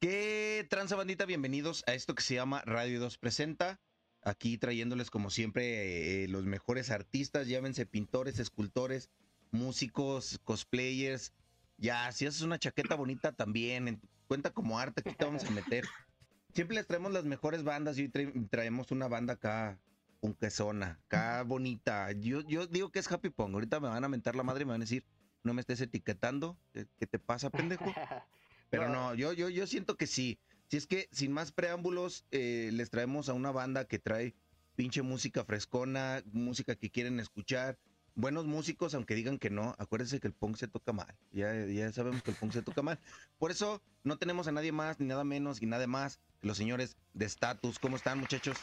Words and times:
¿Qué 0.00 0.66
tranza 0.70 0.96
bandita? 0.96 1.26
Bienvenidos 1.26 1.84
a 1.86 1.92
esto 1.94 2.14
que 2.14 2.22
se 2.22 2.34
llama 2.34 2.62
Radio 2.64 3.00
2 3.00 3.18
Presenta. 3.18 3.80
Aquí 4.22 4.56
trayéndoles 4.58 5.10
como 5.10 5.28
siempre 5.30 6.24
eh, 6.24 6.28
los 6.28 6.44
mejores 6.44 6.90
artistas, 6.90 7.48
llámense 7.48 7.84
pintores, 7.86 8.38
escultores, 8.38 9.10
músicos, 9.50 10.40
cosplayers. 10.44 11.34
Ya, 11.76 12.10
si 12.12 12.26
haces 12.26 12.40
una 12.42 12.58
chaqueta 12.58 12.94
bonita 12.94 13.32
también, 13.32 13.88
en- 13.88 14.00
cuenta 14.26 14.50
como 14.50 14.78
arte, 14.78 15.02
aquí 15.04 15.14
te 15.16 15.24
vamos 15.24 15.44
a 15.44 15.50
meter. 15.50 15.84
Siempre 16.54 16.76
les 16.76 16.86
traemos 16.86 17.12
las 17.12 17.24
mejores 17.24 17.62
bandas 17.62 17.98
y 17.98 18.02
hoy 18.02 18.08
tra- 18.08 18.48
traemos 18.50 18.90
una 18.92 19.06
banda 19.08 19.34
acá, 19.34 19.80
punquesona, 20.20 20.98
acá 21.04 21.42
bonita. 21.42 22.10
Yo, 22.12 22.40
yo 22.40 22.66
digo 22.66 22.90
que 22.90 22.98
es 23.00 23.10
Happy 23.10 23.30
Pong. 23.30 23.52
Ahorita 23.54 23.80
me 23.80 23.88
van 23.88 24.04
a 24.04 24.08
mentar 24.08 24.34
la 24.34 24.42
madre 24.42 24.62
y 24.62 24.64
me 24.66 24.72
van 24.72 24.80
a 24.80 24.84
decir, 24.84 25.04
no 25.44 25.52
me 25.54 25.60
estés 25.60 25.80
etiquetando. 25.80 26.58
¿Qué, 26.72 26.86
qué 26.98 27.06
te 27.06 27.18
pasa, 27.18 27.50
pendejo? 27.50 27.84
Pero 28.70 28.88
no, 28.88 29.14
yo, 29.14 29.32
yo, 29.32 29.48
yo 29.48 29.66
siento 29.66 29.96
que 29.96 30.06
sí. 30.06 30.38
Si 30.68 30.76
es 30.76 30.86
que 30.86 31.08
sin 31.10 31.32
más 31.32 31.50
preámbulos, 31.50 32.24
eh, 32.30 32.70
les 32.72 32.90
traemos 32.90 33.28
a 33.28 33.34
una 33.34 33.50
banda 33.50 33.86
que 33.86 33.98
trae 33.98 34.34
pinche 34.76 35.02
música 35.02 35.44
frescona, 35.44 36.22
música 36.32 36.76
que 36.76 36.90
quieren 36.90 37.18
escuchar. 37.18 37.78
Buenos 38.14 38.46
músicos, 38.46 38.94
aunque 38.94 39.14
digan 39.14 39.38
que 39.38 39.50
no, 39.50 39.74
acuérdense 39.78 40.20
que 40.20 40.28
el 40.28 40.34
punk 40.34 40.56
se 40.56 40.68
toca 40.68 40.92
mal. 40.92 41.18
Ya, 41.32 41.66
ya 41.66 41.92
sabemos 41.92 42.22
que 42.22 42.30
el 42.30 42.36
punk 42.36 42.52
se 42.52 42.62
toca 42.62 42.82
mal. 42.82 43.00
Por 43.38 43.50
eso 43.50 43.82
no 44.04 44.18
tenemos 44.18 44.46
a 44.46 44.52
nadie 44.52 44.72
más, 44.72 45.00
ni 45.00 45.06
nada 45.06 45.24
menos, 45.24 45.60
y 45.60 45.66
nada 45.66 45.86
más 45.86 46.20
que 46.40 46.46
los 46.46 46.56
señores 46.56 46.96
de 47.14 47.24
Status. 47.24 47.78
¿Cómo 47.78 47.96
están, 47.96 48.18
muchachos? 48.18 48.56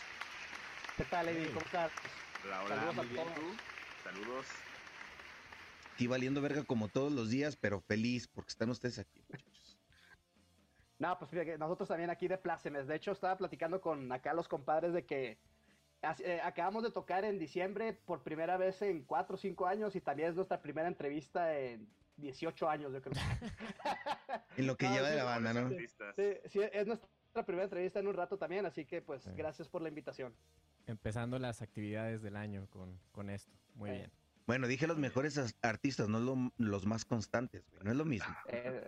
¿Qué 0.96 1.04
tal, 1.04 1.28
Eddie? 1.28 1.48
¿Cómo 1.48 1.66
estás? 1.66 1.92
Hola, 2.46 2.64
hola, 2.64 2.76
Saludos 2.76 2.98
a 2.98 3.02
bien, 3.02 3.16
todos. 3.16 3.58
Saludos. 4.04 4.46
Aquí 5.94 6.08
valiendo 6.08 6.42
verga 6.42 6.64
como 6.64 6.88
todos 6.88 7.12
los 7.12 7.30
días, 7.30 7.58
pero 7.58 7.82
feliz 7.82 8.28
porque 8.28 8.50
están 8.50 8.70
ustedes 8.70 9.00
aquí, 9.00 9.20
muchachos. 9.30 9.67
No, 11.00 11.18
pues 11.20 11.30
fíjate, 11.32 11.58
nosotros 11.58 11.88
también 11.90 12.10
aquí 12.10 12.28
de 12.28 12.38
plácemes. 12.38 12.88
De 12.88 12.96
hecho, 12.96 13.12
estaba 13.12 13.38
platicando 13.38 13.80
con 13.82 14.12
acá 14.12 14.34
los 14.34 14.48
compadres 14.48 14.94
de 14.94 15.06
que 15.06 15.38
eh, 16.24 16.40
acabamos 16.44 16.84
de 16.84 16.92
tocar 16.92 17.24
en 17.26 17.38
diciembre 17.40 17.94
por 17.94 18.24
primera 18.24 18.58
vez 18.58 18.82
en 18.82 19.04
cuatro 19.04 19.36
o 19.36 19.38
cinco 19.38 19.68
años 19.68 19.96
y 19.96 20.02
también 20.02 20.30
es 20.30 20.36
nuestra 20.36 20.62
primera 20.62 20.88
entrevista 20.88 21.56
en 21.58 21.88
18 22.18 22.70
años, 22.70 22.94
yo 22.94 23.02
creo. 23.02 23.14
En 24.58 24.66
lo 24.66 24.76
que 24.76 24.88
No, 24.88 24.94
lleva 24.96 25.08
de 25.10 25.14
sí, 25.14 25.18
la 25.20 25.24
banda, 25.24 25.54
¿no? 25.54 25.70
Sí, 25.70 25.88
sí, 26.48 26.60
es 26.74 26.88
nuestra 26.88 27.46
primera 27.46 27.66
entrevista 27.66 28.00
en 28.00 28.08
un 28.08 28.16
rato 28.16 28.38
también, 28.40 28.66
así 28.66 28.86
que 28.86 29.04
pues 29.04 29.24
Sí. 29.24 29.32
gracias 29.36 29.70
por 29.70 29.84
la 29.84 29.90
invitación. 29.90 30.34
Empezando 30.88 31.38
las 31.38 31.62
actividades 31.62 32.24
del 32.24 32.36
año 32.36 32.68
con, 32.72 33.00
con 33.12 33.30
esto. 33.30 33.52
Muy 33.76 33.92
Eh, 33.92 33.94
bien. 33.94 34.12
Bueno, 34.48 34.66
dije 34.68 34.88
los 34.88 34.98
mejores 34.98 35.38
as- 35.38 35.56
artistas, 35.62 36.08
no 36.10 36.20
lo- 36.20 36.52
los 36.58 36.86
más 36.88 37.06
constantes, 37.06 37.70
güey. 37.70 37.84
No 37.84 37.92
es 37.92 37.98
lo 37.98 38.06
mismo. 38.06 38.34
Eh, 38.48 38.84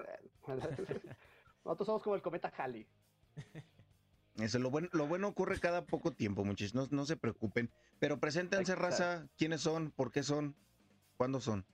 nosotros 1.65 1.85
somos 1.85 2.03
como 2.03 2.15
el 2.15 2.21
cometa 2.21 2.51
Halley. 2.57 2.87
Eso, 4.37 4.59
lo 4.59 4.69
bueno, 4.69 4.87
lo 4.93 5.07
bueno 5.07 5.27
ocurre 5.27 5.59
cada 5.59 5.85
poco 5.85 6.13
tiempo, 6.13 6.45
muchachos, 6.45 6.73
no, 6.73 6.87
no 6.91 7.05
se 7.05 7.17
preocupen. 7.17 7.69
Pero 7.99 8.19
preséntense, 8.19 8.75
raza, 8.75 9.27
quiénes 9.37 9.61
son, 9.61 9.91
por 9.91 10.11
qué 10.11 10.23
son, 10.23 10.55
cuándo 11.17 11.41
son. 11.41 11.65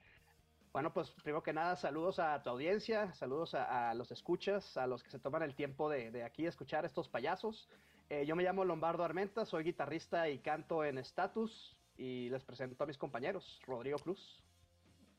Bueno, 0.74 0.92
pues 0.92 1.12
primero 1.12 1.44
que 1.44 1.54
nada, 1.54 1.76
saludos 1.76 2.20
a 2.20 2.42
tu 2.42 2.50
audiencia, 2.50 3.14
saludos 3.14 3.54
a, 3.54 3.92
a 3.92 3.94
los 3.94 4.12
escuchas, 4.12 4.76
a 4.78 4.88
los 4.88 5.04
que 5.04 5.10
se 5.10 5.20
toman 5.20 5.44
el 5.44 5.56
tiempo 5.56 5.90
de, 5.90 6.12
de 6.12 6.24
aquí 6.24 6.46
escuchar 6.48 6.86
estos 6.86 7.08
payasos. 7.08 7.70
Eh, 8.10 8.26
yo 8.26 8.36
me 8.36 8.44
llamo 8.44 8.66
Lombardo 8.66 9.04
Armenta, 9.04 9.46
soy 9.46 9.64
guitarrista 9.64 10.30
y 10.30 10.40
canto 10.40 10.84
en 10.84 10.98
Status 10.98 11.78
y 11.98 12.30
les 12.30 12.44
presento 12.44 12.84
a 12.84 12.88
mis 12.88 12.98
compañeros, 12.98 13.62
Rodrigo 13.66 13.98
Cruz. 14.00 14.44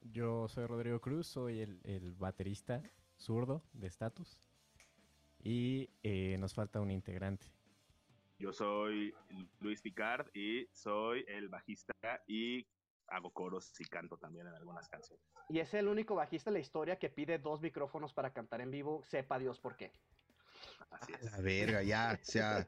Yo 0.02 0.46
soy 0.48 0.66
Rodrigo 0.66 1.00
Cruz, 1.00 1.26
soy 1.26 1.60
el, 1.60 1.80
el 1.84 2.12
baterista 2.14 2.82
zurdo 3.16 3.62
de 3.72 3.86
Status. 3.86 4.38
Y 5.46 5.88
eh, 6.02 6.36
nos 6.38 6.54
falta 6.54 6.80
un 6.80 6.90
integrante. 6.90 7.46
Yo 8.36 8.52
soy 8.52 9.14
Luis 9.60 9.80
Picard 9.80 10.26
y 10.34 10.66
soy 10.72 11.24
el 11.28 11.48
bajista 11.48 11.94
y 12.26 12.66
hago 13.06 13.32
coros 13.32 13.80
y 13.80 13.84
canto 13.84 14.18
también 14.18 14.48
en 14.48 14.54
algunas 14.54 14.88
canciones. 14.88 15.24
Y 15.48 15.60
es 15.60 15.72
el 15.74 15.86
único 15.86 16.16
bajista 16.16 16.50
en 16.50 16.54
la 16.54 16.58
historia 16.58 16.98
que 16.98 17.10
pide 17.10 17.38
dos 17.38 17.60
micrófonos 17.60 18.12
para 18.12 18.32
cantar 18.32 18.60
en 18.60 18.72
vivo, 18.72 19.04
sepa 19.04 19.38
Dios 19.38 19.60
por 19.60 19.76
qué. 19.76 19.92
Así 20.90 21.12
A 21.12 21.18
es. 21.18 21.30
la 21.30 21.40
verga, 21.40 21.84
ya, 21.84 22.18
o 22.20 22.24
sea, 22.24 22.66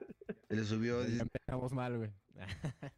se 0.49 0.55
le 0.55 0.63
subió. 0.63 1.05
Ya 1.05 1.23
empezamos 1.23 1.73
mal, 1.73 1.99
güey. 1.99 2.13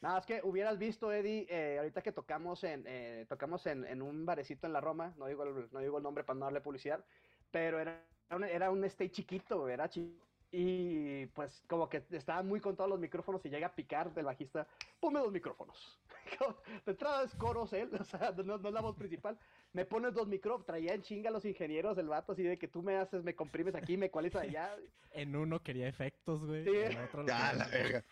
Nada, 0.00 0.20
es 0.20 0.26
que 0.26 0.42
hubieras 0.44 0.78
visto, 0.78 1.12
Eddie, 1.12 1.48
eh, 1.50 1.78
ahorita 1.78 2.02
que 2.02 2.12
tocamos 2.12 2.62
en 2.62 2.84
eh, 2.86 3.26
tocamos 3.28 3.66
en, 3.66 3.84
en 3.84 4.00
un 4.00 4.26
barecito 4.26 4.68
en 4.68 4.74
la 4.74 4.80
Roma, 4.80 5.12
no 5.16 5.26
digo 5.26 5.42
el, 5.42 5.72
no 5.72 5.80
digo 5.80 5.96
el 5.96 6.04
nombre 6.04 6.22
para 6.22 6.38
no 6.38 6.44
darle 6.44 6.60
publicidad, 6.60 7.04
pero 7.50 7.80
era 7.80 8.13
era 8.28 8.70
un 8.70 8.84
stage 8.88 9.10
chiquito, 9.10 9.66
era 9.68 9.88
chi- 9.88 10.20
y 10.56 11.26
pues 11.34 11.64
como 11.66 11.88
que 11.88 12.04
estaban 12.10 12.46
muy 12.46 12.60
contados 12.60 12.88
los 12.88 13.00
micrófonos 13.00 13.44
y 13.44 13.48
llega 13.48 13.66
a 13.66 13.74
picar 13.74 14.14
del 14.14 14.26
bajista, 14.26 14.68
ponme 15.00 15.18
dos 15.18 15.32
micrófonos. 15.32 15.98
De 16.86 16.92
entrada 16.92 17.24
es 17.24 17.34
coros 17.34 17.72
él, 17.72 17.90
o 18.00 18.04
sea, 18.04 18.30
no, 18.30 18.58
no 18.58 18.68
es 18.68 18.74
la 18.74 18.80
voz 18.80 18.94
principal. 18.94 19.36
Me 19.72 19.84
pones 19.84 20.14
dos 20.14 20.28
micrófonos, 20.28 20.64
traía 20.64 20.94
en 20.94 21.02
chinga 21.02 21.30
a 21.30 21.32
los 21.32 21.44
ingenieros 21.44 21.98
el 21.98 22.06
vato 22.06 22.32
así 22.32 22.44
de 22.44 22.56
que 22.56 22.68
tú 22.68 22.84
me 22.84 22.96
haces, 22.96 23.24
me 23.24 23.34
comprimes 23.34 23.74
aquí, 23.74 23.96
me 23.96 24.06
ecualizas 24.06 24.42
allá. 24.42 24.76
En 25.16 25.36
uno 25.36 25.62
quería 25.62 25.86
efectos, 25.86 26.44
güey. 26.44 26.64
Sí. 26.64 26.70
En 26.76 26.98
otro 26.98 27.22
lo 27.22 27.28
Ya, 27.28 27.50
quería- 27.50 27.54
la 27.54 27.68
verga. 27.68 28.04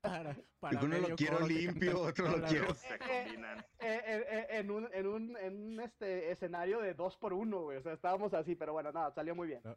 para, 0.00 0.36
para 0.60 0.80
uno 0.80 0.98
lo 0.98 1.16
quiero 1.16 1.38
coro 1.38 1.48
limpio, 1.48 2.00
otro 2.00 2.28
lo 2.28 2.46
quiero-. 2.46 2.74
Se 2.74 2.96
combinan. 2.96 3.58
Eh, 3.80 4.00
eh, 4.06 4.24
eh, 4.30 4.46
en 4.50 4.70
un, 4.70 4.88
en 4.92 5.06
un, 5.08 5.36
en 5.36 5.72
un 5.72 5.80
este, 5.80 6.30
escenario 6.30 6.80
de 6.80 6.94
dos 6.94 7.16
por 7.16 7.32
uno, 7.32 7.62
güey. 7.62 7.78
O 7.78 7.82
sea, 7.82 7.92
estábamos 7.92 8.34
así, 8.34 8.54
pero 8.54 8.72
bueno, 8.72 8.92
nada, 8.92 9.10
salió 9.10 9.34
muy 9.34 9.48
bien. 9.48 9.60
No, 9.64 9.74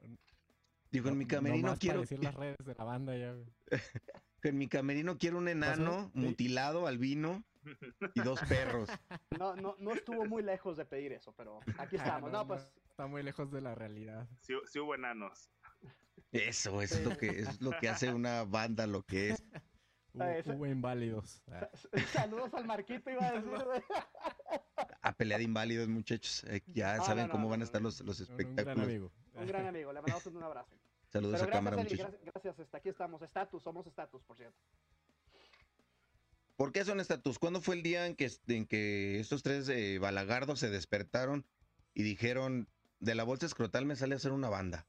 Dijo, 0.92 1.10
en 1.10 1.18
mi 1.18 1.26
no- 1.26 1.30
camerino 1.30 1.76
quiero, 1.78 2.02
decir 2.02 2.24
las 2.24 2.34
redes 2.36 2.58
de 2.66 2.76
la 2.76 2.84
banda 2.84 3.16
ya, 3.18 3.34
güey. 3.34 3.48
en 4.44 4.58
mi 4.58 4.68
camerino 4.68 5.18
quiero 5.18 5.38
un 5.38 5.48
enano 5.48 6.10
Sí. 6.14 6.20
mutilado, 6.20 6.88
albino 6.88 7.44
y 8.16 8.22
dos 8.22 8.40
perros. 8.48 8.90
No, 9.40 9.56
no, 9.56 9.76
no 9.80 9.92
estuvo 9.94 10.26
muy 10.26 10.42
lejos 10.44 10.76
de 10.78 10.86
pedir 10.86 11.14
eso, 11.14 11.34
pero 11.34 11.60
aquí 11.78 11.96
estamos. 11.98 12.32
No, 12.32 12.46
pues, 12.48 12.68
Está 12.90 13.08
muy 13.08 13.24
lejos 13.24 13.52
de 13.52 13.62
la 13.62 13.76
realidad. 13.76 14.28
Sí, 14.42 14.54
sí 14.66 14.80
hubo 14.80 14.96
enanos. 14.96 15.50
Eso, 16.32 16.82
eso 16.82 16.98
es 16.98 17.06
lo 17.06 17.16
que 17.18 17.28
es 17.40 17.62
lo 17.62 17.72
que 17.80 17.88
hace 17.90 18.12
una 18.14 18.44
banda, 18.44 18.86
lo 18.88 19.04
que 19.04 19.30
es. 19.32 19.44
Hubo, 20.12 20.66
Ah, 20.66 20.68
inválidos. 20.70 21.44
Ah, 21.52 21.70
saludos 22.12 22.52
al 22.56 22.66
Marquito, 22.66 23.12
iba 23.12 23.28
a 23.28 23.32
decir, 23.34 23.50
güey. 23.64 23.82
A 25.02 25.14
pelea 25.14 25.38
de 25.38 25.44
inválidos, 25.44 25.88
muchachos. 25.88 26.44
Eh, 26.46 26.62
ya 26.66 26.98
saben 27.02 27.24
no, 27.24 27.28
no, 27.28 27.32
cómo 27.34 27.44
no, 27.46 27.50
van 27.52 27.62
a 27.62 27.64
estar 27.64 27.80
no. 27.80 27.88
los, 27.90 28.02
los 28.02 28.20
un- 28.22 28.32
un 28.32 28.38
gran 28.38 28.50
espectáculos. 28.50 28.88
amigo. 28.88 29.12
Un 29.36 29.46
gran 29.48 29.68
amigo, 29.68 29.94
le 29.94 30.02
mandamos 30.02 30.26
un 30.26 30.44
abrazo. 30.44 30.79
Saludos 31.10 31.40
Pero 31.40 31.50
a 31.52 31.54
cámara, 31.54 31.76
gracias, 31.78 32.00
Eli, 32.00 32.02
muchachos. 32.04 32.22
gracias, 32.22 32.34
gracias, 32.34 32.60
hasta 32.68 32.78
aquí 32.78 32.90
estamos. 32.90 33.22
Estatus, 33.22 33.64
somos 33.64 33.88
estatus, 33.88 34.24
por 34.24 34.38
cierto. 34.38 34.58
¿Por 36.56 36.72
qué 36.72 36.84
son 36.86 37.00
estatus? 37.00 37.40
¿Cuándo 37.40 37.62
fue 37.62 37.76
el 37.76 37.84
día 37.84 38.06
en 38.06 38.16
que, 38.16 38.30
en 38.48 38.66
que 38.68 39.20
estos 39.20 39.44
tres 39.44 39.70
eh, 39.70 39.98
balagardos 40.00 40.60
se 40.60 40.70
despertaron 40.70 41.46
y 41.94 42.04
dijeron, 42.04 42.68
de 43.00 43.16
la 43.16 43.24
bolsa 43.24 43.46
escrotal 43.46 43.86
me 43.86 43.96
sale 43.96 44.14
a 44.14 44.18
hacer 44.18 44.34
una 44.34 44.50
banda? 44.50 44.86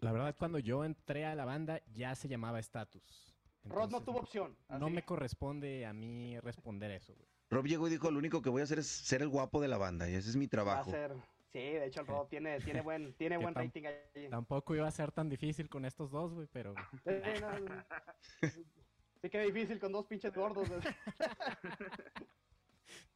La 0.00 0.12
verdad, 0.12 0.34
cuando 0.38 0.58
yo 0.58 0.84
entré 0.84 1.26
a 1.26 1.34
la 1.34 1.44
banda 1.44 1.80
ya 1.92 2.14
se 2.14 2.28
llamaba 2.28 2.58
Status. 2.60 3.34
Rod 3.64 3.90
no 3.90 4.02
tuvo 4.02 4.20
opción. 4.20 4.56
No 4.68 4.90
me 4.90 5.04
corresponde 5.04 5.86
a 5.86 5.92
mí 5.92 6.38
responder 6.40 6.90
eso, 6.92 7.14
güey. 7.14 7.28
Rob 7.50 7.66
llegó 7.66 7.86
y 7.86 7.90
dijo, 7.90 8.10
lo 8.10 8.18
único 8.18 8.40
que 8.40 8.48
voy 8.48 8.62
a 8.62 8.64
hacer 8.64 8.78
es 8.78 8.86
ser 8.86 9.22
el 9.22 9.28
guapo 9.28 9.60
de 9.60 9.68
la 9.68 9.76
banda 9.78 10.08
y 10.08 10.14
ese 10.14 10.30
es 10.30 10.36
mi 10.36 10.46
Va 10.46 10.48
a 10.48 10.50
trabajo. 10.50 10.90
ser. 10.90 11.12
Sí, 11.52 11.58
de 11.58 11.84
hecho, 11.86 12.00
el 12.00 12.06
Rod 12.06 12.28
tiene, 12.28 12.58
tiene 12.60 12.80
buen, 12.82 13.12
tiene 13.14 13.36
buen 13.36 13.54
rating 13.54 13.84
ahí. 13.84 14.28
Tampoco 14.30 14.74
iba 14.74 14.86
a 14.88 14.90
ser 14.90 15.12
tan 15.12 15.28
difícil 15.28 15.68
con 15.68 15.84
estos 15.84 16.10
dos, 16.10 16.32
güey, 16.32 16.48
pero 16.52 16.74
Sí, 17.04 17.40
no, 17.40 17.58
no. 17.60 17.84
Sí 19.20 19.30
que 19.30 19.40
difícil 19.42 19.78
con 19.78 19.92
dos 19.92 20.06
pinches 20.06 20.34
gordos. 20.34 20.68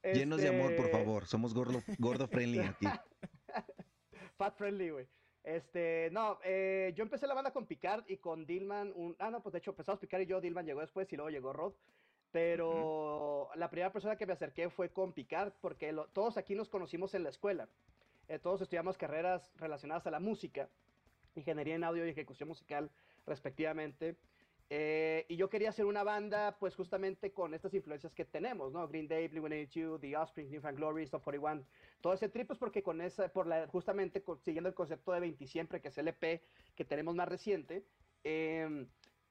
Llenos 0.03 0.41
de 0.41 0.49
amor, 0.49 0.77
por 0.77 0.89
favor. 0.91 1.27
Somos 1.27 1.53
gordo, 1.53 1.83
gordo 1.99 2.29
friendly 2.29 2.61
aquí. 2.61 2.87
Fat 4.37 4.57
friendly, 4.57 4.91
güey. 4.91 5.09
Este, 5.43 6.09
no, 6.13 6.39
eh, 6.45 6.93
yo 6.97 7.03
empecé 7.05 7.27
la 7.27 7.35
banda 7.35 7.53
con 7.53 7.67
Picard 7.67 8.05
y 8.09 8.19
con 8.19 8.47
Dillman. 8.47 8.93
Un, 8.95 9.17
ah, 9.19 9.31
no, 9.31 9.43
pues 9.43 9.53
de 9.53 9.59
hecho 9.59 9.71
empezamos 9.71 9.99
Picard 10.01 10.23
y 10.23 10.27
yo, 10.27 10.41
Dillman 10.41 10.67
llegó 10.67 10.81
después 10.81 11.13
y 11.13 11.17
luego 11.17 11.31
llegó 11.31 11.53
Rod. 11.53 11.73
Pero 12.33 13.49
la 13.55 13.71
primera 13.71 13.93
persona 13.93 14.17
que 14.17 14.27
me 14.27 14.33
acerqué 14.35 14.69
fue 14.71 14.91
con 14.93 15.13
Picard 15.13 15.53
porque 15.61 15.93
lo- 15.93 16.09
todos 16.09 16.37
aquí 16.37 16.55
nos 16.55 16.69
conocimos 16.69 17.15
en 17.15 17.23
la 17.25 17.31
escuela. 17.31 17.69
Eh, 18.29 18.39
todos 18.39 18.61
estudiamos 18.63 18.99
carreras 18.99 19.53
relacionadas 19.57 20.07
a 20.07 20.11
la 20.11 20.21
música, 20.21 20.69
ingeniería 21.35 21.77
en 21.77 21.85
audio 21.85 22.07
y 22.07 22.11
ejecución 22.11 22.49
musical, 22.49 22.91
respectivamente. 23.27 24.17
Eh, 24.69 25.27
y 25.29 25.37
yo 25.37 25.49
quería 25.49 25.69
hacer 25.69 25.85
una 25.85 26.03
banda, 26.03 26.57
pues 26.59 26.75
justamente 26.75 27.33
con 27.33 27.55
estas 27.55 27.73
influencias 27.73 28.13
que 28.15 28.25
tenemos, 28.25 28.73
¿no? 28.73 28.89
Green 28.89 29.07
Day, 29.07 29.29
Blink-182, 29.29 30.01
The 30.01 30.17
Offspring, 30.17 30.51
New 30.51 30.61
Found 30.61 30.77
Glory, 30.77 31.05
Stop 31.05 31.23
41. 31.23 31.65
Todo 32.01 32.15
ese 32.15 32.29
trip 32.29 32.51
es 32.51 32.59
porque 32.59 32.83
con 32.83 33.01
esa, 33.01 33.29
por 33.29 33.47
la, 33.47 33.69
justamente 33.69 34.25
siguiendo 34.45 34.69
el 34.69 34.75
concepto 34.75 35.13
de 35.13 35.21
20 35.21 35.47
siempre, 35.47 35.81
que 35.81 35.89
es 35.89 35.99
el 35.99 36.09
EP 36.09 36.43
que 36.75 36.85
tenemos 36.85 37.15
más 37.15 37.29
reciente, 37.29 37.85
eh, 38.25 38.87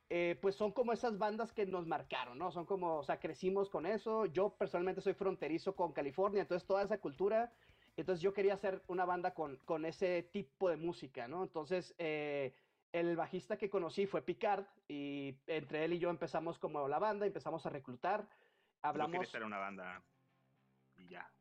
eh, 0.09 0.37
pues 0.39 0.55
son 0.55 0.71
como 0.71 0.93
esas 0.93 1.17
bandas 1.17 1.51
que 1.51 1.65
nos 1.65 1.87
marcaron, 1.87 2.37
¿no? 2.37 2.51
Son 2.51 2.65
como, 2.65 2.97
o 2.97 3.03
sea, 3.03 3.19
crecimos 3.19 3.69
con 3.69 3.85
eso. 3.85 4.27
Yo 4.27 4.55
personalmente 4.55 5.01
soy 5.01 5.13
fronterizo 5.13 5.75
con 5.75 5.93
California, 5.93 6.43
entonces 6.43 6.67
toda 6.67 6.83
esa 6.83 6.99
cultura 6.99 7.51
Entonces 7.97 8.21
yo 8.21 8.33
quería 8.33 8.53
hacer 8.53 8.83
una 8.87 9.05
banda 9.05 9.33
con, 9.33 9.57
con 9.65 9.85
ese 9.85 10.23
tipo 10.23 10.69
de 10.69 10.77
música, 10.77 11.27
¿no? 11.27 11.43
Entonces 11.43 11.95
eh, 11.97 12.53
el 12.91 13.15
bajista 13.15 13.57
que 13.57 13.69
conocí 13.69 14.05
fue 14.05 14.21
Picard 14.21 14.65
y 14.87 15.35
entre 15.47 15.85
él 15.85 15.93
y 15.93 15.99
yo 15.99 16.09
empezamos 16.09 16.59
como 16.59 16.87
la 16.87 16.99
banda, 16.99 17.25
empezamos 17.25 17.65
a 17.65 17.69
reclutar. 17.69 18.27
Hablamos... 18.81 19.25
Yo 19.25 19.31
quería 19.31 19.47
una 19.47 19.57
banda 19.57 20.03
y 20.97 21.07
ya. 21.07 21.31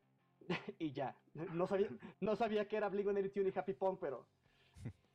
y 0.79 0.91
ya. 0.91 1.15
No 1.33 1.67
sabía, 1.67 1.89
no 2.19 2.35
sabía 2.35 2.67
que 2.67 2.77
era 2.77 2.89
Blink-182 2.89 3.53
y 3.53 3.59
Happy 3.59 3.73
Punk, 3.73 3.99
pero... 3.99 4.27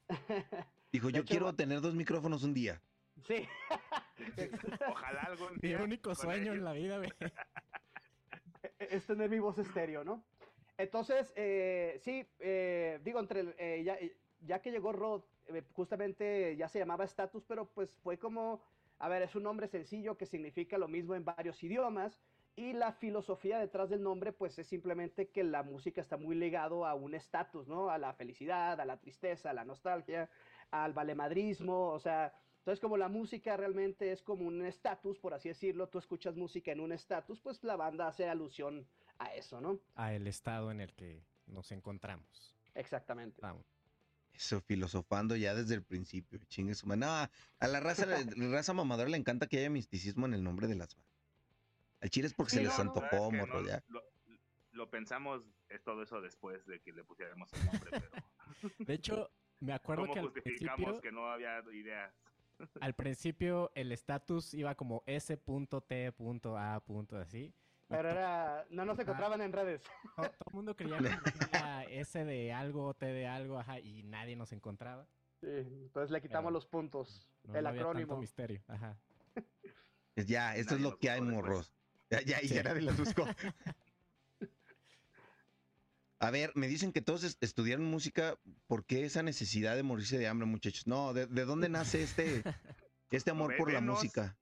Dijo, 0.93 1.09
yo 1.11 1.25
quiero 1.25 1.55
tener 1.55 1.81
dos 1.81 1.95
micrófonos 1.95 2.43
un 2.43 2.53
día. 2.53 2.83
Sí. 3.27 3.47
Ojalá 4.91 5.23
algún 5.23 5.59
Mi 5.63 5.75
único 5.75 6.15
sueño 6.15 6.53
en 6.53 6.65
la 6.65 6.73
vida, 6.73 6.99
güey. 6.99 7.11
Es 8.79 9.07
tener 9.07 9.31
mi 9.31 9.39
voz 9.39 9.59
estéreo, 9.59 10.05
¿no? 10.05 10.25
Entonces, 10.81 11.33
eh, 11.37 11.99
sí, 12.01 12.27
eh, 12.39 13.01
digo, 13.05 13.21
entre 13.21 13.55
eh, 13.59 13.85
ya, 13.85 13.99
ya, 14.41 14.63
que 14.63 14.71
llegó 14.71 14.93
Rod, 14.93 15.23
justamente 15.75 16.57
ya 16.57 16.69
se 16.69 16.79
llamaba 16.79 17.05
Status, 17.05 17.45
pero 17.45 17.67
pues 17.67 17.99
fue 17.99 18.19
como, 18.19 18.63
a 18.99 19.09
ver, 19.11 19.21
es 19.21 19.35
un 19.35 19.43
nombre 19.43 19.69
sencillo 19.69 20.17
que 20.17 20.25
significa 20.25 20.79
lo 20.79 20.89
mismo 20.89 21.15
en 21.15 21.25
varios 21.25 21.63
idiomas. 21.63 22.19
Y 22.57 22.73
la 22.73 22.93
filosofía 22.93 23.59
detrás 23.59 23.91
del 23.91 24.03
nombre, 24.03 24.33
pues 24.33 24.59
es 24.59 24.67
simplemente 24.69 25.29
que 25.29 25.45
la 25.45 25.63
música 25.63 26.01
está 26.01 26.17
muy 26.17 26.35
ligado 26.35 26.87
a 26.87 26.95
un 26.95 27.15
estatus, 27.15 27.69
¿no? 27.69 27.91
A 27.91 27.99
la 27.99 28.15
felicidad, 28.15 28.81
a 28.81 28.85
la 28.87 28.99
tristeza, 28.99 29.51
a 29.51 29.53
la 29.53 29.65
nostalgia, 29.65 30.31
al 30.71 30.95
valemadrismo, 30.95 31.91
o 31.91 31.99
sea, 31.99 32.33
entonces 32.59 32.81
como 32.81 32.97
la 32.97 33.09
música 33.09 33.57
realmente 33.57 34.13
es 34.13 34.23
como 34.23 34.47
un 34.47 34.65
estatus, 34.65 35.19
por 35.19 35.35
así 35.35 35.49
decirlo, 35.49 35.89
tú 35.89 35.99
escuchas 35.99 36.37
música 36.37 36.73
en 36.73 36.81
un 36.81 36.93
estatus, 36.93 37.41
pues 37.41 37.63
la 37.65 37.77
banda 37.77 38.07
hace 38.07 38.29
alusión 38.29 38.87
a 39.21 39.35
eso, 39.35 39.61
¿no? 39.61 39.79
A 39.95 40.15
el 40.15 40.27
estado 40.27 40.71
en 40.71 40.81
el 40.81 40.93
que 40.95 41.23
nos 41.47 41.71
encontramos. 41.71 42.57
Exactamente. 42.75 43.41
Vamos. 43.41 43.65
Eso, 44.33 44.61
filosofando 44.61 45.37
ya 45.37 45.55
desde 45.55 45.75
el 45.75 45.83
principio. 45.83 46.41
Chingue 46.49 46.75
su 46.75 46.89
No, 46.89 47.07
a 47.07 47.29
la 47.61 47.81
raza, 47.81 48.07
la 48.37 48.49
raza 48.51 48.73
mamadora 48.73 49.11
le 49.11 49.19
encanta 49.19 49.47
que 49.47 49.59
haya 49.59 49.71
misticismo 49.71 50.27
en 50.27 50.35
el 50.35 50.43
nombre 50.43 50.67
de 50.67 50.75
las 50.75 50.97
bandas. 50.97 51.11
Al 52.01 52.09
chile 52.09 52.29
es 52.29 52.35
porque 52.35 52.53
se 52.53 52.63
les 52.63 52.79
antojó, 52.79 53.31
morro, 53.31 53.63
ya. 53.65 53.85
Lo, 54.73 54.89
pensamos, 54.89 55.43
es 55.69 55.83
todo 55.83 56.03
eso 56.03 56.23
después 56.23 56.65
de 56.65 56.81
que 56.81 56.93
le 56.93 57.05
pusiéramos 57.05 57.53
el 57.53 57.67
nombre, 57.67 57.91
pero... 57.91 58.11
De 58.87 58.95
hecho, 58.95 59.31
me 59.61 59.75
acuerdo 59.75 60.07
¿Cómo 60.07 60.15
que 60.15 60.21
al 60.21 60.33
principio... 60.33 61.01
que 61.03 61.13
no 61.13 61.31
había 61.31 61.63
ideas? 61.73 62.15
Al 62.81 62.95
principio 62.95 63.71
el 63.75 63.93
estatus 63.93 64.55
iba 64.55 64.75
como 64.75 65.03
S.T.A. 65.07 65.39
así. 67.21 67.55
Pero 67.91 68.09
era, 68.09 68.65
no 68.71 68.85
nos 68.85 68.99
encontraban 69.01 69.41
en 69.43 69.53
redes. 69.53 69.83
Todo, 70.15 70.27
el 70.27 70.55
mundo 70.55 70.77
creía 70.77 70.99
que 71.43 71.45
era 71.53 71.85
S 71.85 72.25
de 72.25 72.53
algo, 72.53 72.95
T 72.95 73.05
de 73.07 73.27
algo, 73.27 73.59
ajá, 73.59 73.81
y 73.81 74.05
nadie 74.05 74.37
nos 74.37 74.53
encontraba. 74.53 75.09
Sí, 75.41 75.49
entonces 75.49 76.13
le 76.13 76.23
quitamos 76.23 76.53
los 76.53 76.67
puntos, 76.67 77.27
el 77.53 77.67
acrónimo. 77.67 78.17
misterio, 78.17 78.63
ajá. 78.69 78.97
Ya, 80.15 80.55
esto 80.55 80.77
es 80.77 80.81
lo 80.81 80.99
que 80.99 81.11
hay, 81.11 81.21
morros. 81.21 81.73
Ya, 82.11 82.21
ya, 82.23 82.43
y 82.43 82.49
ya 82.49 82.63
nadie 82.63 82.83
los 82.83 82.97
buscó. 82.97 83.27
A 86.23 86.31
ver, 86.31 86.53
me 86.55 86.69
dicen 86.69 86.93
que 86.93 87.01
todos 87.01 87.39
estudiaron 87.41 87.87
música. 87.87 88.39
¿Por 88.67 88.85
qué 88.85 89.05
esa 89.07 89.23
necesidad 89.23 89.75
de 89.75 89.83
morirse 89.83 90.19
de 90.19 90.29
hambre, 90.29 90.47
muchachos? 90.47 90.87
No, 90.87 91.15
¿de, 91.15 91.27
dónde 91.27 91.71
nace 91.71 92.03
este, 92.03 92.43
este 93.11 93.31
amor 93.31 93.57
por 93.57 93.73
la 93.73 93.81
música? 93.81 94.37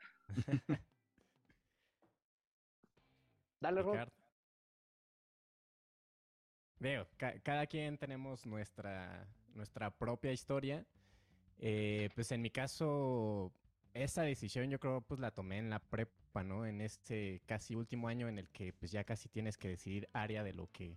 Dale, 3.60 3.82
Rob. 3.82 4.08
Veo, 6.80 7.08
cada 7.42 7.66
quien 7.66 7.98
tenemos 7.98 8.46
nuestra, 8.46 9.26
nuestra 9.54 9.90
propia 9.90 10.32
historia. 10.32 10.86
Eh, 11.58 12.08
pues 12.14 12.30
en 12.30 12.40
mi 12.40 12.50
caso, 12.50 13.52
esa 13.94 14.22
decisión 14.22 14.70
yo 14.70 14.78
creo 14.78 15.00
pues 15.00 15.18
la 15.18 15.32
tomé 15.32 15.58
en 15.58 15.70
la 15.70 15.80
prepa, 15.80 16.44
¿no? 16.44 16.66
En 16.66 16.80
este 16.80 17.42
casi 17.46 17.74
último 17.74 18.06
año 18.06 18.28
en 18.28 18.38
el 18.38 18.48
que 18.50 18.72
pues 18.72 18.92
ya 18.92 19.02
casi 19.02 19.28
tienes 19.28 19.56
que 19.56 19.68
decidir 19.68 20.08
área 20.12 20.44
de 20.44 20.52
lo 20.52 20.70
que 20.70 20.96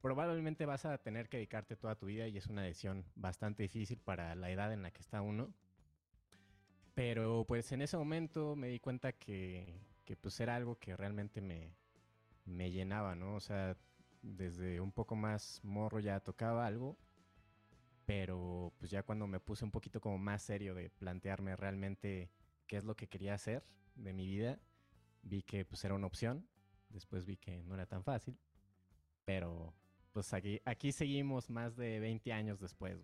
probablemente 0.00 0.66
vas 0.66 0.84
a 0.84 0.98
tener 0.98 1.28
que 1.28 1.38
dedicarte 1.38 1.74
toda 1.74 1.96
tu 1.96 2.06
vida 2.06 2.28
y 2.28 2.36
es 2.36 2.46
una 2.46 2.62
decisión 2.62 3.04
bastante 3.16 3.64
difícil 3.64 3.98
para 3.98 4.36
la 4.36 4.50
edad 4.50 4.72
en 4.72 4.84
la 4.84 4.92
que 4.92 5.00
está 5.00 5.20
uno. 5.20 5.52
Pero 6.94 7.44
pues 7.44 7.72
en 7.72 7.82
ese 7.82 7.96
momento 7.96 8.54
me 8.54 8.68
di 8.68 8.78
cuenta 8.78 9.12
que, 9.12 9.80
que 10.06 10.16
pues 10.16 10.40
era 10.40 10.54
algo 10.56 10.78
que 10.78 10.96
realmente 10.96 11.42
me, 11.42 11.74
me 12.46 12.70
llenaba, 12.70 13.14
¿no? 13.14 13.34
O 13.34 13.40
sea, 13.40 13.76
desde 14.22 14.80
un 14.80 14.92
poco 14.92 15.16
más 15.16 15.60
morro 15.62 16.00
ya 16.00 16.20
tocaba 16.20 16.66
algo, 16.66 16.96
pero 18.06 18.72
pues 18.78 18.90
ya 18.90 19.02
cuando 19.02 19.26
me 19.26 19.40
puse 19.40 19.64
un 19.64 19.72
poquito 19.72 20.00
como 20.00 20.16
más 20.16 20.42
serio 20.42 20.74
de 20.74 20.88
plantearme 20.90 21.56
realmente 21.56 22.30
qué 22.66 22.78
es 22.78 22.84
lo 22.84 22.94
que 22.96 23.08
quería 23.08 23.34
hacer 23.34 23.64
de 23.96 24.12
mi 24.12 24.26
vida, 24.26 24.60
vi 25.22 25.42
que 25.42 25.64
pues 25.64 25.84
era 25.84 25.94
una 25.94 26.06
opción, 26.06 26.48
después 26.88 27.26
vi 27.26 27.36
que 27.36 27.62
no 27.64 27.74
era 27.74 27.86
tan 27.86 28.04
fácil, 28.04 28.38
pero 29.24 29.74
pues 30.12 30.32
aquí, 30.32 30.60
aquí 30.64 30.92
seguimos 30.92 31.50
más 31.50 31.76
de 31.76 32.00
20 32.00 32.32
años 32.32 32.60
después, 32.60 32.98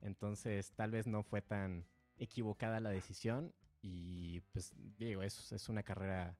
Entonces 0.00 0.72
tal 0.72 0.90
vez 0.90 1.06
no 1.06 1.22
fue 1.22 1.40
tan 1.40 1.86
equivocada 2.16 2.80
la 2.80 2.90
decisión 2.90 3.54
y 3.82 4.40
pues 4.52 4.72
digo, 4.98 5.22
es, 5.22 5.52
es 5.52 5.68
una 5.68 5.82
carrera 5.82 6.36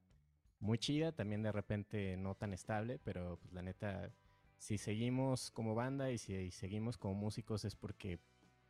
muy 0.58 0.78
chida, 0.78 1.12
también 1.12 1.42
de 1.42 1.52
repente 1.52 2.16
no 2.16 2.34
tan 2.34 2.52
estable, 2.52 2.98
pero 2.98 3.38
pues 3.40 3.52
la 3.52 3.62
neta, 3.62 4.12
si 4.58 4.78
seguimos 4.78 5.50
como 5.50 5.74
banda 5.74 6.10
y 6.10 6.18
si 6.18 6.50
seguimos 6.50 6.98
como 6.98 7.14
músicos 7.14 7.64
es 7.64 7.74
porque 7.74 8.20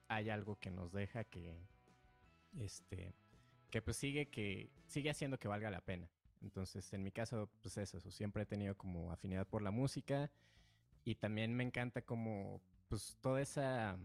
hay 0.08 0.30
algo 0.30 0.56
que 0.56 0.70
nos 0.70 0.92
deja 0.92 1.24
que, 1.24 1.58
este, 2.58 3.12
que 3.70 3.82
pues 3.82 3.96
sigue, 3.96 4.28
que 4.28 4.70
sigue 4.86 5.10
haciendo 5.10 5.38
que 5.38 5.48
valga 5.48 5.70
la 5.70 5.80
pena. 5.80 6.08
Entonces, 6.42 6.92
en 6.92 7.02
mi 7.02 7.12
caso, 7.12 7.50
pues 7.60 7.76
es 7.76 7.94
eso, 7.94 8.10
siempre 8.10 8.44
he 8.44 8.46
tenido 8.46 8.76
como 8.76 9.12
afinidad 9.12 9.46
por 9.46 9.62
la 9.62 9.70
música 9.70 10.30
y 11.04 11.16
también 11.16 11.54
me 11.54 11.64
encanta 11.64 12.02
como, 12.02 12.60
pues 12.88 13.16
toda 13.20 13.42
esa 13.42 13.98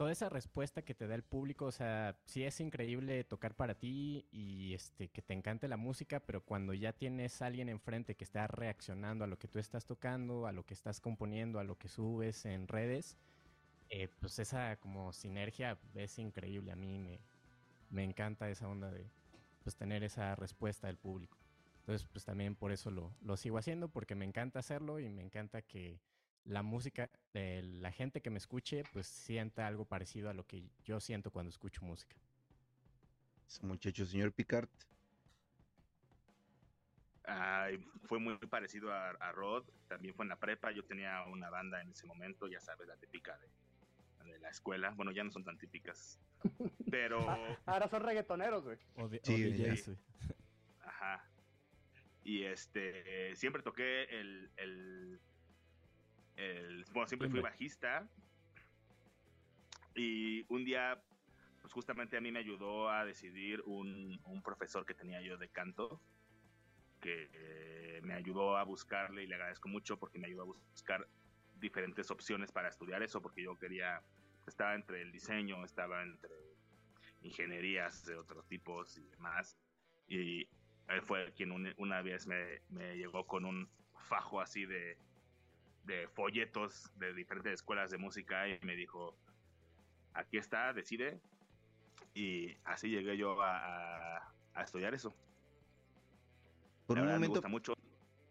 toda 0.00 0.12
esa 0.12 0.30
respuesta 0.30 0.80
que 0.80 0.94
te 0.94 1.06
da 1.06 1.14
el 1.14 1.22
público, 1.22 1.66
o 1.66 1.72
sea, 1.72 2.16
sí 2.24 2.42
es 2.42 2.58
increíble 2.60 3.22
tocar 3.22 3.54
para 3.54 3.74
ti 3.74 4.24
y 4.32 4.72
este 4.72 5.08
que 5.08 5.20
te 5.20 5.34
encante 5.34 5.68
la 5.68 5.76
música, 5.76 6.20
pero 6.20 6.42
cuando 6.42 6.72
ya 6.72 6.94
tienes 6.94 7.42
a 7.42 7.46
alguien 7.48 7.68
enfrente 7.68 8.14
que 8.14 8.24
está 8.24 8.46
reaccionando 8.46 9.24
a 9.24 9.26
lo 9.26 9.38
que 9.38 9.46
tú 9.46 9.58
estás 9.58 9.84
tocando, 9.84 10.46
a 10.46 10.52
lo 10.52 10.64
que 10.64 10.72
estás 10.72 11.02
componiendo, 11.02 11.58
a 11.58 11.64
lo 11.64 11.76
que 11.76 11.88
subes 11.88 12.46
en 12.46 12.66
redes, 12.66 13.18
eh, 13.90 14.08
pues 14.20 14.38
esa 14.38 14.76
como 14.76 15.12
sinergia 15.12 15.78
es 15.94 16.18
increíble. 16.18 16.72
A 16.72 16.76
mí 16.76 16.98
me, 16.98 17.20
me 17.90 18.02
encanta 18.02 18.48
esa 18.48 18.68
onda 18.68 18.90
de 18.90 19.04
pues 19.62 19.76
tener 19.76 20.02
esa 20.02 20.34
respuesta 20.34 20.86
del 20.86 20.96
público. 20.96 21.36
Entonces, 21.80 22.08
pues 22.10 22.24
también 22.24 22.54
por 22.54 22.72
eso 22.72 22.90
lo, 22.90 23.12
lo 23.20 23.36
sigo 23.36 23.58
haciendo, 23.58 23.90
porque 23.90 24.14
me 24.14 24.24
encanta 24.24 24.60
hacerlo 24.60 24.98
y 24.98 25.10
me 25.10 25.20
encanta 25.20 25.60
que 25.60 26.00
la 26.44 26.62
música, 26.62 27.10
de 27.32 27.62
la 27.62 27.92
gente 27.92 28.20
que 28.20 28.30
me 28.30 28.38
escuche, 28.38 28.84
pues 28.92 29.06
sienta 29.06 29.66
algo 29.66 29.84
parecido 29.84 30.30
a 30.30 30.34
lo 30.34 30.46
que 30.46 30.64
yo 30.84 31.00
siento 31.00 31.30
cuando 31.30 31.50
escucho 31.50 31.84
música. 31.84 32.16
Muchacho, 33.62 34.06
señor 34.06 34.32
Picard. 34.32 34.68
fue 38.04 38.18
muy 38.18 38.36
parecido 38.38 38.92
a, 38.92 39.32
Rod, 39.32 39.64
también 39.88 40.14
fue 40.14 40.24
en 40.24 40.30
la 40.30 40.36
prepa, 40.36 40.72
yo 40.72 40.84
tenía 40.84 41.24
una 41.24 41.50
banda 41.50 41.80
en 41.80 41.90
ese 41.90 42.06
momento, 42.06 42.48
ya 42.48 42.60
sabes, 42.60 42.88
la 42.88 42.96
típica 42.96 43.38
de, 43.38 44.38
la 44.38 44.50
escuela, 44.50 44.90
bueno, 44.90 45.10
ya 45.10 45.24
no 45.24 45.30
son 45.30 45.44
tan 45.44 45.58
típicas, 45.58 46.20
pero... 46.90 47.18
Ahora 47.66 47.88
son 47.88 48.02
reggaetoneros, 48.02 48.64
güey. 48.64 48.78
sí, 49.22 49.96
Ajá. 50.80 51.24
Y 52.22 52.44
este, 52.44 53.34
siempre 53.34 53.62
toqué 53.62 54.04
el 54.04 55.20
bueno, 56.92 57.06
siempre 57.06 57.28
fui 57.28 57.40
bajista. 57.40 58.08
Y 59.94 60.44
un 60.48 60.64
día, 60.64 61.02
pues 61.60 61.72
justamente 61.72 62.16
a 62.16 62.20
mí 62.20 62.30
me 62.32 62.38
ayudó 62.38 62.88
a 62.90 63.04
decidir 63.04 63.62
un, 63.66 64.20
profesor 64.44 64.86
que 64.86 64.94
tenía 64.94 65.20
yo 65.20 65.36
de 65.36 65.48
canto, 65.48 66.00
que 67.00 67.30
eh, 67.32 68.00
me 68.02 68.14
ayudó 68.14 68.56
a 68.56 68.64
buscarle 68.64 69.24
y 69.24 69.26
le 69.26 69.34
agradezco 69.34 69.68
mucho 69.68 69.98
porque 69.98 70.18
me 70.18 70.26
ayudó 70.26 70.42
a 70.42 70.46
buscar 70.70 71.06
diferentes 71.58 72.10
opciones 72.10 72.52
para 72.52 72.68
estudiar 72.68 73.02
eso, 73.02 73.20
porque 73.20 73.42
yo 73.42 73.58
quería, 73.58 74.02
estaba 74.46 74.74
entre 74.74 75.02
el 75.02 75.12
diseño, 75.12 75.64
estaba 75.64 76.02
entre 76.02 76.30
ingenierías 77.22 78.06
de 78.06 78.16
otros 78.16 78.46
tipos 78.46 78.96
y 78.96 79.02
demás. 79.02 79.56
Y 80.08 80.48
él 80.88 81.02
fue 81.02 81.32
quien 81.34 81.52
una 81.76 82.02
vez 82.02 82.26
me, 82.26 82.62
me 82.68 82.96
llegó 82.96 83.26
con 83.26 83.44
un 83.44 83.68
fajo 84.08 84.40
así 84.40 84.64
de, 84.64 84.96
de 85.84 86.08
folletos 86.08 86.90
de 86.96 87.12
diferentes 87.14 87.52
escuelas 87.52 87.90
de 87.90 87.98
música 87.98 88.48
y 88.48 88.58
me 88.62 88.76
dijo, 88.76 89.16
aquí 90.14 90.38
está, 90.38 90.72
decide. 90.72 91.20
Y 92.14 92.56
así 92.64 92.88
llegué 92.88 93.16
yo 93.16 93.36
a, 93.40 94.32
estudiar 94.62 94.94
eso. 94.94 95.14
Por 96.86 96.98
un 96.98 97.06
momento, 97.06 97.42
mucho. 97.48 97.74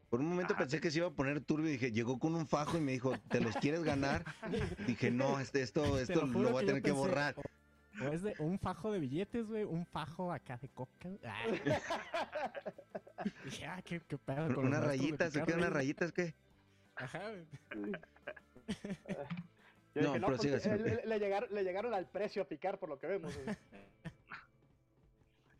Por 0.10 0.20
un 0.20 0.28
momento 0.28 0.54
Ajá. 0.54 0.64
pensé 0.64 0.82
que 0.82 0.92
se 0.92 1.00
iba 1.00 1.08
a 1.08 1.12
poner 1.12 1.42
turbio 1.42 1.70
y 1.70 1.74
dije, 1.74 1.92
llegó 1.92 2.20
con 2.20 2.36
un 2.36 2.48
fajo 2.48 2.78
y 2.78 2.82
me 2.82 2.92
dijo, 2.92 3.18
¿te 3.30 3.40
los 3.40 3.56
quieres 3.56 3.84
ganar? 3.84 4.26
Dije, 4.88 5.12
no, 5.12 5.40
este, 5.40 5.62
esto, 5.62 6.00
esto 6.00 6.26
lo 6.26 6.42
lo 6.42 6.52
voy 6.52 6.64
a 6.64 6.66
tener 6.66 6.82
que 6.82 6.90
pensé, 6.92 7.00
borrar. 7.00 7.36
O, 7.38 8.06
o 8.06 8.12
es 8.12 8.24
de 8.24 8.36
un 8.40 8.60
fajo 8.60 8.92
de 8.92 9.00
billetes, 9.00 9.48
güey, 9.48 9.64
un 9.64 9.86
fajo 9.86 10.32
acá 10.32 10.58
de 10.58 10.68
coca. 10.70 11.10
Ah. 11.24 11.44
Dije, 13.46 13.66
ah, 13.66 13.82
qué, 13.84 14.02
qué 14.02 14.18
pedo 14.18 14.48
con 14.48 14.56
los 14.56 14.66
Unas 14.66 14.84
rayitas, 14.84 15.34
¿se 15.34 15.44
quedan 15.44 15.60
unas 15.60 15.74
rayitas 15.74 16.12
qué? 16.12 16.36
Ajá, 17.00 17.32
güey. 17.32 17.46
Yo 19.96 20.02
No, 20.04 20.08
dije, 20.14 20.20
no, 20.20 20.28
prosiga, 20.28 20.54
pues, 20.54 20.64
señor. 20.64 20.82
eh, 20.82 21.02
le, 21.04 21.06
le 21.08 21.20
llegaron, 21.20 21.54
le 21.54 21.64
llegaron 21.64 21.94
al 21.94 22.10
precio 22.10 22.42
a 22.44 22.46
picar 22.46 22.80
por 22.80 22.90
lo 22.90 23.00
que 23.00 23.08
vemos. 23.08 23.34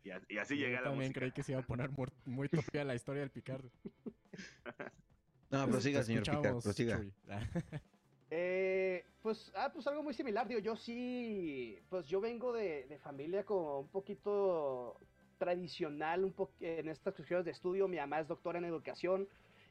Y, 0.04 0.10
a- 0.10 0.20
y 0.28 0.38
así 0.38 0.56
Yo 0.56 0.64
llegué 0.64 0.76
a 0.76 0.80
la 0.82 0.88
también 0.88 1.08
música. 1.08 1.20
creí 1.20 1.32
que 1.32 1.42
se 1.42 1.52
iba 1.52 1.60
a 1.60 1.66
poner 1.66 1.90
muy, 1.90 2.06
muy 2.26 2.48
topia 2.48 2.84
la 2.84 2.94
historia 2.94 3.20
del 3.22 3.30
picar. 3.30 3.62
No, 5.50 5.64
Pues, 5.64 5.66
prosiga, 5.66 6.02
señor 6.04 6.22
Picar, 6.24 6.52
prosiga. 6.62 7.00
Eh, 8.32 9.04
pues, 9.22 9.50
ah, 9.56 9.72
pues 9.74 9.84
algo 9.88 10.04
muy 10.04 10.14
similar, 10.14 10.46
digo, 10.46 10.60
yo 10.60 10.76
sí, 10.76 11.80
pues 11.88 12.06
yo 12.06 12.20
vengo 12.20 12.52
de, 12.52 12.86
de 12.86 12.96
familia 13.00 13.44
como 13.44 13.80
un 13.80 13.88
poquito 13.88 14.96
tradicional, 15.36 16.22
un 16.22 16.32
po 16.32 16.48
en 16.60 16.88
estas 16.88 17.12
cuestiones 17.16 17.44
de 17.44 17.50
estudio, 17.50 17.88
mi 17.88 17.96
mamá 17.96 18.20
es 18.20 18.28
doctora 18.28 18.60
en 18.60 18.66
educación 18.66 19.28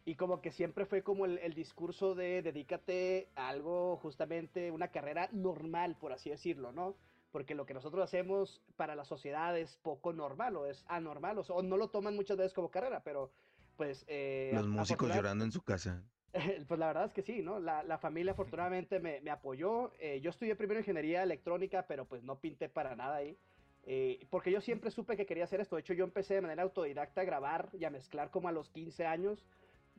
y 0.09 0.15
como 0.15 0.41
que 0.41 0.51
siempre 0.51 0.87
fue 0.87 1.03
como 1.03 1.25
el, 1.25 1.37
el 1.37 1.53
discurso 1.53 2.15
de 2.15 2.41
dedícate 2.41 3.27
a 3.35 3.49
algo, 3.49 3.95
justamente 3.97 4.71
una 4.71 4.87
carrera 4.87 5.29
normal, 5.31 5.97
por 5.99 6.13
así 6.13 6.31
decirlo, 6.31 6.71
¿no? 6.71 6.95
Porque 7.31 7.53
lo 7.53 7.67
que 7.67 7.75
nosotros 7.75 8.03
hacemos 8.03 8.59
para 8.75 8.95
la 8.95 9.05
sociedad 9.05 9.55
es 9.55 9.77
poco 9.83 10.11
normal 10.11 10.55
o 10.55 10.65
es 10.65 10.83
anormal, 10.87 11.37
o, 11.37 11.43
sea, 11.43 11.57
o 11.57 11.61
no 11.61 11.77
lo 11.77 11.89
toman 11.89 12.15
muchas 12.15 12.37
veces 12.37 12.53
como 12.53 12.71
carrera, 12.71 13.03
pero 13.03 13.29
pues... 13.77 14.03
eh, 14.07 14.49
Los 14.55 14.67
músicos 14.67 15.13
llorando 15.13 15.45
en 15.45 15.51
su 15.51 15.61
casa. 15.61 16.03
pues 16.67 16.79
la 16.79 16.87
verdad 16.87 17.05
es 17.05 17.13
que 17.13 17.21
sí, 17.21 17.43
¿no? 17.43 17.59
La, 17.59 17.83
la 17.83 17.99
familia 17.99 18.31
afortunadamente 18.31 18.99
me, 18.99 19.21
me 19.21 19.29
apoyó. 19.29 19.91
Eh, 19.99 20.21
yo 20.21 20.31
estudié 20.31 20.55
primero 20.55 20.79
ingeniería 20.79 21.21
electrónica, 21.21 21.85
pero 21.87 22.05
pues 22.05 22.23
no 22.23 22.39
pinté 22.39 22.67
para 22.67 22.95
nada 22.95 23.17
ahí. 23.17 23.37
Eh, 23.83 24.25
porque 24.31 24.51
yo 24.51 24.59
siempre 24.59 24.89
supe 24.89 25.15
que 25.15 25.27
quería 25.27 25.43
hacer 25.43 25.61
esto. 25.61 25.75
De 25.75 25.81
hecho, 25.81 25.93
yo 25.93 26.03
empecé 26.03 26.33
de 26.33 26.41
manera 26.41 26.63
autodidacta 26.63 27.21
a 27.21 27.25
grabar 27.25 27.69
y 27.73 27.85
a 27.85 27.91
mezclar 27.91 28.31
como 28.31 28.47
a 28.47 28.51
los 28.51 28.69
15 28.69 29.05
años 29.05 29.45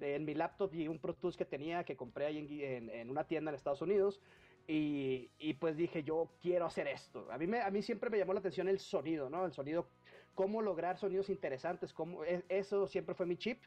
en 0.03 0.25
mi 0.25 0.35
laptop 0.35 0.75
y 0.75 0.89
un 0.89 0.99
Pro 0.99 1.15
Tools 1.15 1.37
que 1.37 1.45
tenía 1.45 1.85
que 1.85 1.97
compré 1.97 2.27
ahí 2.27 2.39
en, 2.39 2.51
en- 2.61 2.91
en 2.91 3.11
una 3.11 3.27
tienda 3.27 3.51
en 3.51 3.55
Estados 3.57 3.83
Unidos. 3.83 4.21
Y, 4.67 5.31
y 5.39 5.55
pues 5.55 5.77
dije, 5.77 6.03
yo 6.05 6.29
quiero 6.41 6.67
hacer 6.67 6.87
esto. 6.87 7.27
A 7.31 7.39
mí, 7.39 7.47
me, 7.47 7.61
a 7.61 7.71
mí 7.71 7.83
siempre 7.83 8.09
me 8.11 8.19
llamó 8.19 8.33
la 8.35 8.41
atención 8.41 8.69
el 8.69 8.79
sonido, 8.79 9.29
¿no? 9.29 9.45
El 9.45 9.53
sonido, 9.53 9.87
cómo 10.35 10.63
lograr 10.63 10.97
sonidos 10.99 11.29
interesantes, 11.29 11.93
cómo, 11.93 12.25
e- 12.25 12.45
eso 12.49 12.87
siempre 12.87 13.15
fue 13.15 13.27
mi 13.27 13.37
chip 13.37 13.63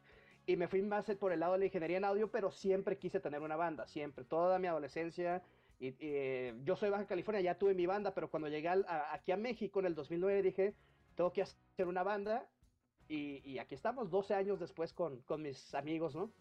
y 0.45 0.55
me 0.55 0.67
fui 0.67 0.81
más 0.81 1.05
por 1.15 1.31
el 1.33 1.39
lado 1.41 1.53
de 1.53 1.59
la 1.59 1.65
ingeniería 1.65 1.97
en 1.97 2.05
audio, 2.05 2.31
pero 2.31 2.51
siempre 2.51 2.97
quise 2.97 3.19
tener 3.19 3.41
una 3.41 3.55
banda, 3.55 3.87
siempre, 3.87 4.23
toda 4.25 4.59
mi 4.59 4.67
adolescencia. 4.67 5.41
Y, 5.79 5.87
y, 5.99 6.53
yo 6.63 6.75
soy 6.75 6.87
de 6.87 6.91
Baja 6.91 7.07
California, 7.07 7.41
ya 7.41 7.57
tuve 7.57 7.73
mi 7.73 7.85
banda, 7.85 8.13
pero 8.13 8.29
cuando 8.29 8.47
llegué 8.47 8.69
a- 8.69 9.13
aquí 9.13 9.31
a 9.31 9.37
México 9.37 9.79
en 9.79 9.87
el 9.87 9.95
2009 9.95 10.41
dije, 10.41 10.75
tengo 11.15 11.33
que 11.33 11.41
hacer 11.41 11.87
una 11.87 12.03
banda 12.03 12.49
y, 13.13 13.41
y 13.45 13.59
aquí 13.59 13.75
estamos, 13.75 14.09
12 14.09 14.33
años 14.33 14.59
después 14.59 14.93
con, 14.93 15.21
con 15.21 15.41
mis 15.41 15.73
amigos, 15.75 16.15
¿no? 16.15 16.31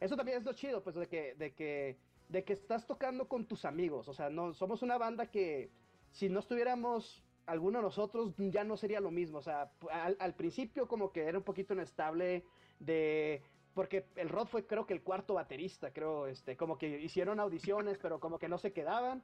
Eso 0.00 0.16
también 0.16 0.38
es 0.38 0.44
lo 0.44 0.52
chido, 0.52 0.82
pues 0.82 0.96
de 0.96 1.08
que, 1.08 1.34
de 1.34 1.54
que, 1.54 1.96
de 2.28 2.44
que 2.44 2.52
estás 2.52 2.86
tocando 2.86 3.28
con 3.28 3.46
tus 3.46 3.64
amigos, 3.64 4.08
o 4.08 4.14
sea, 4.14 4.30
no, 4.30 4.52
somos 4.54 4.82
una 4.82 4.98
banda 4.98 5.30
que 5.30 5.70
si 6.10 6.28
no 6.28 6.40
estuviéramos 6.40 7.22
alguno 7.46 7.78
de 7.78 7.84
nosotros 7.84 8.34
ya 8.36 8.64
no 8.64 8.76
sería 8.76 9.00
lo 9.00 9.10
mismo, 9.10 9.38
o 9.38 9.42
sea, 9.42 9.70
al, 9.90 10.16
al 10.18 10.34
principio 10.34 10.88
como 10.88 11.12
que 11.12 11.24
era 11.24 11.38
un 11.38 11.44
poquito 11.44 11.74
inestable 11.74 12.44
de 12.80 13.42
porque 13.74 14.06
el 14.16 14.30
Rod 14.30 14.46
fue 14.46 14.66
creo 14.66 14.86
que 14.86 14.94
el 14.94 15.02
cuarto 15.02 15.34
baterista, 15.34 15.92
creo, 15.92 16.26
este, 16.26 16.56
como 16.56 16.78
que 16.78 16.98
hicieron 17.02 17.38
audiciones, 17.38 17.98
pero 17.98 18.18
como 18.20 18.38
que 18.38 18.48
no 18.48 18.56
se 18.56 18.72
quedaban. 18.72 19.22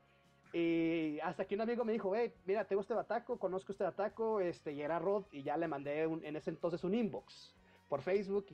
Y 0.53 1.19
hasta 1.21 1.47
que 1.47 1.55
un 1.55 1.63
amigo 1.63 1.85
me 1.85 1.93
dijo, 1.93 2.15
hey, 2.15 2.35
mira, 2.45 2.65
tengo 2.67 2.83
este 2.83 2.93
bataco, 2.95 3.39
conozco 3.39 3.73
este 3.73 3.85
bataco, 3.85 4.41
este, 4.41 4.73
y 4.73 4.83
era 4.83 4.99
Rod, 4.99 5.25
y 5.33 5.43
ya 5.43 5.57
le 5.57 5.67
mandé 5.67 6.07
un- 6.07 6.25
en 6.25 6.37
ese 6.37 6.51
entonces 6.51 6.85
un 6.85 6.95
inbox 6.95 7.55
por 7.89 8.03
Facebook. 8.03 8.47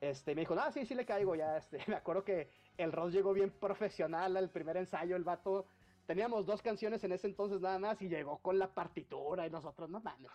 Este, 0.00 0.34
me 0.34 0.42
dijo, 0.42 0.54
ah, 0.58 0.70
sí, 0.70 0.84
sí 0.86 0.94
le 0.94 1.04
caigo, 1.06 1.34
ya, 1.34 1.56
este, 1.56 1.78
me 1.88 1.96
acuerdo 1.96 2.22
que 2.24 2.50
el 2.76 2.92
Rod 2.92 3.10
llegó 3.10 3.32
bien 3.32 3.50
profesional 3.50 4.36
al 4.36 4.50
primer 4.50 4.76
ensayo, 4.76 5.16
el 5.16 5.24
vato, 5.24 5.66
teníamos 6.06 6.44
dos 6.46 6.60
canciones 6.62 7.02
en 7.04 7.12
ese 7.12 7.26
entonces 7.26 7.60
nada 7.60 7.78
más, 7.78 8.00
y 8.02 8.08
llegó 8.08 8.38
con 8.38 8.58
la 8.58 8.68
partitura, 8.74 9.46
y 9.46 9.50
nosotros, 9.50 9.88
no 9.88 10.00
mames. 10.00 10.30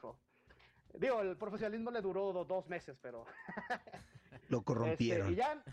Digo, 0.96 1.22
el 1.22 1.38
profesionalismo 1.38 1.92
le 1.92 2.02
duró 2.02 2.34
do- 2.34 2.46
dos 2.46 2.68
meses, 2.68 2.98
pero 3.02 3.26
Lo 4.54 4.60
este, 4.60 4.66
corrompieron. 4.66 5.32
y 5.34 5.36
ya, 5.36 5.64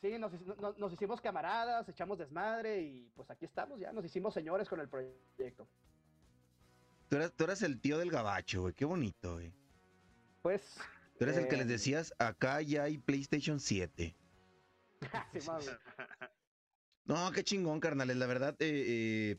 sí, 0.00 0.18
nos, 0.18 0.32
hic- 0.32 0.56
no- 0.60 0.74
nos 0.78 0.92
hicimos 0.92 1.20
camaradas, 1.20 1.88
echamos 1.88 2.18
desmadre 2.18 2.80
y 2.82 3.10
pues 3.14 3.28
aquí 3.30 3.44
estamos 3.44 3.80
ya, 3.80 3.92
nos 3.92 4.04
hicimos 4.04 4.32
señores 4.32 4.68
con 4.68 4.78
el 4.80 4.88
proyecto. 4.88 5.68
Tú 7.08 7.16
eras, 7.16 7.32
tú 7.34 7.44
eras 7.44 7.62
el 7.62 7.80
tío 7.80 7.98
del 7.98 8.10
gabacho, 8.10 8.62
güey. 8.62 8.74
Qué 8.74 8.84
bonito, 8.84 9.34
güey. 9.34 9.52
Pues... 10.42 10.78
Tú 11.18 11.24
eres 11.24 11.36
el 11.36 11.48
que 11.48 11.56
les 11.56 11.62
em, 11.62 11.68
decías, 11.68 12.14
acá 12.18 12.62
ya 12.62 12.84
hay 12.84 12.98
PlayStation 12.98 13.58
7. 13.58 14.14
sí, 15.32 15.38
mami. 15.46 15.64
No, 17.06 17.32
qué 17.32 17.42
chingón, 17.42 17.80
carnales. 17.80 18.16
La 18.18 18.26
verdad, 18.26 18.54
eh, 18.60 18.84
eh, 18.86 19.36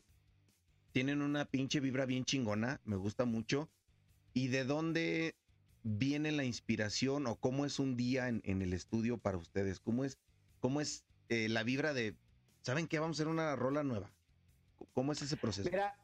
tienen 0.92 1.22
una 1.22 1.46
pinche 1.46 1.80
vibra 1.80 2.04
bien 2.04 2.24
chingona. 2.24 2.80
Me 2.84 2.96
gusta 2.96 3.24
mucho. 3.24 3.70
¿Y 4.34 4.48
de 4.48 4.64
dónde 4.64 5.36
viene 5.82 6.32
la 6.32 6.44
inspiración 6.44 7.26
o 7.26 7.36
cómo 7.36 7.64
es 7.64 7.78
un 7.78 7.96
día 7.96 8.28
en, 8.28 8.42
en 8.44 8.62
el 8.62 8.72
estudio 8.72 9.18
para 9.18 9.38
ustedes? 9.38 9.80
¿Cómo 9.80 10.04
es, 10.04 10.18
cómo 10.60 10.80
es 10.80 11.04
eh, 11.28 11.48
la 11.48 11.62
vibra 11.62 11.92
de, 11.92 12.16
¿saben 12.62 12.86
qué? 12.86 12.98
Vamos 12.98 13.18
a 13.18 13.22
hacer 13.22 13.28
una 13.28 13.56
rola 13.56 13.82
nueva. 13.82 14.10
¿Cómo 14.92 15.12
es 15.12 15.22
ese 15.22 15.36
proceso? 15.36 15.68
Mira, 15.70 15.96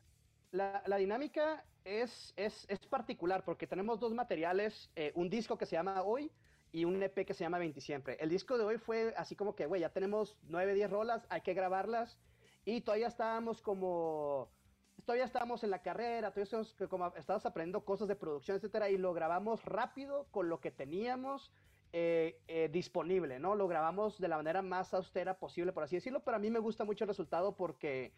la, 0.50 0.82
la 0.86 0.96
dinámica 0.96 1.64
es, 1.84 2.32
es, 2.36 2.66
es 2.68 2.80
particular 2.86 3.44
porque 3.44 3.66
tenemos 3.66 4.00
dos 4.00 4.12
materiales, 4.12 4.90
eh, 4.96 5.12
un 5.14 5.30
disco 5.30 5.56
que 5.56 5.66
se 5.66 5.76
llama 5.76 6.02
Hoy 6.02 6.30
y 6.72 6.84
un 6.84 7.02
EP 7.02 7.24
que 7.24 7.34
se 7.34 7.44
llama 7.44 7.58
20 7.58 7.80
Siempre. 7.80 8.16
El 8.20 8.28
disco 8.28 8.58
de 8.58 8.64
hoy 8.64 8.78
fue 8.78 9.14
así 9.16 9.36
como 9.36 9.54
que, 9.54 9.66
güey, 9.66 9.80
ya 9.80 9.90
tenemos 9.90 10.36
9, 10.48 10.74
10 10.74 10.90
rolas, 10.90 11.26
hay 11.30 11.40
que 11.40 11.54
grabarlas 11.54 12.18
y 12.64 12.80
todavía 12.80 13.08
estábamos 13.08 13.62
como... 13.62 14.50
Todavía 15.04 15.24
estábamos 15.24 15.62
en 15.62 15.70
la 15.70 15.82
carrera, 15.82 16.32
todavía 16.32 16.64
como, 16.88 17.04
aprendiendo 17.04 17.84
cosas 17.84 18.08
de 18.08 18.16
producción, 18.16 18.56
etcétera, 18.56 18.90
y 18.90 18.96
lo 18.98 19.12
grabamos 19.12 19.64
rápido 19.64 20.26
con 20.30 20.48
lo 20.48 20.60
que 20.60 20.70
teníamos 20.70 21.52
eh, 21.92 22.40
eh, 22.48 22.68
disponible, 22.72 23.38
¿no? 23.38 23.54
Lo 23.54 23.68
grabamos 23.68 24.18
de 24.18 24.28
la 24.28 24.36
manera 24.36 24.62
más 24.62 24.94
austera 24.94 25.38
posible, 25.38 25.72
por 25.72 25.84
así 25.84 25.96
decirlo, 25.96 26.24
pero 26.24 26.36
a 26.36 26.40
mí 26.40 26.50
me 26.50 26.58
gusta 26.58 26.84
mucho 26.84 27.04
el 27.04 27.08
resultado 27.08 27.56
porque 27.56 28.12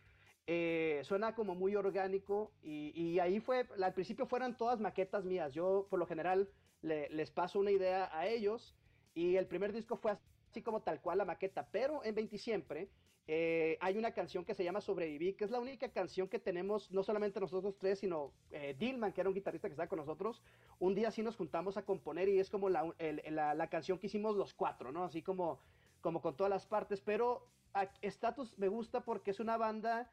eh, 0.46 1.02
suena 1.04 1.34
como 1.34 1.54
muy 1.54 1.76
orgánico 1.76 2.52
y, 2.62 3.18
ahí 3.18 3.40
fue, 3.40 3.68
al 3.82 3.92
principio 3.92 4.24
fueran 4.26 4.56
todas 4.56 4.80
maquetas 4.80 5.24
mías, 5.24 5.52
yo 5.52 5.86
por 5.90 5.98
lo 5.98 6.06
general 6.06 6.48
le- 6.80 7.10
les 7.10 7.30
paso 7.30 7.58
una 7.60 7.70
idea 7.70 8.08
a 8.16 8.26
ellos 8.26 8.74
y 9.14 9.36
el 9.36 9.46
primer 9.46 9.72
disco 9.72 9.96
fue 9.96 10.16
así 10.50 10.62
como 10.62 10.80
tal 10.80 11.02
cual 11.02 11.18
la 11.18 11.24
maqueta, 11.26 11.68
pero 11.70 12.02
en 12.02 12.14
20 12.14 12.38
siempre 12.38 12.88
eh, 13.28 13.76
hay 13.80 13.96
una 13.98 14.12
canción 14.12 14.44
que 14.44 14.54
se 14.54 14.64
llama 14.64 14.80
Sobreviví, 14.80 15.34
que 15.34 15.44
es 15.44 15.50
la 15.50 15.60
única 15.60 15.90
canción 15.92 16.28
que 16.28 16.38
tenemos, 16.38 16.90
no 16.90 17.02
solamente 17.02 17.38
nosotros 17.40 17.76
tres, 17.78 17.98
sino 18.00 18.32
eh, 18.50 18.74
Dillman, 18.78 19.12
que 19.12 19.20
era 19.20 19.28
un 19.30 19.34
guitarrista 19.34 19.68
que 19.68 19.74
estaba 19.74 19.88
con 19.88 19.98
nosotros, 19.98 20.42
un 20.80 20.94
día 20.94 21.10
sí 21.10 21.22
nos 21.22 21.36
juntamos 21.36 21.76
a 21.76 21.84
componer 21.84 22.28
y 22.28 22.38
es 22.40 22.50
como 22.50 22.70
la, 22.70 22.92
el- 22.98 23.22
la- 23.30 23.54
la 23.54 23.68
canción 23.68 23.98
que 23.98 24.06
hicimos 24.06 24.34
los 24.36 24.54
cuatro, 24.54 24.92
¿no? 24.92 25.04
Así 25.04 25.22
como, 25.22 25.60
como 26.00 26.20
con 26.22 26.36
todas 26.36 26.50
las 26.50 26.66
partes, 26.66 27.00
pero 27.02 27.46
a- 27.74 27.90
Status 28.02 28.58
me 28.58 28.68
gusta 28.68 29.04
porque 29.04 29.30
es 29.30 29.40
una 29.40 29.56
banda 29.58 30.10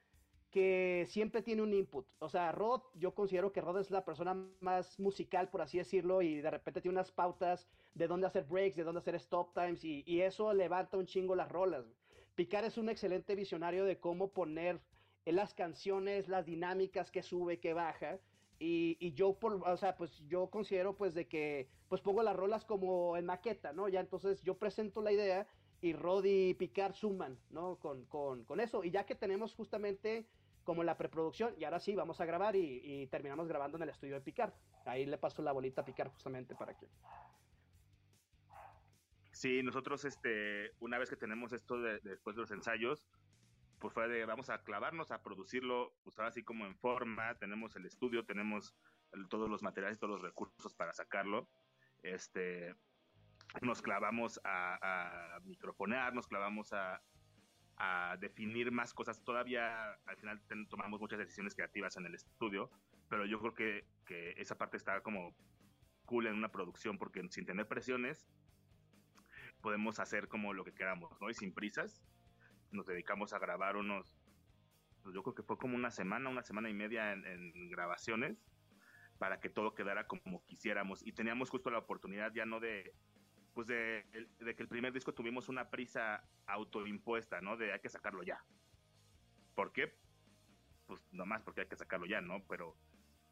que 0.51 1.05
siempre 1.09 1.41
tiene 1.41 1.61
un 1.61 1.73
input. 1.73 2.05
O 2.19 2.29
sea, 2.29 2.51
Rod, 2.51 2.81
yo 2.95 3.13
considero 3.13 3.51
que 3.51 3.61
Rod 3.61 3.79
es 3.79 3.91
la 3.91 4.05
persona 4.05 4.33
más 4.61 4.99
musical, 4.99 5.49
por 5.49 5.61
así 5.61 5.77
decirlo, 5.77 6.21
y 6.21 6.41
de 6.41 6.49
repente 6.49 6.81
tiene 6.81 6.95
unas 6.97 7.11
pautas 7.11 7.67
de 7.93 8.07
dónde 8.07 8.27
hacer 8.27 8.45
breaks, 8.45 8.75
de 8.77 8.83
dónde 8.83 8.99
hacer 8.99 9.15
stop 9.15 9.53
times, 9.53 9.83
y, 9.83 10.03
y 10.05 10.21
eso 10.21 10.53
levanta 10.53 10.97
un 10.97 11.05
chingo 11.05 11.35
las 11.35 11.49
rolas. 11.49 11.85
Picar 12.35 12.63
es 12.65 12.77
un 12.77 12.89
excelente 12.89 13.35
visionario 13.35 13.85
de 13.85 13.99
cómo 13.99 14.31
poner 14.31 14.79
en 15.25 15.35
las 15.35 15.53
canciones, 15.53 16.27
las 16.27 16.45
dinámicas 16.45 17.11
que 17.11 17.23
sube, 17.23 17.59
que 17.59 17.73
baja. 17.73 18.19
Y, 18.59 18.97
y 18.99 19.13
yo, 19.13 19.33
por, 19.33 19.53
o 19.67 19.77
sea, 19.77 19.95
pues 19.95 20.23
yo 20.27 20.49
considero 20.49 20.95
pues 20.95 21.13
de 21.13 21.27
que 21.27 21.67
pues 21.89 22.01
pongo 22.01 22.23
las 22.23 22.35
rolas 22.35 22.65
como 22.65 23.17
en 23.17 23.25
maqueta, 23.25 23.73
¿no? 23.73 23.89
Ya 23.89 23.99
entonces 23.99 24.41
yo 24.43 24.57
presento 24.57 25.01
la 25.01 25.11
idea 25.11 25.47
y 25.81 25.93
Rod 25.93 26.25
y 26.25 26.53
Picar 26.53 26.93
suman, 26.93 27.37
¿no? 27.49 27.77
Con, 27.77 28.05
con, 28.05 28.43
con 28.45 28.59
eso. 28.59 28.83
Y 28.83 28.91
ya 28.91 29.05
que 29.05 29.15
tenemos 29.15 29.53
justamente 29.53 30.27
como 30.65 30.83
la 30.83 30.97
preproducción, 30.97 31.53
y 31.57 31.63
ahora 31.63 31.79
sí, 31.79 31.95
vamos 31.95 32.19
a 32.19 32.25
grabar 32.25 32.55
y, 32.55 33.07
terminamos 33.07 33.47
grabando 33.47 33.77
en 33.77 33.83
el 33.83 33.89
estudio 33.89 34.15
de 34.15 34.21
Picar. 34.21 34.53
Ahí 34.83 35.05
le 35.05 35.17
paso 35.17 35.41
la 35.41 35.51
bolita 35.51 35.81
a 35.81 35.85
Picar 35.85 36.09
justamente 36.09 36.55
para 36.55 36.75
que... 36.75 36.87
Sí, 39.35 39.61
nosotros, 39.63 40.05
este, 40.05 40.71
una 40.79 40.97
vez 40.97 41.09
que 41.09 41.17
tenemos 41.17 41.51
esto 41.51 41.81
de- 41.81 41.99
de- 41.99 42.11
después 42.11 42.37
de 42.37 42.43
los 42.43 42.51
ensayos, 42.51 43.05
pues 43.79 43.93
fue 43.93 44.07
de 44.07 44.23
vamos 44.25 44.49
a 44.49 44.63
clavarnos 44.63 45.11
a 45.11 45.21
producirlo, 45.21 45.93
pues 46.05 46.17
ahora 46.17 46.29
así 46.29 46.41
como 46.41 46.65
en 46.65 46.77
forma, 46.77 47.35
tenemos 47.35 47.75
el 47.75 47.85
estudio, 47.85 48.23
tenemos 48.25 48.73
todos 49.29 49.49
los 49.49 49.61
materiales, 49.61 49.99
todos 49.99 50.13
los 50.13 50.21
recursos 50.21 50.73
para 50.73 50.93
sacarlo. 50.93 51.49
Este, 52.01 52.75
nos 53.61 53.81
clavamos 53.81 54.39
a, 54.45 55.35
a 55.35 55.39
microfonear, 55.41 56.13
nos 56.13 56.27
clavamos 56.27 56.71
a, 56.71 57.01
definir 58.19 58.71
más 58.71 58.93
cosas. 58.93 59.21
Todavía 59.21 59.95
al 60.05 60.15
final 60.15 60.41
tomamos 60.69 61.01
muchas 61.01 61.19
decisiones 61.19 61.55
creativas 61.55 61.97
en 61.97 62.05
el 62.05 62.15
estudio, 62.15 62.71
pero 63.09 63.25
yo 63.25 63.37
creo 63.41 63.53
que, 63.53 63.85
que, 64.05 64.33
esa 64.37 64.57
parte 64.57 64.77
está 64.77 65.01
como 65.01 65.35
cool 66.05 66.27
en 66.27 66.35
una 66.35 66.49
producción 66.49 66.97
porque 66.97 67.21
sin 67.29 67.45
tener 67.45 67.67
presiones 67.67 68.25
podemos 69.65 69.99
hacer 69.99 70.27
como 70.27 70.53
lo 70.53 70.63
que 70.63 70.75
queramos, 70.75 71.19
¿no? 71.19 71.27
Y 71.27 71.33
sin 71.33 71.51
prisas 71.51 72.03
nos 72.69 72.85
dedicamos 72.85 73.33
a 73.33 73.39
grabar 73.39 73.77
unos, 73.77 74.15
pues 75.01 75.15
yo 75.15 75.23
creo 75.23 75.33
que 75.33 75.41
fue 75.41 75.57
como 75.57 75.75
una 75.75 75.89
semana, 75.89 76.29
una 76.29 76.43
semana 76.43 76.69
y 76.69 76.75
media 76.75 77.13
en 77.13 77.67
grabaciones 77.71 78.45
para 79.17 79.39
que 79.39 79.49
todo 79.49 79.73
quedara 79.73 80.05
como 80.05 80.45
quisiéramos 80.45 81.01
y 81.01 81.13
teníamos 81.13 81.49
justo 81.49 81.71
la 81.71 81.79
oportunidad 81.79 82.31
ya 82.31 82.45
no 82.45 82.59
de 82.59 82.93
pues 83.55 83.65
de, 83.65 84.05
que 84.39 84.61
el 84.61 84.67
primer 84.67 84.93
disco 84.93 85.15
tuvimos 85.15 85.49
una 85.49 85.71
prisa 85.71 86.23
autoimpuesta, 86.45 87.41
¿no? 87.41 87.57
De 87.57 87.73
hay 87.73 87.79
que 87.79 87.89
sacarlo 87.89 88.21
ya. 88.21 88.45
¿Por 89.55 89.71
qué? 89.71 89.97
Pues 90.85 91.01
nomás 91.11 91.41
porque 91.41 91.61
hay 91.61 91.67
que 91.67 91.75
sacarlo 91.75 92.05
ya, 92.05 92.21
¿no? 92.21 92.45
Pero, 92.47 92.77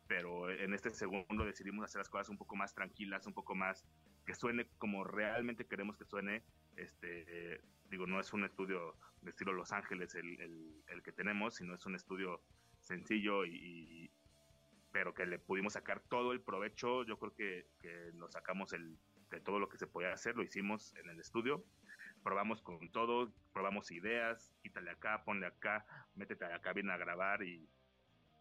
pero 0.07 0.49
en 0.49 0.73
este 0.73 0.89
segundo 0.89 1.45
decidimos 1.45 1.85
hacer 1.85 1.99
las 1.99 2.09
cosas 2.09 2.29
un 2.29 2.39
poco 2.39 2.55
más 2.55 2.73
tranquilas, 2.73 3.27
un 3.27 3.35
poco 3.35 3.53
más 3.53 3.85
que 4.25 4.35
suene 4.35 4.67
como 4.77 5.03
realmente 5.03 5.65
queremos 5.65 5.97
que 5.97 6.05
suene. 6.05 6.43
Este, 6.75 7.61
digo, 7.89 8.07
no 8.07 8.19
es 8.19 8.33
un 8.33 8.43
estudio 8.43 8.95
de 9.21 9.29
estilo 9.29 9.53
Los 9.53 9.71
Ángeles 9.71 10.15
el, 10.15 10.83
el, 10.87 11.03
que 11.03 11.11
tenemos, 11.11 11.55
sino 11.55 11.75
es 11.75 11.85
un 11.85 11.95
estudio 11.95 12.41
sencillo 12.79 13.45
y, 13.45 14.11
pero 14.91 15.13
que 15.13 15.25
le 15.25 15.39
pudimos 15.39 15.73
sacar 15.73 16.01
todo 16.01 16.31
el 16.31 16.41
provecho. 16.41 17.03
Yo 17.03 17.17
creo 17.17 17.33
que, 17.35 17.67
que 17.81 18.11
lo 18.13 18.29
sacamos 18.29 18.73
el 18.73 18.97
de 19.29 19.41
todo 19.41 19.59
lo 19.59 19.67
que 19.67 19.77
se 19.77 19.87
podía 19.87 20.13
hacer, 20.13 20.35
lo 20.35 20.43
hicimos 20.43 20.93
en 20.95 21.09
el 21.09 21.19
estudio. 21.19 21.63
Probamos 22.23 22.61
con 22.61 22.89
todo, 22.91 23.33
probamos 23.51 23.91
ideas, 23.91 24.53
quítale 24.61 24.91
acá, 24.91 25.23
ponle 25.25 25.47
acá, 25.47 25.85
métete 26.15 26.45
acá, 26.45 26.71
viene 26.71 26.93
a 26.93 26.97
grabar 26.97 27.43
y, 27.43 27.67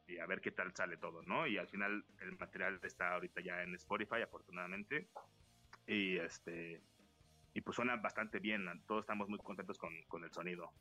y 0.06 0.18
a 0.18 0.26
ver 0.26 0.40
qué 0.40 0.52
tal 0.52 0.74
sale 0.74 0.98
todo, 0.98 1.22
¿no? 1.22 1.46
Y 1.46 1.58
al 1.58 1.68
final 1.68 2.04
el 2.20 2.38
material 2.38 2.78
está 2.82 3.14
ahorita 3.14 3.40
ya 3.40 3.62
en 3.62 3.74
Spotify, 3.74 4.22
afortunadamente. 4.22 5.08
Y 5.86 6.16
este 6.18 6.82
y 7.54 7.60
pues 7.60 7.76
suena 7.76 7.96
bastante 7.96 8.38
bien, 8.38 8.64
todos 8.86 9.02
estamos 9.02 9.28
muy 9.28 9.38
contentos 9.38 9.78
con, 9.78 9.90
con 10.08 10.24
el 10.24 10.32
sonido. 10.32 10.72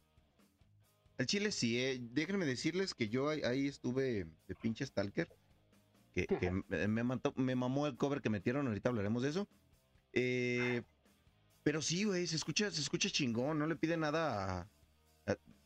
El 1.18 1.26
chile 1.26 1.52
sí, 1.52 1.80
eh. 1.80 2.00
déjenme 2.02 2.46
decirles 2.46 2.94
que 2.94 3.10
yo 3.10 3.30
ahí, 3.30 3.68
estuve 3.68 4.26
de 4.48 4.56
pinche 4.56 4.86
stalker, 4.86 5.28
que, 6.16 6.28
que 6.28 6.52
me, 6.88 7.04
me, 7.36 7.56
mamó 7.56 7.88
el 7.88 7.98
cover 7.98 8.22
que 8.22 8.30
metieron, 8.30 8.68
ahorita 8.68 8.90
hablaremos 8.90 9.22
de 9.22 9.30
eso. 9.30 9.50
Eh, 10.14 10.84
pero 11.64 11.82
sí, 11.82 12.06
güey, 12.06 12.26
se 12.26 12.38
escucha, 12.38 12.72
se 12.72 12.82
escucha 12.82 13.10
chingón, 13.10 13.60
no 13.60 13.68
le 13.68 13.76
pide 13.76 13.98
nada 13.98 14.70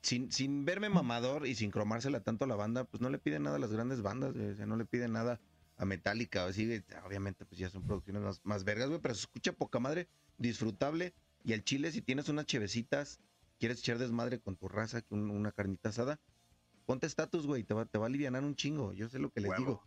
sin, 0.01 0.32
sin 0.32 0.65
verme 0.65 0.89
mamador 0.89 1.48
y 1.48 1.56
sin 1.56 1.72
cromársela 1.72 2.22
tanto 2.22 2.46
a 2.46 2.48
la 2.48 2.56
banda, 2.56 2.84
pues 2.84 3.01
no 3.01 3.10
le 3.10 3.18
pide 3.18 3.39
nada 3.39 3.56
a 3.56 3.60
las 3.60 3.72
grandes 3.72 4.01
bandas, 4.01 4.36
no 4.36 4.75
le 4.75 4.86
pide 4.86 5.08
nada 5.08 5.39
a 5.77 5.86
Metallica, 5.86 6.46
así, 6.46 6.84
obviamente 7.05 7.46
pues 7.46 7.60
ya 7.60 7.70
son 7.70 7.84
producciones 7.84 8.22
más, 8.22 8.41
más 8.44 8.63
vergas, 8.63 8.89
güey, 8.89 9.01
pero 9.01 9.13
se 9.13 9.22
escucha 9.22 9.53
poca 9.53 9.79
madre, 9.79 10.08
disfrutable, 10.38 11.13
y 11.44 11.53
el 11.53 11.63
chile, 11.63 11.91
si 11.91 12.01
tienes 12.01 12.29
unas 12.29 12.46
chevecitas, 12.46 13.20
quieres 13.60 13.79
echar 13.79 13.98
desmadre 13.98 14.39
con 14.39 14.55
tu 14.55 14.67
raza, 14.67 15.01
una 15.10 15.51
carnita 15.51 15.89
asada, 15.89 16.20
ponte 16.86 17.08
estatus, 17.08 17.46
güey, 17.46 17.63
te 17.63 17.74
va, 17.74 17.86
te 17.86 17.98
va 17.98 18.05
a 18.05 18.08
aliviar 18.08 18.34
un 18.34 18.55
chingo, 18.55 18.94
yo 18.94 19.10
sé 19.10 19.20
lo 19.20 19.29
que 19.29 19.41
les 19.41 19.55
digo. 19.58 19.84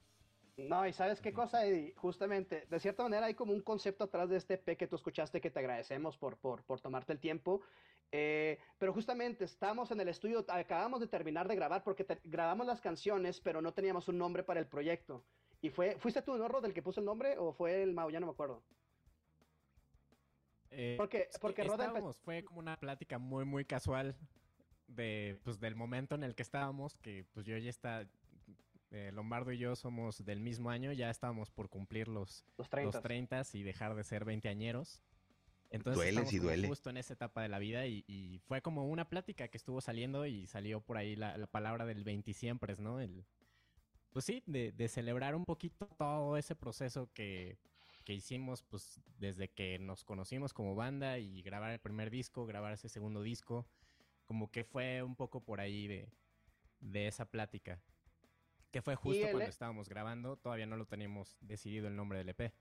No, 0.59 0.85
y 0.87 0.93
sabes 0.93 1.21
qué 1.21 1.33
cosa, 1.33 1.65
Eddie, 1.65 1.95
justamente, 1.97 2.67
de 2.69 2.81
cierta 2.81 3.05
manera 3.05 3.27
hay 3.27 3.35
como 3.35 3.53
un 3.53 3.63
concepto 3.63 4.05
atrás 4.05 4.29
de 4.29 4.37
este 4.37 4.55
EP 4.55 4.77
que 4.77 4.89
tú 4.89 4.97
escuchaste 4.97 5.41
que 5.41 5.51
te 5.51 5.61
agradecemos 5.61 6.17
por, 6.17 6.37
por, 6.37 6.65
por 6.65 6.81
tomarte 6.81 7.13
el 7.13 7.21
tiempo, 7.21 7.63
eh, 8.11 8.59
pero 8.77 8.93
justamente 8.93 9.45
estamos 9.45 9.93
en 9.93 10.01
el 10.01 10.09
estudio, 10.09 10.45
acabamos 10.49 11.01
de 11.01 11.07
terminar 11.07 11.47
de 11.47 11.55
grabar 11.55 11.85
porque 11.85 12.05
grabamos 12.25 12.67
las 12.67 12.81
canciones, 12.81 13.41
pero 13.41 13.63
no 13.63 13.73
teníamos 13.73 14.09
un 14.09 14.19
nombre 14.19 14.43
para 14.43 14.59
el 14.59 14.67
proyecto. 14.67 15.25
Y 15.61 15.71
fue, 15.71 15.97
¿fuiste 15.99 16.23
tú, 16.23 16.37
no, 16.37 16.49
Rod, 16.49 16.65
el 16.65 16.75
que 16.75 16.83
puso 16.83 17.01
el 17.01 17.07
nombre 17.07 17.37
o 17.39 17.53
fue 17.53 17.83
el 17.83 17.93
Mau? 17.93 18.11
Ya 18.11 18.21
no 18.21 18.27
me 18.27 18.33
acuerdo. 18.33 18.63
Eh, 20.71 20.95
porque 20.97 21.29
porque 21.41 21.63
estábamos, 21.63 22.21
fue 22.21 22.45
como 22.45 22.61
una 22.61 22.79
plática 22.79 23.19
muy, 23.19 23.45
muy 23.45 23.65
casual 23.65 24.15
de, 24.87 25.39
pues, 25.43 25.59
del 25.61 25.75
momento 25.75 26.15
en 26.15 26.25
el 26.25 26.35
que 26.35 26.43
estábamos, 26.43 26.97
que 26.99 27.25
pues 27.33 27.47
yo 27.47 27.57
ya 27.57 27.71
está, 27.71 28.07
eh, 28.91 29.11
Lombardo 29.13 29.53
y 29.53 29.59
yo 29.59 29.77
somos 29.77 30.25
del 30.25 30.41
mismo 30.41 30.71
año, 30.71 30.93
ya 30.93 31.11
estábamos 31.11 31.51
por 31.51 31.69
cumplir 31.69 32.09
los, 32.09 32.45
los 32.57 32.69
30. 32.69 33.43
y 33.55 33.63
dejar 33.63 33.95
de 33.95 34.05
ser 34.05 34.25
veinteañeros. 34.25 35.03
Entonces 35.71 36.15
duele, 36.15 36.41
duele. 36.41 36.69
justo 36.69 36.89
en 36.89 36.97
esa 36.97 37.13
etapa 37.13 37.43
de 37.43 37.49
la 37.49 37.59
vida 37.59 37.87
y, 37.87 38.41
fue 38.47 38.63
como 38.63 38.87
una 38.87 39.09
plática 39.09 39.49
que 39.49 39.59
estuvo 39.59 39.83
saliendo 39.83 40.25
y 40.25 40.47
salió 40.47 40.81
por 40.81 40.97
ahí 40.97 41.15
la, 41.15 41.47
palabra 41.49 41.85
del 41.85 42.05
20 42.05 42.33
siempre, 42.33 42.75
¿no? 42.79 43.01
El, 43.01 43.27
pues 44.11 44.25
sí, 44.25 44.43
de, 44.47 44.89
celebrar 44.89 45.35
un 45.35 45.45
poquito 45.45 45.87
todo 45.99 46.37
ese 46.37 46.55
proceso 46.55 47.11
que, 47.13 47.59
que 48.05 48.15
hicimos 48.15 48.63
pues 48.63 49.01
desde 49.19 49.49
que 49.49 49.79
nos 49.79 50.05
conocimos 50.05 50.53
como 50.53 50.75
banda 50.75 51.19
y 51.19 51.43
grabar 51.43 51.73
el 51.73 51.79
primer 51.79 52.11
disco, 52.11 52.47
grabar 52.47 52.73
ese 52.73 52.89
segundo 52.89 53.23
disco, 53.23 53.67
como 54.25 54.51
que 54.51 54.65
fue 54.65 55.03
un 55.03 55.17
poco 55.17 55.41
por 55.41 55.61
ahí 55.61 55.87
de, 55.87 56.09
de 56.81 57.07
esa 57.07 57.27
plática. 57.27 57.81
Que 58.71 58.83
fue 58.83 58.97
justo 58.97 59.23
cuando 59.23 59.41
e 59.41 59.49
estábamos 59.49 59.89
grabando, 59.89 60.37
todavía 60.37 60.67
no 60.67 60.77
lo 60.77 60.87
teníamos 60.87 61.39
decidido 61.41 61.89
el 61.89 61.97
nombre 61.97 62.19
del 62.19 62.29
EP. 62.29 62.53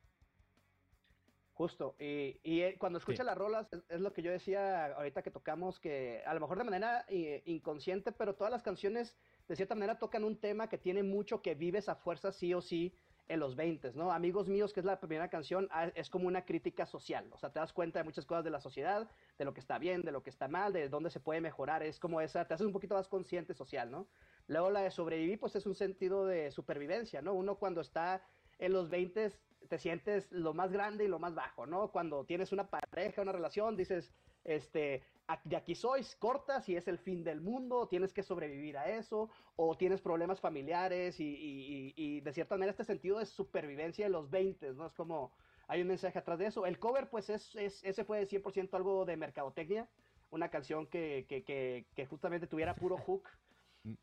Justo, 1.57 1.95
y, 1.99 2.39
y 2.43 2.75
cuando 2.77 2.99
escucha 2.99 3.23
las 3.23 3.35
rolas, 3.35 3.67
es, 3.89 3.99
lo 3.99 4.13
que 4.13 4.21
yo 4.21 4.31
decía 4.31 4.93
ahorita 4.93 5.23
que 5.23 5.31
tocamos, 5.31 5.79
que 5.79 6.21
a 6.25 6.35
lo 6.35 6.39
mejor 6.39 6.59
de 6.59 6.63
manera 6.63 7.03
eh, 7.07 7.41
inconsciente, 7.45 8.11
pero 8.11 8.35
todas 8.35 8.51
las 8.51 8.61
canciones 8.61 9.17
de 9.47 9.55
cierta 9.55 9.75
manera 9.75 9.97
tocan 9.97 10.23
un 10.23 10.37
tema 10.37 10.67
que 10.69 10.77
tiene 10.77 11.03
mucho 11.03 11.41
que 11.41 11.55
vives 11.55 11.89
a 11.89 11.95
fuerza 11.95 12.31
sí 12.31 12.53
o 12.53 12.61
sí 12.61 12.93
en 13.29 13.39
los 13.39 13.55
20, 13.55 13.93
¿no? 13.93 14.11
Amigos 14.11 14.47
míos, 14.47 14.73
que 14.73 14.79
es 14.79 14.85
la 14.85 14.99
primera 14.99 15.29
canción, 15.29 15.67
ah, 15.71 15.91
es 15.95 16.09
como 16.09 16.27
una 16.27 16.45
crítica 16.45 16.85
social, 16.85 17.27
o 17.31 17.37
sea, 17.37 17.51
te 17.51 17.59
das 17.59 17.73
cuenta 17.73 17.99
de 17.99 18.05
muchas 18.05 18.25
cosas 18.25 18.43
de 18.43 18.49
la 18.49 18.61
sociedad, 18.61 19.09
de 19.37 19.45
lo 19.45 19.53
que 19.53 19.59
está 19.59 19.77
bien, 19.77 20.01
de 20.01 20.11
lo 20.11 20.23
que 20.23 20.29
está 20.29 20.47
mal, 20.47 20.71
de 20.71 20.87
dónde 20.87 21.09
se 21.09 21.19
puede 21.19 21.41
mejorar, 21.41 21.83
es 21.83 21.99
como 21.99 22.21
esa, 22.21 22.45
te 22.45 22.53
haces 22.53 22.65
un 22.65 22.73
poquito 22.73 22.95
más 22.95 23.07
consciente 23.07 23.53
social, 23.53 23.91
¿no? 23.91 24.07
Luego 24.47 24.69
la 24.69 24.81
de 24.81 24.91
sobrevivir, 24.91 25.39
pues 25.39 25.55
es 25.55 25.65
un 25.65 25.75
sentido 25.75 26.25
de 26.25 26.51
supervivencia, 26.51 27.21
¿no? 27.21 27.33
Uno 27.33 27.55
cuando 27.55 27.81
está 27.81 28.21
en 28.59 28.71
los 28.71 28.89
20 28.89 29.33
te 29.67 29.77
sientes 29.77 30.31
lo 30.31 30.53
más 30.53 30.71
grande 30.71 31.03
y 31.03 31.07
lo 31.07 31.19
más 31.19 31.35
bajo, 31.35 31.65
¿no? 31.65 31.91
Cuando 31.91 32.23
tienes 32.25 32.51
una 32.53 32.69
pareja, 32.69 33.21
una 33.21 33.33
relación, 33.33 33.75
dices, 33.75 34.13
este, 34.47 35.03
de 35.43 35.55
aquí 35.55 35.75
sois, 35.75 36.15
cortas 36.15 36.67
y 36.69 36.75
es 36.75 36.87
el 36.87 36.97
fin 36.97 37.23
del 37.23 37.41
mundo, 37.41 37.87
tienes 37.87 38.13
que 38.13 38.23
sobrevivir 38.23 38.77
a 38.77 38.89
eso, 38.89 39.29
o 39.57 39.77
tienes 39.77 40.01
problemas 40.01 40.39
familiares 40.39 41.17
y, 41.19 42.21
de 42.21 42.33
cierta 42.33 42.55
manera 42.55 42.71
este 42.71 42.85
sentido 42.85 43.19
de 43.19 43.25
supervivencia 43.25 44.05
de 44.05 44.11
los 44.11 44.31
20, 44.31 44.73
¿no? 44.73 44.87
Es 44.87 44.93
como, 44.93 45.31
hay 45.67 45.81
un 45.81 45.89
mensaje 45.89 46.17
atrás 46.17 46.39
de 46.39 46.47
eso. 46.47 46.65
El 46.65 46.79
cover, 46.79 47.09
pues 47.09 47.29
es, 47.29 47.55
es 47.55 47.83
ese 47.83 48.05
fue 48.05 48.25
100% 48.27 48.73
algo 48.73 49.05
de 49.05 49.17
mercadotecnia, 49.17 49.87
una 50.31 50.49
canción 50.49 50.87
que, 50.87 51.25
que, 51.27 51.43
que, 51.43 51.85
que 51.93 52.05
justamente 52.05 52.47
tuviera 52.47 52.75
puro 52.75 52.97
hook 53.05 53.29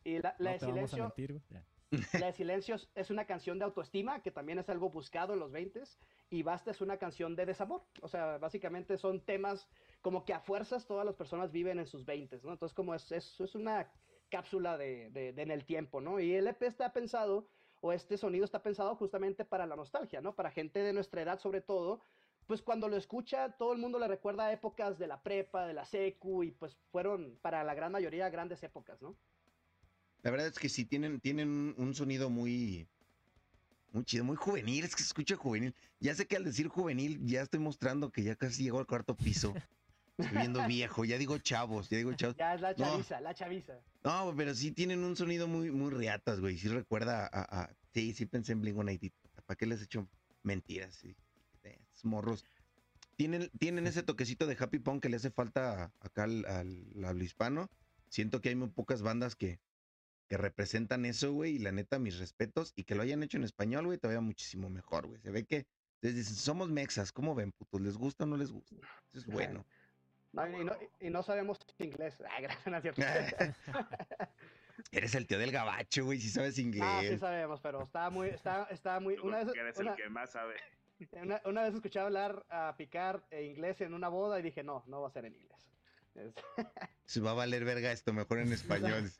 y 0.05 0.19
la, 0.19 0.35
de 0.39 0.59
Silencio. 0.59 1.15
La 2.19 2.27
de 2.27 2.33
Silencios 2.33 2.91
es 2.95 3.11
una 3.11 3.25
canción 3.25 3.59
de 3.59 3.65
autoestima, 3.65 4.21
que 4.23 4.31
también 4.31 4.59
es 4.59 4.69
algo 4.69 4.91
buscado 4.91 5.33
en 5.35 5.41
los 5.41 5.53
20 5.53 5.83
y 6.31 6.43
Basta 6.43 6.71
es 6.71 6.81
una 6.81 6.99
canción 6.99 7.37
de 7.37 7.47
desamor. 7.47 7.83
O 8.03 8.09
sea, 8.09 8.39
básicamente 8.39 8.99
son 8.99 9.21
temas 9.21 9.69
como 10.05 10.27
que 10.27 10.35
a 10.35 10.41
fuerzas 10.41 10.87
todas 10.87 11.07
las 11.07 11.15
personas 11.15 11.51
viven 11.51 11.79
en 11.79 11.87
sus 11.87 12.05
20 12.05 12.39
¿no? 12.45 12.53
Entonces, 12.53 12.75
como 12.75 12.95
es, 12.95 13.11
es, 13.11 13.41
es 13.41 13.55
una 13.55 13.91
cápsula 14.29 14.77
de, 14.77 15.09
de, 15.09 15.31
en 15.31 15.51
el 15.51 15.65
tiempo, 15.65 16.03
¿no? 16.03 16.21
Y 16.21 16.35
el 16.35 16.47
EP 16.47 16.63
está 16.65 16.93
pensado, 16.93 17.49
o 17.81 17.91
este 17.91 18.19
sonido 18.19 18.45
está 18.45 18.63
pensado 18.63 18.95
justamente 18.97 19.47
para 19.47 19.65
la 19.67 19.77
nostalgia, 19.77 20.21
¿no? 20.21 20.35
Para 20.35 20.51
gente 20.51 20.81
de 20.81 20.93
nuestra 20.93 21.23
edad, 21.23 21.41
sobre 21.41 21.63
todo, 21.63 22.03
pues 22.47 22.61
cuando 22.61 22.87
lo 22.87 22.99
escucha, 22.99 23.57
todo 23.57 23.73
el 23.73 23.79
mundo 23.79 23.99
le 23.99 24.07
recuerda 24.07 24.53
épocas 24.53 24.99
de 24.99 25.07
la 25.07 25.23
prepa, 25.23 25.67
de 25.67 25.73
la 25.73 25.87
secu, 25.87 26.43
y 26.43 26.51
pues 26.51 26.77
fueron 26.93 27.39
para 27.41 27.65
la 27.65 27.73
gran 27.73 27.91
mayoría 27.91 28.29
grandes 28.29 28.63
épocas, 28.63 29.01
¿no? 29.01 29.17
La 30.21 30.31
verdad 30.31 30.49
es 30.49 30.59
que 30.59 30.69
sí 30.69 30.85
tienen, 30.85 31.19
tienen 31.19 31.75
un 31.79 31.95
sonido 31.95 32.29
muy, 32.29 32.87
muy 33.93 34.05
chido, 34.05 34.23
muy 34.25 34.37
juvenil, 34.37 34.85
es 34.85 34.95
que 34.95 35.03
se 35.03 35.09
escucha 35.09 35.35
juvenil. 35.35 35.75
Ya 35.99 36.15
sé 36.15 36.27
que 36.27 36.37
al 36.37 36.45
decir 36.45 36.69
juvenil 36.69 37.25
ya 37.25 37.41
estoy 37.41 37.61
mostrando 37.61 38.13
que 38.13 38.23
ya 38.23 38.37
casi 38.37 38.65
llegó 38.65 38.81
al 38.81 38.87
cuarto 38.87 39.17
piso. 39.17 39.55
Estoy 40.17 40.39
viendo 40.39 40.65
viejo, 40.67 41.05
ya 41.05 41.19
digo 41.19 41.39
chavos, 41.39 41.89
ya 41.89 41.99
digo 41.99 42.13
chavos. 42.17 42.37
Ya 42.37 42.55
es 42.55 42.61
la 42.61 42.75
chaviza, 42.75 43.21
la 43.21 43.35
chaviza. 43.35 43.81
No, 44.05 44.35
pero 44.37 44.55
sí 44.55 44.71
tienen 44.71 45.03
un 45.03 45.17
sonido 45.17 45.49
muy, 45.49 45.71
muy 45.71 45.93
riatas, 45.93 46.41
güey. 46.41 46.59
Sí 46.59 46.69
recuerda 46.69 47.29
a, 47.33 47.71
sí, 47.93 48.13
sí 48.13 48.27
pensé 48.27 48.53
en 48.53 48.61
Blink 48.61 48.77
¿Para 49.47 49.57
qué 49.57 49.67
les 49.67 49.81
he 49.81 49.85
hecho 49.85 50.09
mentiras? 50.43 50.95
Sí, 50.95 51.17
morros. 52.05 52.45
Tienen, 53.17 53.51
tienen 53.59 53.87
ese 53.87 54.03
toquecito 54.03 54.47
de 54.47 54.57
happy 54.59 54.79
punk 54.79 55.03
que 55.03 55.09
le 55.09 55.17
hace 55.17 55.31
falta 55.31 55.93
acá 56.01 56.25
al, 56.25 56.45
al, 56.47 57.05
al 57.05 57.23
hispano. 57.23 57.71
Siento 58.09 58.41
que 58.41 58.51
hay 58.51 58.55
muy 58.55 58.69
pocas 58.69 59.03
bandas 59.03 59.37
que, 59.37 59.61
que 60.29 60.37
representan 60.37 61.05
eso, 61.05 61.33
güey, 61.33 61.57
y 61.57 61.59
la 61.59 61.73
neta, 61.73 61.99
mis 61.99 62.19
respetos, 62.19 62.73
y 62.77 62.85
que 62.85 62.95
lo 62.95 63.03
hayan 63.03 63.23
hecho 63.23 63.37
en 63.37 63.45
español, 63.45 63.87
güey, 63.87 63.99
todavía 63.99 64.21
muchísimo 64.21 64.71
mejor, 64.71 65.07
güey. 65.07 65.21
Se 65.21 65.31
ve 65.31 65.45
que, 65.45 65.67
Entonces 65.97 66.17
dicen, 66.17 66.37
somos 66.37 66.71
mexas, 66.71 67.13
¿cómo 67.13 67.35
ven, 67.35 67.53
putos? 67.53 67.81
¿Les 67.81 67.97
gusta 67.97 68.25
o 68.25 68.27
no 68.27 68.37
les 68.37 68.51
gusta? 68.51 68.77
Eso 69.13 69.21
es 69.21 69.27
bueno. 69.27 69.65
No, 70.35 70.61
y, 70.61 70.65
no, 70.65 70.73
y 71.01 71.11
no 71.11 71.23
sabemos 71.23 71.59
inglés. 71.79 72.19
Ay, 72.29 72.43
gracias, 72.67 72.99
es 72.99 73.05
cierto. 73.05 73.55
Eres 74.91 75.15
el 75.15 75.27
tío 75.27 75.39
del 75.39 75.53
gabacho, 75.53 76.05
güey, 76.05 76.21
si 76.21 76.29
sabes 76.29 76.51
Ah, 76.51 76.57
sí 76.57 76.63
inglés. 76.63 77.21
sabemos, 77.21 77.61
pero 77.61 77.83
está 77.83 78.11
muy, 78.11 78.29
está, 78.29 78.65
está 78.71 78.99
muy, 79.01 79.15
una 79.19 79.45
vez, 79.45 79.55
eres 79.57 79.79
una, 79.79 79.93
el 79.93 79.97
que 79.97 80.09
más 80.09 80.33
sabe. 80.33 80.55
una- 81.13 81.41
una 81.45 81.63
vez 81.63 81.75
escuché 81.75 82.01
hablar 82.01 82.45
a 82.49 82.75
picar 82.77 83.25
eh, 83.31 83.45
inglés 83.45 83.81
en 83.81 83.95
una 83.95 84.09
boda 84.09 84.39
y 84.39 84.43
dije, 84.43 84.63
no, 84.65 84.83
no 84.87 85.01
va 85.01 85.09
a 85.09 85.11
ser 85.11 85.25
en 85.27 85.35
inglés. 85.37 85.69
Es- 86.15 86.35
Se 87.07 87.21
va 87.21 87.31
a 87.33 87.35
valer 87.35 87.65
verga 87.65 87.93
esto, 87.93 88.13
mejor 88.13 88.39
en 88.41 88.53
español. 88.53 89.11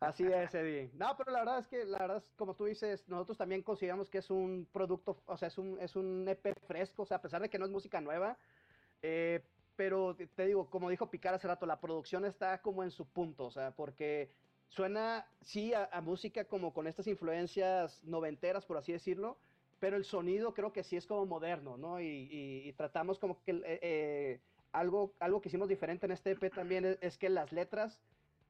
Así 0.00 0.24
es, 0.24 0.54
Eddie. 0.54 0.90
No, 0.94 1.16
pero 1.16 1.32
la 1.32 1.40
verdad 1.40 1.58
es 1.58 1.66
que, 1.66 1.84
la 1.84 1.98
verdad 1.98 2.18
es, 2.18 2.32
como 2.36 2.54
tú 2.54 2.66
dices, 2.66 3.08
nosotros 3.08 3.36
también 3.36 3.62
consideramos 3.62 4.08
que 4.08 4.18
es 4.18 4.30
un 4.30 4.68
producto, 4.72 5.20
o 5.26 5.36
sea, 5.36 5.48
es 5.48 5.58
un, 5.58 5.76
es 5.80 5.96
un 5.96 6.26
EP 6.28 6.54
fresco, 6.66 7.02
o 7.02 7.06
sea, 7.06 7.16
a 7.16 7.22
pesar 7.22 7.42
de 7.42 7.50
que 7.50 7.58
no 7.58 7.64
es 7.64 7.70
música 7.72 8.00
nueva, 8.00 8.38
eh, 9.02 9.42
pero 9.78 10.16
te- 10.16 10.46
digo, 10.46 10.70
como 10.70 10.90
dijo 10.90 11.08
Picar 11.08 11.34
hace 11.34 11.46
rato, 11.46 11.64
la 11.64 11.80
producción 11.80 12.24
está 12.24 12.62
como 12.62 12.82
en 12.82 12.90
su 12.90 13.12
punto, 13.12 13.46
o 13.46 13.50
sea, 13.52 13.76
porque 13.76 14.32
suena, 14.66 15.36
sí, 15.40 15.72
a, 15.72 15.84
a 15.92 16.00
música 16.00 16.46
como 16.46 16.74
con 16.74 16.88
estas 16.88 17.06
influencias 17.06 18.02
noventeras, 18.04 18.66
por 18.66 18.76
así 18.76 18.90
decirlo, 18.92 19.38
pero 19.78 19.96
el 19.96 20.04
sonido 20.04 20.52
creo 20.52 20.72
que 20.72 20.82
sí 20.82 20.96
es 20.96 21.06
como 21.06 21.26
moderno, 21.26 21.76
¿no? 21.78 22.00
Y, 22.00 22.06
y- 22.08 22.68
y 22.68 22.72
tratamos 22.72 23.20
como 23.20 23.40
que 23.44 23.52
eh, 23.52 23.78
eh, 23.82 24.40
algo, 24.72 25.14
algo 25.20 25.40
que 25.40 25.48
hicimos 25.48 25.68
diferente 25.68 26.06
en 26.06 26.12
este 26.12 26.32
EP 26.32 26.50
también 26.50 26.84
es, 26.84 26.98
es 27.00 27.16
que 27.16 27.28
las 27.28 27.52
letras 27.52 28.00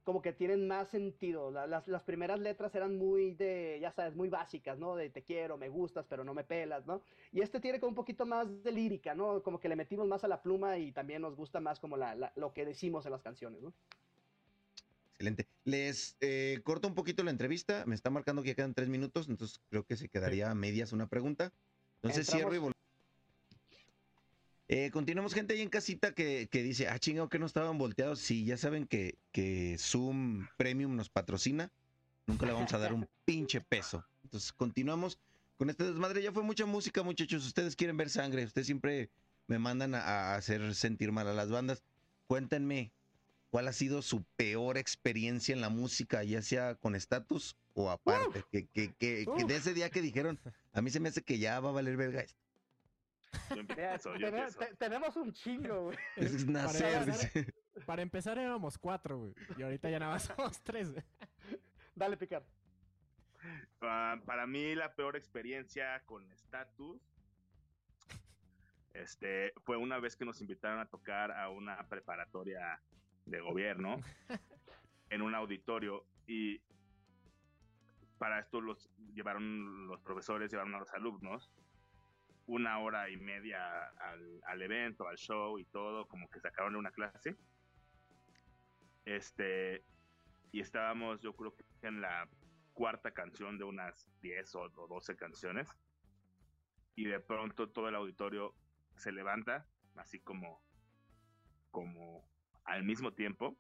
como 0.09 0.23
que 0.23 0.33
tienen 0.33 0.66
más 0.66 0.88
sentido. 0.88 1.51
La- 1.51 1.66
las, 1.66 1.87
las 1.87 2.03
primeras 2.03 2.40
letras 2.40 2.75
eran 2.75 2.97
muy 2.97 3.35
de, 3.35 3.77
ya 3.79 3.92
sabes, 3.92 4.14
muy 4.16 4.31
básicas, 4.31 4.79
¿no? 4.79 4.97
De 4.97 5.11
te 5.11 5.23
quiero, 5.23 5.59
me 5.59 5.68
gustas, 5.68 6.07
pero 6.09 6.25
no 6.25 6.33
me 6.33 6.44
pelas, 6.44 6.87
¿no? 6.87 7.03
Y 7.31 7.42
este 7.42 7.61
tiene 7.61 7.79
como 7.79 7.90
un 7.90 7.94
poquito 7.94 8.25
más 8.25 8.62
de 8.64 8.73
lírica, 8.73 9.14
¿no? 9.14 9.42
Como 9.42 9.61
que 9.61 9.68
le 9.68 9.77
metimos 9.77 10.09
más 10.09 10.25
a 10.25 10.29
la 10.29 10.40
pluma 10.40 10.79
y 10.79 10.92
también 10.92 11.21
nos 11.21 11.37
gusta 11.37 11.61
más 11.61 11.79
como 11.79 11.99
la, 11.99 12.14
la- 12.14 12.33
lo 12.37 12.55
que 12.55 12.64
decimos 12.64 13.05
en 13.05 13.12
las 13.12 13.21
canciones, 13.21 13.61
¿no? 13.61 13.75
Excelente. 15.11 15.47
Les 15.64 16.16
eh, 16.23 16.62
corto 16.64 16.88
un 16.88 16.94
poquito 16.94 17.23
la 17.23 17.31
entrevista. 17.31 17.85
Me 17.85 17.94
está 17.94 18.09
marcando 18.09 18.40
que 18.42 18.49
ya 18.49 18.55
quedan 18.55 18.73
tres 18.73 18.88
minutos, 18.88 19.29
entonces 19.29 19.61
creo 19.68 19.85
que 19.85 19.99
se 19.99 20.09
quedaría 20.09 20.51
a 20.51 20.55
medias 20.55 20.94
una 20.94 21.07
pregunta. 21.07 21.53
Entonces 21.97 22.27
Entramos. 22.27 22.55
cierro 22.55 22.68
y 22.68 22.71
vol- 22.71 22.77
Eh, 24.70 24.90
continuamos 24.90 25.33
gente 25.33 25.54
ahí 25.54 25.62
en 25.62 25.70
casita 25.70 26.12
que, 26.12 26.48
que 26.50 26.62
dice, 26.62 26.88
ah, 26.88 26.98
chingado, 26.98 27.31
que 27.31 27.38
no 27.38 27.46
estaban 27.46 27.78
volteados. 27.78 28.18
Sí, 28.20 28.44
ya 28.44 28.59
saben 28.59 28.87
que, 28.87 29.16
que 29.33 29.76
Zoom 29.78 30.46
Premium 30.59 30.94
nos 30.94 31.09
patrocina. 31.09 31.72
Nunca 32.26 32.44
le 32.44 32.52
vamos 32.52 32.72
a 32.74 32.78
dar 32.78 32.92
un 32.92 33.09
pinche 33.24 33.62
peso. 33.62 34.04
Entonces 34.24 34.52
continuamos 34.52 35.18
con 35.57 35.70
este 35.70 35.85
desmadre. 35.85 36.22
Ya 36.22 36.33
fue 36.33 36.42
mucha 36.42 36.66
música, 36.66 37.02
muchachos. 37.02 37.46
Ustedes 37.46 37.76
quieren 37.76 37.96
ver 37.96 38.11
sangre. 38.11 38.44
Ustedes 38.44 38.66
siempre 38.66 39.09
me 39.46 39.59
mandan 39.59 39.94
a, 39.94 40.00
a 40.00 40.35
hacer 40.37 40.74
sentir 40.74 41.12
mal 41.12 41.26
a 41.28 41.33
las 41.33 41.48
bandas. 41.48 41.83
Cuéntenme, 42.26 42.92
¿cuál 43.50 43.68
ha 43.68 43.72
sido 43.72 44.02
su 44.02 44.22
peor 44.37 44.76
experiencia 44.76 45.54
en 45.54 45.62
la 45.62 45.70
música, 45.70 46.22
ya 46.24 46.42
sea 46.42 46.74
con 46.74 46.94
estatus 46.94 47.57
o 47.72 47.88
aparte? 47.90 48.44
Que, 48.52 48.66
que, 48.66 48.92
que, 48.92 49.26
que 49.35 49.44
de 49.44 49.57
ese 49.57 49.72
día 49.72 49.88
que 49.88 50.02
dijeron, 50.02 50.38
a 50.74 50.83
mí 50.83 50.90
se 50.90 51.00
me 51.00 51.09
hace 51.09 51.22
que 51.22 51.38
ya 51.38 51.59
va 51.61 51.70
a 51.70 51.72
valer 51.72 51.96
verga 51.96 52.20
esto. 52.20 52.38
Yo 53.50 53.56
Mira, 53.56 53.60
empiezo, 53.60 54.14
yo 54.16 54.26
tene- 54.26 54.38
empiezo. 54.38 54.58
te- 54.60 54.74
tenemos 54.76 55.16
un 55.16 55.32
chingo, 55.32 55.84
güey. 55.84 55.98
Es 56.16 56.46
nacer. 56.46 56.92
Para 56.92 57.04
dice. 57.04 57.54
Para 57.86 58.02
empezar 58.02 58.38
éramos 58.38 58.78
cuatro, 58.78 59.18
güey. 59.18 59.34
Y 59.56 59.62
ahorita 59.62 59.90
ya 59.90 59.98
nada 59.98 60.12
más 60.12 60.22
somos 60.36 60.60
tres, 60.62 60.92
güey. 60.92 61.04
Dale, 61.94 62.16
picar. 62.16 62.44
Para 63.78 64.46
mí 64.46 64.74
la 64.74 64.94
peor 64.94 65.16
experiencia 65.16 66.00
con 66.06 66.30
Status 66.32 67.00
este, 68.94 69.52
fue 69.64 69.76
una 69.76 69.98
vez 70.00 70.16
que 70.16 70.24
nos 70.24 70.40
invitaron 70.40 70.80
a 70.80 70.86
tocar 70.86 71.30
a 71.30 71.48
una 71.50 71.86
preparatoria 71.88 72.80
de 73.26 73.40
gobierno 73.40 74.00
en 75.10 75.22
un 75.22 75.34
auditorio 75.34 76.04
y 76.26 76.60
para 78.18 78.40
esto 78.40 78.60
los 78.60 78.90
llevaron 79.14 79.86
los 79.86 80.00
profesores, 80.00 80.50
llevaron 80.50 80.74
a 80.74 80.80
los 80.80 80.92
alumnos 80.92 81.48
una 82.48 82.78
hora 82.80 83.08
y 83.11 83.16
media 83.18 83.84
al, 84.00 84.40
al 84.44 84.62
evento, 84.62 85.06
al 85.06 85.16
show 85.16 85.58
y 85.58 85.64
todo, 85.66 86.06
como 86.08 86.28
que 86.28 86.40
sacaron 86.40 86.72
de 86.72 86.78
una 86.78 86.90
clase. 86.90 87.37
Este, 89.04 89.84
y 90.52 90.61
estábamos, 90.61 91.20
yo 91.20 91.34
creo 91.34 91.54
que 91.54 91.64
en 91.82 92.00
la 92.00 92.28
cuarta 92.72 93.11
canción 93.12 93.58
de 93.58 93.64
unas 93.64 94.06
10 94.22 94.54
o, 94.56 94.61
o 94.62 94.87
12 94.88 95.16
canciones. 95.16 95.68
Y 96.94 97.04
de 97.04 97.20
pronto 97.20 97.68
todo 97.70 97.88
el 97.88 97.94
auditorio 97.94 98.54
se 98.96 99.12
levanta, 99.12 99.66
así 99.96 100.18
como, 100.18 100.61
como 101.70 102.28
al 102.64 102.82
mismo 102.82 103.12
tiempo, 103.12 103.56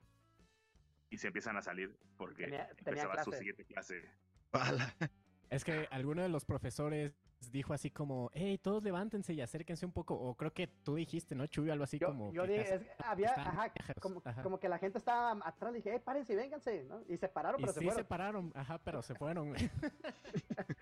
y 1.10 1.18
se 1.18 1.28
empiezan 1.28 1.56
a 1.56 1.62
salir 1.62 1.96
porque 2.16 2.44
Tenía- 2.44 2.68
tenía 2.74 3.02
empezaba 3.02 3.22
su 3.24 3.32
siguiente 3.32 3.64
clase. 3.64 4.02
Es 5.50 5.64
que 5.64 5.86
alguno 5.90 6.22
de 6.22 6.28
los 6.28 6.44
profesores 6.44 7.14
dijo 7.40 7.72
así 7.72 7.90
como, 7.90 8.30
hey, 8.34 8.58
todos 8.58 8.82
levántense 8.82 9.32
y 9.32 9.40
acérquense 9.40 9.86
un 9.86 9.92
poco. 9.92 10.14
O 10.14 10.34
creo 10.34 10.52
que 10.52 10.66
tú 10.66 10.96
dijiste, 10.96 11.34
¿no, 11.34 11.46
Chuy? 11.46 11.70
Algo 11.70 11.84
así 11.84 11.98
Yo, 11.98 12.08
como. 12.08 12.32
yo 12.32 12.46
dije, 12.46 12.74
es- 12.74 12.82
había, 12.98 13.30
ajá, 13.30 13.72
como, 14.00 14.20
ajá. 14.24 14.42
como 14.42 14.58
que 14.60 14.68
la 14.68 14.78
gente 14.78 14.98
estaba 14.98 15.38
atrás, 15.46 15.72
dije, 15.72 15.94
eh, 15.94 16.00
párense 16.00 16.32
y 16.32 16.36
vénganse, 16.36 16.84
¿no? 16.84 17.00
Y 17.08 17.16
se 17.16 17.28
pararon, 17.28 17.60
Y 17.60 17.62
pero 17.62 17.72
sí 17.72 17.78
se 17.80 17.84
fueron. 17.84 17.98
se 17.98 18.04
pararon, 18.04 18.52
ajá, 18.54 18.78
pero 18.78 19.02
se 19.02 19.14
fueron. 19.14 19.48
güey. 19.50 19.70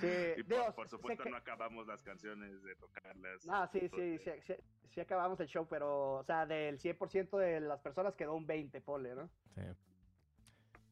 Sí, 0.00 0.08
Y 0.38 0.42
por, 0.42 0.58
digo, 0.58 0.74
por 0.74 0.88
supuesto 0.88 1.22
que- 1.22 1.30
no 1.30 1.36
acabamos 1.36 1.86
las 1.86 2.02
canciones 2.02 2.64
de 2.64 2.74
tocarlas. 2.74 3.46
No, 3.46 3.64
sí, 3.68 3.88
sí, 3.94 4.18
sí, 4.18 4.30
sí, 4.44 4.54
sí 4.92 5.00
acabamos 5.00 5.38
el 5.38 5.46
show, 5.46 5.68
pero, 5.70 6.14
o 6.16 6.24
sea, 6.24 6.46
del 6.46 6.80
100% 6.80 7.38
de 7.38 7.60
las 7.60 7.80
personas 7.80 8.16
quedó 8.16 8.34
un 8.34 8.44
20, 8.44 8.80
ponle, 8.80 9.14
¿no? 9.14 9.28
Sí. 9.54 9.62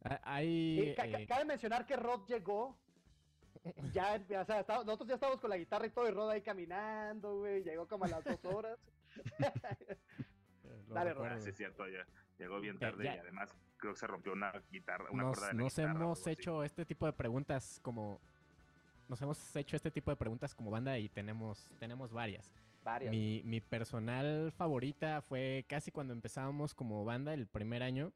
Ah, 0.04 0.20
Hay. 0.22 0.90
Y 0.90 0.94
ca- 0.94 1.10
ca- 1.10 1.20
eh, 1.20 1.26
cabe 1.26 1.44
mencionar 1.44 1.84
que 1.84 1.96
Rod 1.96 2.26
llegó, 2.28 2.78
ya, 3.92 4.20
o 4.40 4.44
sea, 4.44 4.64
nosotros 4.84 5.08
ya 5.08 5.14
estábamos 5.14 5.40
con 5.40 5.50
la 5.50 5.56
guitarra 5.56 5.86
y 5.86 5.90
todo, 5.90 6.08
y 6.08 6.10
Rod 6.12 6.30
ahí 6.30 6.42
caminando, 6.42 7.38
güey, 7.38 7.62
llegó 7.62 7.86
como 7.86 8.04
a 8.04 8.08
las 8.08 8.24
dos 8.24 8.44
horas. 8.44 8.78
lo 10.88 10.94
Dale, 10.94 11.14
Ah, 11.24 11.38
sí, 11.40 11.50
es 11.50 11.56
cierto, 11.56 11.86
ya 11.88 12.06
llegó 12.38 12.60
bien 12.60 12.78
tarde 12.78 13.04
ya. 13.04 13.16
y 13.16 13.18
además 13.18 13.54
creo 13.76 13.92
que 13.94 14.00
se 14.00 14.06
rompió 14.06 14.32
una 14.32 14.52
guitarra, 14.70 15.10
una 15.10 15.24
cuerda 15.24 15.40
Nos, 15.40 15.40
de 15.40 15.46
la 15.46 15.52
nos 15.62 15.76
guitarra 15.76 16.00
hemos 16.04 16.20
así. 16.20 16.30
hecho 16.30 16.64
este 16.64 16.84
tipo 16.84 17.06
de 17.06 17.12
preguntas 17.12 17.78
como. 17.82 18.20
Nos 19.08 19.20
hemos 19.20 19.56
hecho 19.56 19.76
este 19.76 19.90
tipo 19.90 20.10
de 20.10 20.16
preguntas 20.16 20.54
como 20.54 20.70
banda 20.70 20.98
y 20.98 21.08
tenemos, 21.08 21.70
tenemos 21.78 22.12
varias. 22.12 22.50
Varias. 22.82 23.10
Mi, 23.10 23.42
mi 23.44 23.60
personal 23.60 24.52
favorita 24.52 25.20
fue 25.22 25.64
casi 25.68 25.90
cuando 25.90 26.12
empezábamos 26.14 26.74
como 26.74 27.04
banda 27.04 27.34
el 27.34 27.46
primer 27.46 27.82
año. 27.82 28.12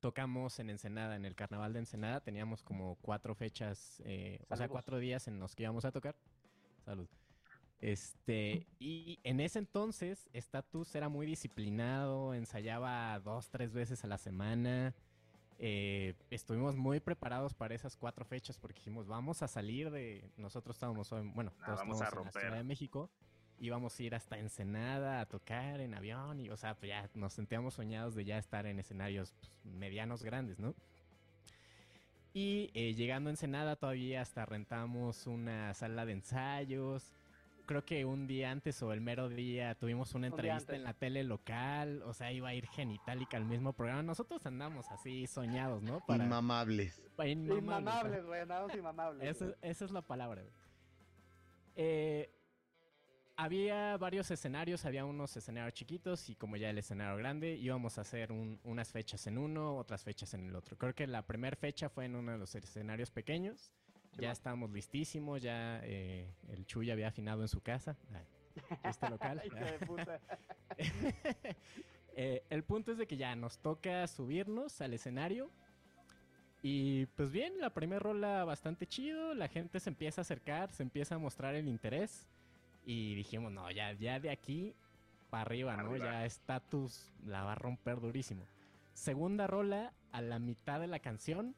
Tocamos 0.00 0.58
en 0.58 0.70
Ensenada, 0.70 1.16
en 1.16 1.24
el 1.24 1.34
carnaval 1.34 1.72
de 1.72 1.80
Ensenada. 1.80 2.20
Teníamos 2.20 2.62
como 2.62 2.96
cuatro 2.96 3.34
fechas, 3.34 4.02
eh, 4.04 4.40
o 4.48 4.56
sea, 4.56 4.66
cuatro 4.68 4.98
días 4.98 5.28
en 5.28 5.38
los 5.38 5.54
que 5.54 5.62
íbamos 5.62 5.84
a 5.84 5.92
tocar. 5.92 6.16
Salud. 6.84 7.08
Este, 7.80 8.66
y 8.78 9.18
en 9.24 9.40
ese 9.40 9.58
entonces, 9.58 10.28
Status 10.32 10.94
era 10.94 11.08
muy 11.08 11.26
disciplinado, 11.26 12.34
ensayaba 12.34 13.18
dos, 13.20 13.50
tres 13.50 13.72
veces 13.72 14.02
a 14.04 14.06
la 14.06 14.18
semana. 14.18 14.94
Eh, 15.58 16.14
estuvimos 16.30 16.76
muy 16.76 16.98
preparados 17.00 17.54
para 17.54 17.74
esas 17.74 17.96
cuatro 17.96 18.24
fechas 18.24 18.58
porque 18.58 18.78
dijimos, 18.80 19.06
vamos 19.06 19.42
a 19.42 19.48
salir 19.48 19.90
de. 19.90 20.30
Nosotros 20.36 20.76
estábamos, 20.76 21.12
en- 21.12 21.32
bueno, 21.34 21.52
Ah, 21.60 21.66
todos 21.66 21.78
vamos 21.80 22.00
a 22.00 22.04
en 22.06 22.10
la. 22.10 22.40
Ciudad 22.40 22.56
de 22.56 22.64
México. 22.64 23.10
Íbamos 23.60 23.98
a 23.98 24.02
ir 24.02 24.14
hasta 24.14 24.38
Ensenada 24.38 25.20
a 25.20 25.26
tocar 25.26 25.80
en 25.80 25.94
avión 25.94 26.40
y, 26.40 26.50
o 26.50 26.56
sea, 26.56 26.74
pues 26.74 26.88
ya 26.90 27.08
nos 27.14 27.32
sentíamos 27.32 27.74
soñados 27.74 28.14
de 28.14 28.24
ya 28.24 28.38
estar 28.38 28.66
en 28.66 28.78
escenarios 28.78 29.32
pues, 29.32 29.50
medianos 29.64 30.22
grandes, 30.22 30.58
¿no? 30.58 30.74
Y 32.34 32.70
eh, 32.74 32.94
llegando 32.94 33.30
a 33.30 33.32
Ensenada 33.32 33.76
todavía 33.76 34.20
hasta 34.20 34.44
rentamos 34.44 35.28
una 35.28 35.72
sala 35.72 36.04
de 36.04 36.12
ensayos. 36.12 37.12
Creo 37.64 37.84
que 37.84 38.04
un 38.04 38.26
día 38.26 38.50
antes 38.50 38.82
o 38.82 38.92
el 38.92 39.00
mero 39.00 39.28
día 39.28 39.74
tuvimos 39.76 40.14
una 40.14 40.26
Un 40.26 40.32
entrevista 40.34 40.74
en 40.74 40.82
la 40.82 40.92
tele 40.94 41.22
local. 41.22 42.02
O 42.02 42.12
sea, 42.12 42.32
iba 42.32 42.48
a 42.48 42.54
ir 42.54 42.66
Genitalica 42.66 43.36
al 43.36 43.44
mismo 43.44 43.72
programa. 43.72 44.02
Nosotros 44.02 44.44
andamos 44.46 44.90
así 44.90 45.28
soñados, 45.28 45.82
¿no? 45.82 46.04
Para, 46.06 46.24
Inmamables. 46.24 47.00
para 47.14 47.28
inmamables, 47.28 48.26
güey, 48.26 48.40
andamos 48.40 48.74
inmamables. 48.74 49.30
Esa, 49.30 49.54
esa 49.62 49.84
es 49.84 49.90
la 49.92 50.02
palabra. 50.02 50.42
güey. 50.42 50.52
Eh, 51.76 52.30
había 53.36 53.96
varios 53.96 54.30
escenarios, 54.30 54.84
había 54.84 55.04
unos 55.04 55.36
escenarios 55.36 55.74
chiquitos 55.74 56.28
y 56.30 56.36
como 56.36 56.56
ya 56.56 56.70
el 56.70 56.78
escenario 56.78 57.16
grande, 57.16 57.54
íbamos 57.56 57.98
a 57.98 58.02
hacer 58.02 58.30
un- 58.32 58.60
unas 58.64 58.92
fechas 58.92 59.26
en 59.26 59.38
uno, 59.38 59.76
otras 59.76 60.04
fechas 60.04 60.34
en 60.34 60.46
el 60.48 60.54
otro. 60.56 60.76
Creo 60.78 60.94
que 60.94 61.06
la 61.06 61.22
primera 61.26 61.56
fecha 61.56 61.88
fue 61.88 62.04
en 62.04 62.14
uno 62.16 62.32
de 62.32 62.38
los 62.38 62.54
escenarios 62.54 63.10
pequeños. 63.10 63.72
ya 64.12 64.18
Simón. 64.18 64.30
estábamos 64.32 64.70
listísimos, 64.70 65.42
ya 65.42 65.80
eh, 65.82 66.32
el 66.48 66.64
Chuy 66.66 66.88
había 66.92 67.08
afinado 67.08 67.42
en 67.42 67.48
su 67.48 67.60
casa. 67.60 67.96
Ay, 68.12 68.24
chiste 68.84 69.10
local. 69.10 69.42
Eh, 72.16 72.44
el 72.48 72.62
punto 72.62 72.92
es 72.92 72.98
de 72.98 73.08
que 73.08 73.16
ya 73.16 73.34
nos 73.34 73.58
toca 73.58 74.06
subirnos 74.06 74.80
al 74.80 74.94
escenario 74.94 75.50
Y 76.62 77.06
pues 77.06 77.32
bien, 77.32 77.58
la 77.60 77.70
primera 77.74 77.98
rola 77.98 78.44
bastante 78.44 78.86
chido, 78.86 79.34
la 79.34 79.48
gente 79.48 79.80
se 79.80 79.90
empieza 79.90 80.20
a 80.20 80.22
acercar, 80.22 80.70
se 80.72 80.84
empieza 80.84 81.16
a 81.16 81.18
mostrar 81.18 81.56
el 81.56 81.66
interés 81.66 82.28
y 82.84 83.14
dijimos, 83.14 83.52
no, 83.52 83.70
ya, 83.70 83.92
ya 83.92 84.20
de 84.20 84.30
aquí 84.30 84.74
para 85.30 85.42
arriba, 85.42 85.76
¿no? 85.76 85.96
Ya 85.96 86.24
estatus 86.24 87.12
la 87.26 87.42
va 87.42 87.52
a 87.52 87.56
romper 87.56 88.00
durísimo. 88.00 88.46
Segunda 88.92 89.46
rola, 89.46 89.92
a 90.12 90.22
la 90.22 90.38
mitad 90.38 90.78
de 90.80 90.86
la 90.86 90.98
canción, 91.00 91.54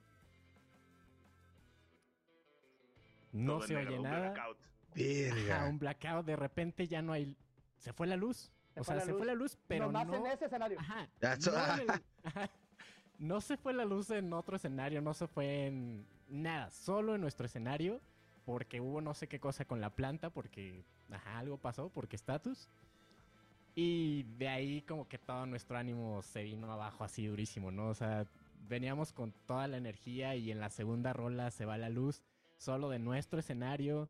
no 3.32 3.60
se 3.60 3.76
oye 3.76 3.98
nada. 3.98 4.30
Blackout. 4.32 4.58
Un 5.68 5.78
blackout, 5.78 6.24
de 6.26 6.36
repente 6.36 6.86
ya 6.86 7.02
no 7.02 7.12
hay... 7.12 7.36
Se 7.78 7.92
fue 7.92 8.06
la 8.06 8.16
luz. 8.16 8.50
Se 8.72 8.80
o 8.80 8.84
sea, 8.84 9.00
se 9.00 9.10
luz. 9.10 9.18
fue 9.18 9.26
la 9.26 9.34
luz, 9.34 9.58
pero 9.66 9.86
Nomás 9.86 10.06
no... 10.06 10.14
en 10.16 10.26
ese 10.26 10.46
escenario. 10.46 10.78
Ajá. 10.80 11.06
So- 11.38 11.52
No, 11.52 11.74
en 11.74 11.80
el- 11.80 12.02
ajá. 12.24 12.50
No 13.18 13.40
se 13.40 13.56
fue 13.56 13.72
la 13.72 13.84
luz 13.84 14.10
en 14.10 14.32
otro 14.32 14.56
escenario, 14.56 15.00
no 15.00 15.14
se 15.14 15.26
fue 15.26 15.66
en 15.66 16.06
nada, 16.28 16.70
solo 16.70 17.14
en 17.14 17.20
nuestro 17.22 17.46
escenario, 17.46 18.00
porque 18.46 18.80
hubo 18.80 19.00
no 19.02 19.12
sé 19.12 19.28
qué 19.28 19.40
cosa 19.40 19.66
con 19.66 19.80
la 19.82 19.90
planta, 19.90 20.30
porque 20.30 20.84
ajá, 21.10 21.38
algo 21.38 21.58
pasó, 21.58 21.90
porque 21.90 22.16
status. 22.16 22.68
Y 23.74 24.22
de 24.38 24.48
ahí 24.48 24.82
como 24.82 25.06
que 25.06 25.18
todo 25.18 25.44
nuestro 25.44 25.76
ánimo 25.76 26.22
se 26.22 26.44
vino 26.44 26.72
abajo 26.72 27.04
así 27.04 27.26
durísimo, 27.26 27.70
¿no? 27.70 27.88
O 27.88 27.94
sea, 27.94 28.24
veníamos 28.68 29.12
con 29.12 29.32
toda 29.46 29.66
la 29.66 29.76
energía 29.76 30.34
y 30.36 30.50
en 30.50 30.60
la 30.60 30.70
segunda 30.70 31.12
rola 31.12 31.50
se 31.50 31.66
va 31.66 31.76
la 31.76 31.90
luz, 31.90 32.22
solo 32.56 32.88
de 32.88 33.00
nuestro 33.00 33.40
escenario. 33.40 34.08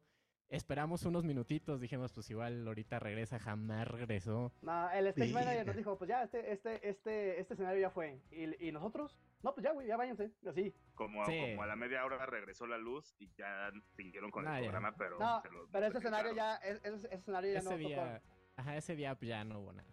Esperamos 0.51 1.05
unos 1.05 1.25
minutitos, 1.25 1.81
dijimos, 1.81 2.12
pues 2.12 2.31
igual 2.31 2.64
ahorita 2.68 3.01
regresa, 3.01 3.40
jamás 3.40 3.88
regresó. 3.88 4.53
No, 4.62 4.88
el 4.90 5.09
stage 5.09 5.33
Verga. 5.33 5.40
manager 5.40 5.66
nos 5.66 5.77
dijo, 5.77 5.99
pues 5.99 6.09
ya, 6.09 6.22
este, 6.22 6.53
este, 6.53 6.88
este, 6.88 7.40
este 7.40 7.55
escenario 7.55 7.81
ya 7.81 7.90
fue. 7.90 8.20
Y, 8.31 8.68
y 8.68 8.70
nosotros, 8.70 9.16
no, 9.42 9.55
pues 9.55 9.64
ya, 9.64 9.72
güey, 9.72 9.87
ya 9.87 9.96
váyanse. 9.96 10.31
Así. 10.49 10.75
Como, 10.94 11.25
Sí. 11.27 11.38
como 11.51 11.62
a 11.62 11.66
la 11.66 11.77
media 11.77 12.05
hora 12.05 12.25
regresó 12.27 12.66
la 12.66 12.79
luz 12.79 13.14
y 13.18 13.29
ya 13.37 13.70
siguieron 13.96 14.31
con 14.31 14.46
Ah, 14.49 14.59
el 14.59 14.64
ya. 14.64 14.70
programa, 14.70 14.96
pero 14.96 15.18
No, 15.18 15.40
se 15.42 15.51
lo- 15.51 15.68
pero 15.70 15.85
se 15.87 15.88
ese 15.90 15.99
escenario 15.99 16.35
ya, 16.35 16.57
ese, 16.57 16.88
ese 16.88 17.14
escenario 17.14 17.53
ya 17.53 17.59
ese 17.61 17.70
no 17.70 17.77
día, 17.77 18.22
ajá, 18.57 18.77
ese 18.77 18.96
día 18.96 19.14
pues, 19.14 19.29
ya 19.29 19.44
no 19.44 19.61
hubo 19.61 19.72
nada. 19.72 19.88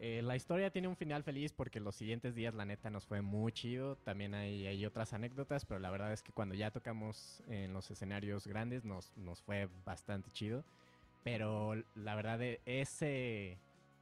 Eh, 0.00 0.22
la 0.22 0.36
historia 0.36 0.70
tiene 0.70 0.86
un 0.86 0.96
final 0.96 1.24
feliz 1.24 1.52
porque 1.52 1.80
los 1.80 1.96
siguientes 1.96 2.34
días, 2.36 2.54
la 2.54 2.64
neta, 2.64 2.88
nos 2.88 3.04
fue 3.04 3.20
muy 3.20 3.50
chido. 3.50 3.96
También 3.96 4.32
hay, 4.32 4.64
hay 4.66 4.86
otras 4.86 5.12
anécdotas, 5.12 5.64
pero 5.66 5.80
la 5.80 5.90
verdad 5.90 6.12
es 6.12 6.22
que 6.22 6.32
cuando 6.32 6.54
ya 6.54 6.70
tocamos 6.70 7.42
en 7.48 7.72
los 7.72 7.90
escenarios 7.90 8.46
grandes 8.46 8.84
nos, 8.84 9.16
nos 9.16 9.42
fue 9.42 9.68
bastante 9.84 10.30
chido. 10.30 10.64
Pero 11.24 11.74
la 11.96 12.14
verdad, 12.14 12.38
de 12.38 12.60
ese, 12.64 13.58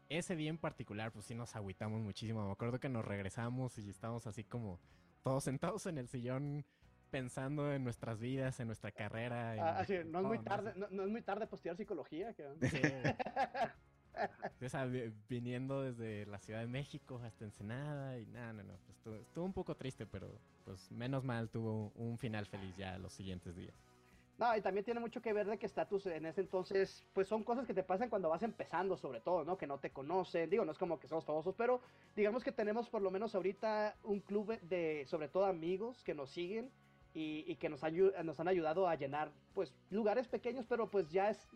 ese 0.08 0.36
día 0.36 0.50
en 0.50 0.58
particular, 0.58 1.12
pues 1.12 1.24
sí 1.26 1.34
nos 1.34 1.54
agüitamos 1.56 2.00
muchísimo. 2.00 2.44
Me 2.46 2.52
acuerdo 2.52 2.78
que 2.80 2.88
nos 2.88 3.04
regresamos 3.04 3.76
y 3.78 3.88
estábamos 3.90 4.26
así 4.26 4.44
como 4.44 4.78
todos 5.22 5.44
sentados 5.44 5.86
en 5.86 5.98
el 5.98 6.08
sillón 6.08 6.64
pensando 7.10 7.72
en 7.72 7.84
nuestras 7.84 8.18
vidas, 8.20 8.58
en 8.60 8.66
nuestra 8.66 8.90
carrera. 8.92 9.54
en- 9.54 9.60
Ah, 9.62 9.78
así, 9.78 9.94
no 10.04 10.20
es 10.20 10.26
muy 10.26 10.38
tarde, 10.40 10.72
no, 10.76 10.88
no 10.90 11.04
es 11.04 11.08
muy 11.10 11.22
tarde 11.22 11.46
postear 11.46 11.76
psicología. 11.76 12.34
que- 12.34 12.48
Sí. 12.68 12.80
O 14.62 14.68
sea, 14.70 14.86
vi- 14.86 15.12
viniendo 15.28 15.82
desde 15.82 16.24
la 16.24 16.38
Ciudad 16.38 16.60
de 16.60 16.66
México 16.66 17.20
hasta 17.22 17.44
Ensenada 17.44 18.18
y 18.18 18.24
nada, 18.26 18.54
no, 18.54 18.62
no, 18.62 18.72
pues 18.86 18.96
estuvo, 18.96 19.14
estuvo 19.16 19.44
un 19.44 19.52
poco 19.52 19.76
triste, 19.76 20.06
pero 20.06 20.40
pues 20.64 20.90
menos 20.90 21.22
mal 21.22 21.50
tuvo 21.50 21.92
un 21.96 22.16
final 22.16 22.46
feliz 22.46 22.74
ya 22.78 22.96
los 22.98 23.12
siguientes 23.12 23.54
días. 23.54 23.74
No, 24.38 24.54
y 24.54 24.60
también 24.60 24.84
tiene 24.84 25.00
mucho 25.00 25.22
que 25.22 25.32
ver 25.32 25.46
de 25.46 25.58
que 25.58 25.64
estatus 25.64 26.04
en 26.06 26.26
ese 26.26 26.42
entonces, 26.42 27.06
pues 27.14 27.26
son 27.26 27.42
cosas 27.42 27.66
que 27.66 27.72
te 27.72 27.82
pasan 27.82 28.10
cuando 28.10 28.28
vas 28.28 28.42
empezando, 28.42 28.98
sobre 28.98 29.20
todo, 29.20 29.44
¿no? 29.44 29.56
Que 29.56 29.66
no 29.66 29.78
te 29.78 29.90
conocen. 29.90 30.50
Digo, 30.50 30.64
no 30.66 30.72
es 30.72 30.78
como 30.78 30.98
que 31.00 31.08
somos 31.08 31.24
famosos, 31.24 31.54
pero 31.56 31.80
digamos 32.14 32.44
que 32.44 32.52
tenemos 32.52 32.90
por 32.90 33.00
lo 33.00 33.10
menos 33.10 33.34
ahorita 33.34 33.96
un 34.04 34.20
club 34.20 34.60
de, 34.60 35.06
sobre 35.06 35.28
todo 35.28 35.46
amigos 35.46 36.04
que 36.04 36.14
nos 36.14 36.28
siguen 36.30 36.70
y, 37.14 37.44
y 37.50 37.56
que 37.56 37.70
nos, 37.70 37.80
nos 38.24 38.38
han 38.40 38.48
ayudado 38.48 38.86
a 38.86 38.94
llenar, 38.94 39.30
pues, 39.54 39.72
lugares 39.90 40.28
pequeños, 40.28 40.66
pero 40.68 40.90
pues 40.90 41.10
ya 41.10 41.30
es. 41.30 41.48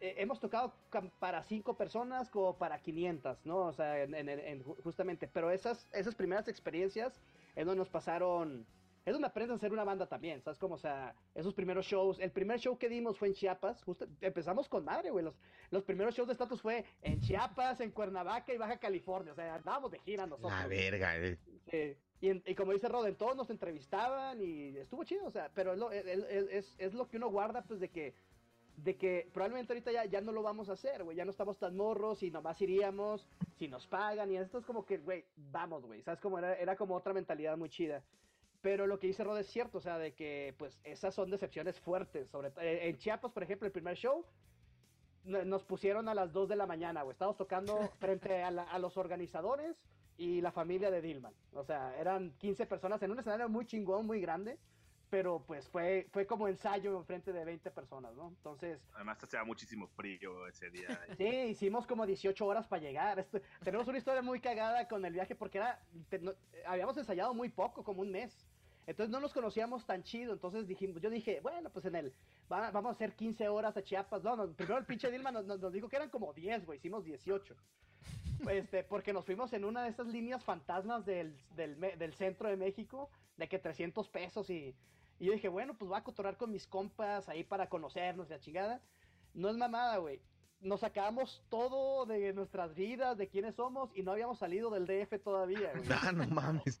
eh, 0.00 0.14
hemos 0.16 0.40
tocado 0.40 0.72
para 1.18 1.42
cinco 1.42 1.74
personas 1.76 2.30
como 2.30 2.56
para 2.56 2.78
500, 2.78 3.44
¿no? 3.44 3.66
O 3.66 3.72
sea, 3.74 4.02
en, 4.02 4.14
en- 4.14 4.28
en- 4.30 4.64
ju- 4.64 4.82
justamente. 4.82 5.28
Pero 5.28 5.50
esas, 5.50 5.86
esas 5.92 6.14
primeras 6.14 6.48
experiencias 6.48 7.20
es 7.54 7.66
donde 7.66 7.78
nos 7.80 7.90
pasaron 7.90 8.64
es 9.06 9.12
donde 9.12 9.26
aprendes 9.28 9.56
a 9.56 9.58
ser 9.60 9.72
una 9.72 9.84
banda 9.84 10.06
también, 10.06 10.42
¿sabes? 10.42 10.58
Como, 10.58 10.74
o 10.74 10.78
sea, 10.78 11.14
esos 11.34 11.54
primeros 11.54 11.86
shows, 11.86 12.18
el 12.20 12.30
primer 12.30 12.58
show 12.60 12.76
que 12.78 12.88
dimos 12.88 13.18
fue 13.18 13.28
en 13.28 13.34
Chiapas, 13.34 13.82
justo, 13.82 14.06
empezamos 14.20 14.68
con 14.68 14.84
madre, 14.84 15.10
güey, 15.10 15.24
los, 15.24 15.34
los 15.70 15.82
primeros 15.84 16.14
shows 16.14 16.28
de 16.28 16.32
Status 16.34 16.60
fue 16.60 16.84
en 17.02 17.20
Chiapas, 17.20 17.80
en 17.80 17.90
Cuernavaca 17.90 18.52
y 18.52 18.58
Baja 18.58 18.78
California, 18.78 19.32
o 19.32 19.34
sea, 19.34 19.54
andábamos 19.54 19.90
de 19.90 19.98
gira 20.00 20.26
nosotros. 20.26 20.52
La 20.52 20.66
verga, 20.66 21.16
eh. 21.16 21.38
Sí. 21.70 21.96
Y, 22.22 22.28
en- 22.28 22.42
y 22.44 22.54
como 22.54 22.72
dice 22.74 22.88
Roden, 22.88 23.16
todos 23.16 23.34
nos 23.34 23.48
entrevistaban 23.48 24.40
y 24.42 24.76
estuvo 24.76 25.04
chido, 25.04 25.24
o 25.26 25.30
sea, 25.30 25.50
pero 25.54 25.72
es 25.72 25.78
lo, 25.78 25.90
es, 25.90 26.04
es- 26.06 26.74
es- 26.78 26.94
lo 26.94 27.08
que 27.08 27.16
uno 27.16 27.30
guarda, 27.30 27.62
pues, 27.62 27.80
de 27.80 27.88
que, 27.88 28.12
de 28.76 28.96
que 28.96 29.30
probablemente 29.32 29.72
ahorita 29.72 29.90
ya, 29.92 30.04
ya 30.04 30.20
no 30.20 30.32
lo 30.32 30.42
vamos 30.42 30.68
a 30.68 30.72
hacer, 30.72 31.02
güey, 31.04 31.16
ya 31.16 31.24
no 31.24 31.30
estamos 31.30 31.58
tan 31.58 31.76
morros 31.76 32.22
y 32.22 32.30
nomás 32.30 32.60
iríamos 32.60 33.26
si 33.58 33.68
nos 33.68 33.86
pagan 33.86 34.30
y 34.30 34.36
esto 34.36 34.58
es 34.58 34.66
como 34.66 34.84
que, 34.84 34.98
güey, 34.98 35.24
vamos, 35.36 35.84
güey, 35.86 36.02
¿sabes? 36.02 36.20
Como 36.20 36.38
era, 36.38 36.54
era 36.56 36.76
como 36.76 36.94
otra 36.94 37.14
mentalidad 37.14 37.56
muy 37.56 37.70
chida. 37.70 38.02
Pero 38.62 38.86
lo 38.86 38.98
que 38.98 39.06
dice 39.06 39.24
Rod 39.24 39.38
es 39.38 39.46
cierto, 39.46 39.78
o 39.78 39.80
sea, 39.80 39.98
de 39.98 40.12
que, 40.14 40.54
pues, 40.58 40.78
esas 40.84 41.14
son 41.14 41.30
decepciones 41.30 41.80
fuertes, 41.80 42.28
sobre 42.28 42.50
todo, 42.50 42.62
en 42.64 42.96
Chiapas, 42.98 43.32
por 43.32 43.42
ejemplo, 43.42 43.66
el 43.66 43.72
primer 43.72 43.96
show, 43.96 44.24
no- 45.24 45.44
nos 45.44 45.64
pusieron 45.64 46.08
a 46.08 46.14
las 46.14 46.32
2 46.32 46.48
de 46.48 46.56
la 46.56 46.66
mañana, 46.66 47.02
güey. 47.02 47.12
Estábamos 47.12 47.36
tocando 47.38 47.78
frente 47.98 48.42
a, 48.42 48.50
la- 48.50 48.64
a 48.64 48.78
los 48.78 48.96
organizadores 48.96 49.76
y 50.18 50.40
la 50.42 50.52
familia 50.52 50.90
de 50.90 51.00
Dillman. 51.00 51.32
O 51.54 51.64
sea, 51.64 51.96
eran 51.98 52.32
15 52.38 52.66
personas 52.66 53.02
en 53.02 53.10
un 53.10 53.18
escenario 53.18 53.48
muy 53.48 53.64
chingón, 53.66 54.06
muy 54.06 54.20
grande. 54.20 54.58
Pero 55.08 55.42
pues 55.44 55.68
fue, 55.68 56.06
fue 56.12 56.24
como 56.24 56.46
ensayo 56.46 56.96
en 56.96 57.04
frente 57.04 57.32
de 57.32 57.44
20 57.44 57.72
personas, 57.72 58.14
¿no? 58.14 58.28
Entonces, 58.28 58.80
Además 58.94 59.18
hacía 59.24 59.42
muchísimo 59.42 59.88
frío 59.88 60.46
ese 60.46 60.70
día. 60.70 60.86
sí, 61.18 61.26
hicimos 61.26 61.84
como 61.84 62.06
18 62.06 62.46
horas 62.46 62.68
para 62.68 62.80
llegar. 62.80 63.18
Esto- 63.18 63.40
tenemos 63.64 63.88
una 63.88 63.98
historia 63.98 64.22
muy 64.22 64.38
cagada 64.38 64.86
con 64.86 65.04
el 65.04 65.12
viaje 65.12 65.34
porque 65.34 65.58
era, 65.58 65.82
te- 66.10 66.20
no- 66.20 66.34
habíamos 66.64 66.96
ensayado 66.96 67.34
muy 67.34 67.48
poco, 67.48 67.82
como 67.82 68.02
un 68.02 68.12
mes. 68.12 68.46
Entonces 68.90 69.10
no 69.10 69.20
nos 69.20 69.32
conocíamos 69.32 69.86
tan 69.86 70.02
chido. 70.02 70.32
Entonces 70.32 70.66
dijimos, 70.66 71.00
yo 71.00 71.10
dije, 71.10 71.40
bueno, 71.40 71.70
pues 71.70 71.84
en 71.84 71.94
el, 71.94 72.12
va- 72.50 72.70
vamos 72.72 72.90
a 72.90 72.92
hacer 72.94 73.14
15 73.14 73.48
horas 73.48 73.76
a 73.76 73.82
Chiapas. 73.82 74.22
No, 74.24 74.34
no, 74.36 74.52
primero 74.52 74.78
el 74.78 74.84
pinche 74.84 75.10
Dilma 75.10 75.30
nos, 75.30 75.72
dijo 75.72 75.88
que 75.88 75.96
eran 75.96 76.10
como 76.10 76.32
10, 76.32 76.66
güey, 76.66 76.78
hicimos 76.78 77.04
18. 77.04 77.54
Este, 78.50 78.82
porque 78.84 79.12
nos 79.12 79.24
fuimos 79.24 79.52
en 79.52 79.64
una 79.64 79.84
de 79.84 79.90
esas 79.90 80.06
líneas 80.08 80.42
fantasmas 80.42 81.04
del, 81.04 81.36
del, 81.54 82.14
centro 82.14 82.48
de 82.48 82.56
México, 82.56 83.10
de 83.36 83.48
que 83.48 83.58
300 83.58 84.08
pesos 84.08 84.48
y, 84.50 84.74
y 85.18 85.26
yo 85.26 85.32
dije, 85.32 85.48
bueno, 85.48 85.74
pues 85.74 85.88
voy 85.88 85.98
a 85.98 86.02
cotorrar 86.02 86.36
con 86.36 86.50
mis 86.50 86.66
compas 86.66 87.28
ahí 87.28 87.44
para 87.44 87.68
conocernos 87.68 88.28
la 88.28 88.40
chingada. 88.40 88.80
No 89.34 89.50
es 89.50 89.56
mamada, 89.56 89.98
güey. 89.98 90.20
Nos 90.60 90.80
sacamos 90.80 91.42
todo 91.48 92.04
de 92.04 92.34
nuestras 92.34 92.74
vidas, 92.74 93.16
de 93.16 93.28
quiénes 93.28 93.54
somos, 93.54 93.90
y 93.94 94.02
no 94.02 94.12
habíamos 94.12 94.38
salido 94.38 94.70
del 94.70 94.86
DF 94.86 95.18
todavía, 95.22 95.72
güey. 95.72 95.84
Ah, 96.10 96.12
no 96.12 96.26
mames. 96.26 96.80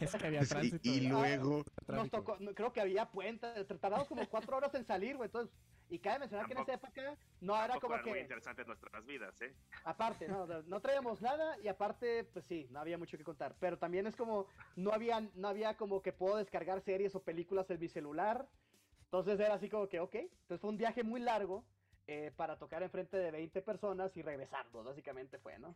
Es 0.00 0.14
que 0.16 0.26
había 0.26 0.40
tránsito. 0.48 0.88
y 0.88 1.06
¿no? 1.08 1.20
luego. 1.20 1.56
Nos 1.58 1.86
Tráfico. 1.86 2.16
tocó, 2.16 2.36
no, 2.40 2.54
creo 2.54 2.72
que 2.72 2.80
había 2.80 3.06
puente, 3.10 3.46
tardamos 3.64 4.08
como 4.08 4.28
cuatro 4.28 4.56
horas 4.56 4.74
en 4.74 4.84
salir, 4.84 5.16
güey. 5.16 5.28
Entonces, 5.28 5.54
y 5.88 5.98
cabe 5.98 6.20
mencionar 6.20 6.46
que 6.46 6.52
en 6.52 6.58
esa 6.60 6.74
época 6.74 7.16
no 7.40 7.64
era 7.64 7.78
como 7.80 7.96
muy 7.96 8.12
que, 8.12 8.20
interesantes 8.20 8.66
nuestras 8.66 9.04
vidas, 9.06 9.40
¿eh? 9.42 9.54
aparte, 9.84 10.28
no, 10.28 10.46
no, 10.46 10.62
no 10.62 10.80
traíamos 10.80 11.20
nada 11.20 11.58
y 11.58 11.68
aparte, 11.68 12.24
pues 12.32 12.44
sí, 12.46 12.68
no 12.70 12.80
había 12.80 12.96
mucho 12.96 13.18
que 13.18 13.24
contar. 13.24 13.56
Pero 13.58 13.78
también 13.78 14.06
es 14.06 14.14
como, 14.14 14.46
no 14.76 14.92
había, 14.92 15.20
no 15.34 15.48
había 15.48 15.76
como 15.76 16.00
que 16.02 16.12
puedo 16.12 16.36
descargar 16.36 16.80
series 16.80 17.14
o 17.14 17.22
películas 17.22 17.70
en 17.70 17.80
mi 17.80 17.88
celular. 17.88 18.48
Entonces 19.04 19.40
era 19.40 19.54
así 19.54 19.68
como 19.68 19.88
que, 19.88 19.98
ok. 19.98 20.14
Entonces 20.14 20.60
fue 20.60 20.70
un 20.70 20.76
viaje 20.76 21.02
muy 21.02 21.20
largo 21.20 21.64
eh, 22.12 22.32
para 22.36 22.58
tocar 22.58 22.82
enfrente 22.82 23.16
de 23.16 23.30
20 23.30 23.62
personas 23.62 24.16
y 24.16 24.22
regresarnos, 24.22 24.84
básicamente 24.84 25.38
fue, 25.38 25.58
¿no? 25.58 25.74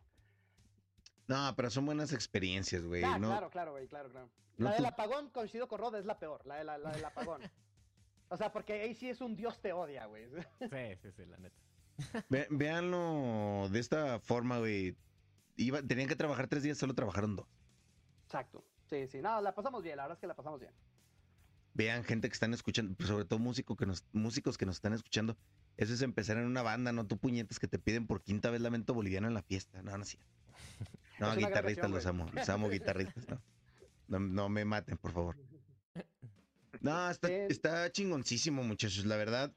No, 1.27 1.53
pero 1.55 1.69
son 1.69 1.85
buenas 1.85 2.11
experiencias, 2.13 2.83
güey. 2.83 3.03
Ah, 3.03 3.17
no, 3.17 3.27
claro, 3.29 3.49
claro, 3.49 3.71
güey, 3.71 3.87
claro, 3.87 4.09
claro. 4.11 4.29
no 4.57 4.65
la 4.65 4.71
tú- 4.71 4.75
del 4.83 4.85
apagón, 4.85 5.29
coincido 5.29 5.67
con 5.67 5.79
Rod, 5.79 5.95
es 5.95 6.05
la 6.05 6.19
peor, 6.19 6.45
la, 6.45 6.57
de 6.57 6.63
la, 6.65 6.77
la 6.77 6.91
del 6.91 7.05
apagón. 7.05 7.41
O 8.27 8.37
sea, 8.37 8.51
porque 8.51 8.73
ahí 8.73 8.95
sí 8.95 9.07
es 9.07 9.21
un 9.21 9.35
Dios 9.35 9.61
te 9.61 9.71
odia, 9.71 10.07
güey. 10.07 10.25
Sí, 10.59 10.95
sí, 10.99 11.11
sí, 11.11 11.25
la 11.27 11.37
neta. 11.37 11.55
Ve- 12.29 12.47
véanlo 12.49 13.69
de 13.69 13.79
esta 13.79 14.19
forma, 14.19 14.57
güey. 14.57 14.97
Iba, 15.57 15.83
tenían 15.83 16.07
que 16.09 16.15
trabajar 16.15 16.47
tres 16.47 16.63
días, 16.63 16.75
solo 16.79 16.95
trabajaron 16.95 17.35
dos. 17.35 17.47
Exacto. 18.23 18.65
Sí, 18.89 19.07
sí. 19.07 19.21
No, 19.21 19.39
la 19.41 19.53
pasamos 19.53 19.83
bien, 19.83 19.97
la 19.97 20.03
verdad 20.03 20.15
es 20.17 20.21
que 20.21 20.25
la 20.27 20.33
pasamos 20.35 20.59
bien. 20.59 20.73
Vean 21.75 22.03
gente 22.03 22.27
que 22.27 22.33
están 22.33 22.51
escuchando, 22.55 22.95
sobre 23.05 23.25
todo 23.25 23.37
músico 23.37 23.75
que 23.75 23.85
nos, 23.85 24.03
músicos 24.11 24.57
que 24.57 24.65
nos 24.65 24.77
están 24.77 24.93
escuchando. 24.93 25.37
Eso 25.77 25.93
es 25.93 26.01
empezar 26.01 26.37
en 26.37 26.45
una 26.45 26.61
banda, 26.61 26.91
no 26.93 27.05
tú 27.05 27.17
puñetas 27.17 27.59
que 27.59 27.67
te 27.67 27.79
piden 27.79 28.07
por 28.07 28.21
quinta 28.23 28.49
vez 28.49 28.61
lamento 28.61 28.93
boliviano 28.93 29.27
en 29.27 29.33
la 29.33 29.41
fiesta. 29.41 29.81
No, 29.81 29.97
no 29.97 30.03
es 30.03 30.09
cierto. 30.09 30.29
No, 31.19 31.31
Es 31.31 31.37
guitarristas 31.37 31.89
los 31.89 32.05
amo. 32.05 32.29
Los 32.33 32.49
amo 32.49 32.69
guitarristas, 32.69 33.27
no. 33.27 33.41
No, 34.07 34.19
no 34.19 34.49
me 34.49 34.65
maten, 34.65 34.97
por 34.97 35.11
favor. 35.11 35.37
No, 36.81 37.09
está 37.49 37.91
chingoncísimo, 37.91 38.63
muchachos. 38.63 39.05
La 39.05 39.15
verdad, 39.15 39.53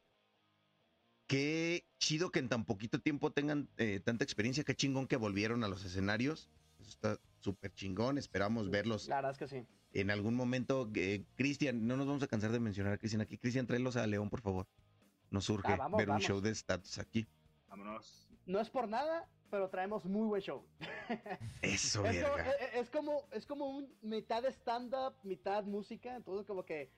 qué 1.27 1.87
chido 1.99 2.31
que 2.31 2.39
en 2.39 2.49
tan 2.49 2.65
poquito 2.65 3.01
tiempo 3.01 3.33
tengan 3.33 3.69
eh, 3.77 4.01
tanta 4.01 4.25
experiencia. 4.25 4.65
Qué 4.65 4.75
chingón 4.75 5.07
que 5.07 5.17
volvieron 5.17 5.65
a 5.65 5.69
los 5.69 5.85
escenarios. 5.85 6.49
Eso 6.81 6.91
está 6.91 7.21
súper 7.41 7.73
chingón. 7.75 8.19
Esperamos 8.19 8.71
verlos 8.71 9.09
La 9.09 9.17
verdad 9.17 9.33
es 9.33 9.39
que 9.39 9.49
sí. 9.49 9.67
en 9.93 10.11
algún 10.11 10.35
momento, 10.35 10.91
eh, 10.95 11.25
Cristian, 11.37 11.87
no 11.87 11.97
nos 11.97 12.07
vamos 12.07 12.23
a 12.23 12.29
cansar 12.29 12.53
de 12.53 12.61
mencionar 12.61 12.93
a 12.95 12.99
Cristian 12.99 13.21
aquí. 13.21 13.37
Cristian, 13.37 13.67
tráelos 13.67 13.97
a 13.97 14.07
León, 14.07 14.31
por 14.31 14.41
favor. 14.41 14.67
Nos 15.31 15.45
surge 15.45 15.73
Ah, 15.73 15.77
vamos, 15.77 15.99
ver 15.99 16.09
un 16.09 16.15
vamos. 16.15 16.25
show 16.27 16.41
de 16.41 16.51
estatus 16.51 16.99
aquí. 16.99 17.27
Vámonos. 17.69 18.29
No 18.47 18.61
es 18.61 18.71
por 18.71 18.89
nada, 18.89 19.29
pero 19.51 19.69
traemos 19.69 20.05
muy 20.07 20.27
buen 20.27 20.41
show. 20.43 20.65
Eso, 21.63 22.05
Es 22.07 22.23
como, 22.25 22.39
es- 22.39 22.75
es 22.75 22.91
como, 22.91 23.29
es 23.33 23.47
como 23.47 23.71
un 23.77 23.95
mitad 24.03 24.45
stand-up, 24.47 25.15
mitad 25.23 25.65
música, 25.65 26.17
entonces 26.17 26.47
como 26.47 26.65
que 26.65 26.91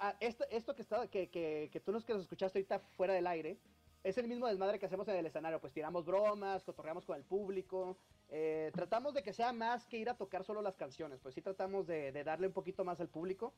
ah, 0.00 0.16
esto, 0.20 0.44
esto 0.50 0.74
que, 0.74 0.82
está, 0.82 1.06
que, 1.08 1.30
que, 1.30 1.68
que 1.72 1.80
tú 1.80 1.92
nos 1.92 2.04
que 2.04 2.12
nos 2.12 2.22
escuchaste 2.22 2.58
ahorita 2.58 2.80
fuera 2.96 3.14
del 3.14 3.26
aire, 3.28 3.58
es 4.02 4.16
el 4.18 4.26
mismo 4.28 4.46
desmadre 4.48 4.78
que 4.78 4.86
hacemos 4.86 5.06
en 5.08 5.16
el 5.16 5.26
escenario, 5.26 5.60
pues 5.60 5.72
tiramos 5.72 6.04
bromas, 6.06 6.64
cotorreamos 6.64 7.04
con 7.04 7.16
el 7.16 7.24
público, 7.24 7.98
eh, 8.30 8.70
tratamos 8.74 9.14
de 9.14 9.22
que 9.22 9.32
sea 9.32 9.52
más 9.52 9.86
que 9.86 9.98
ir 9.98 10.08
a 10.10 10.16
tocar 10.16 10.42
solo 10.44 10.62
las 10.62 10.76
canciones, 10.76 11.20
pues 11.20 11.34
sí 11.34 11.42
tratamos 11.42 11.86
de, 11.86 12.10
de 12.10 12.24
darle 12.24 12.46
un 12.46 12.52
poquito 12.52 12.84
más 12.84 12.98
al 13.00 13.08
público. 13.08 13.54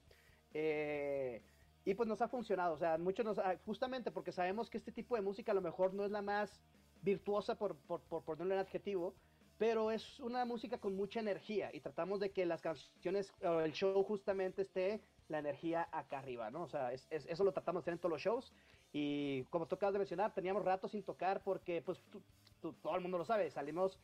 eh, 0.52 1.42
y 1.84 1.94
pues 1.94 2.08
nos 2.08 2.20
ha 2.22 2.28
funcionado, 2.28 2.74
o 2.74 2.78
sea, 2.78 2.98
muchos 2.98 3.24
nos, 3.24 3.38
ha- 3.38 3.58
justamente 3.64 4.10
porque 4.10 4.32
sabemos 4.32 4.70
que 4.70 4.78
este 4.78 4.92
tipo 4.92 5.16
de 5.16 5.22
música 5.22 5.52
a 5.52 5.54
lo 5.54 5.62
mejor 5.62 5.94
no 5.94 6.04
es 6.04 6.10
la 6.10 6.22
más 6.22 6.60
virtuosa 7.02 7.56
por, 7.58 7.76
por, 7.76 8.00
por 8.02 8.22
ponerle 8.24 8.54
un 8.54 8.60
adjetivo, 8.60 9.14
pero 9.58 9.90
es 9.90 10.18
una 10.20 10.44
música 10.44 10.78
con 10.78 10.94
mucha 10.96 11.20
energía 11.20 11.70
y 11.72 11.80
tratamos 11.80 12.20
de 12.20 12.30
que 12.30 12.46
las 12.46 12.60
canciones 12.62 13.32
o 13.44 13.60
el 13.60 13.72
show 13.72 14.02
justamente 14.04 14.62
esté 14.62 15.00
la 15.28 15.38
energía 15.38 15.88
acá 15.92 16.18
arriba, 16.18 16.50
¿no? 16.50 16.62
O 16.64 16.68
sea, 16.68 16.92
es- 16.92 17.06
es- 17.10 17.26
eso 17.26 17.44
lo 17.44 17.52
tratamos 17.52 17.80
de 17.80 17.84
hacer 17.84 17.92
en 17.94 17.98
todos 18.00 18.10
los 18.12 18.22
shows 18.22 18.52
y 18.92 19.44
como 19.50 19.66
tú 19.66 19.74
acabas 19.76 19.92
de 19.94 19.98
mencionar, 20.00 20.34
teníamos 20.34 20.64
rato 20.64 20.88
sin 20.88 21.02
tocar 21.02 21.42
porque 21.44 21.82
pues 21.82 22.00
tú- 22.10 22.22
tú- 22.60 22.72
todo 22.74 22.94
el 22.96 23.02
mundo 23.02 23.18
lo 23.18 23.24
sabe, 23.24 23.50
salimos, 23.50 23.98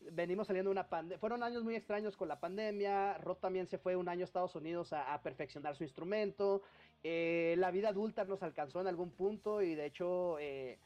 venimos 0.00 0.46
saliendo 0.48 0.70
de 0.70 0.72
una 0.72 0.88
pandemia, 0.88 1.18
fueron 1.18 1.42
años 1.42 1.62
muy 1.62 1.76
extraños 1.76 2.16
con 2.16 2.28
la 2.28 2.40
pandemia, 2.40 3.18
Rod 3.18 3.36
también 3.38 3.66
se 3.68 3.78
fue 3.78 3.96
un 3.96 4.08
año 4.08 4.22
a 4.22 4.24
Estados 4.24 4.54
Unidos 4.56 4.92
a, 4.92 5.12
a 5.14 5.22
perfeccionar 5.22 5.76
su 5.76 5.84
instrumento, 5.84 6.62
eh, 7.02 7.54
la 7.58 7.70
vida 7.70 7.88
adulta 7.90 8.24
nos 8.24 8.42
alcanzó 8.42 8.80
en 8.80 8.88
algún 8.88 9.10
punto 9.10 9.62
y 9.62 9.74
de 9.74 9.86
hecho... 9.86 10.38
eh, 10.38 10.78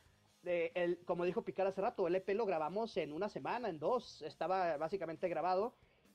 de 0.43 0.71
el, 0.75 0.99
como 1.05 1.25
dijo 1.25 1.43
Picar 1.43 1.67
hace 1.67 1.81
rato, 1.81 2.07
el 2.07 2.15
EP 2.15 2.29
lo 2.31 2.47
grabamos 2.47 2.97
en 2.97 3.13
una 3.13 3.29
semana, 3.29 3.69
en 3.69 3.81
dos, 3.81 4.23
estaba 4.23 4.77
básicamente 4.77 5.29
grabado, 5.29 5.75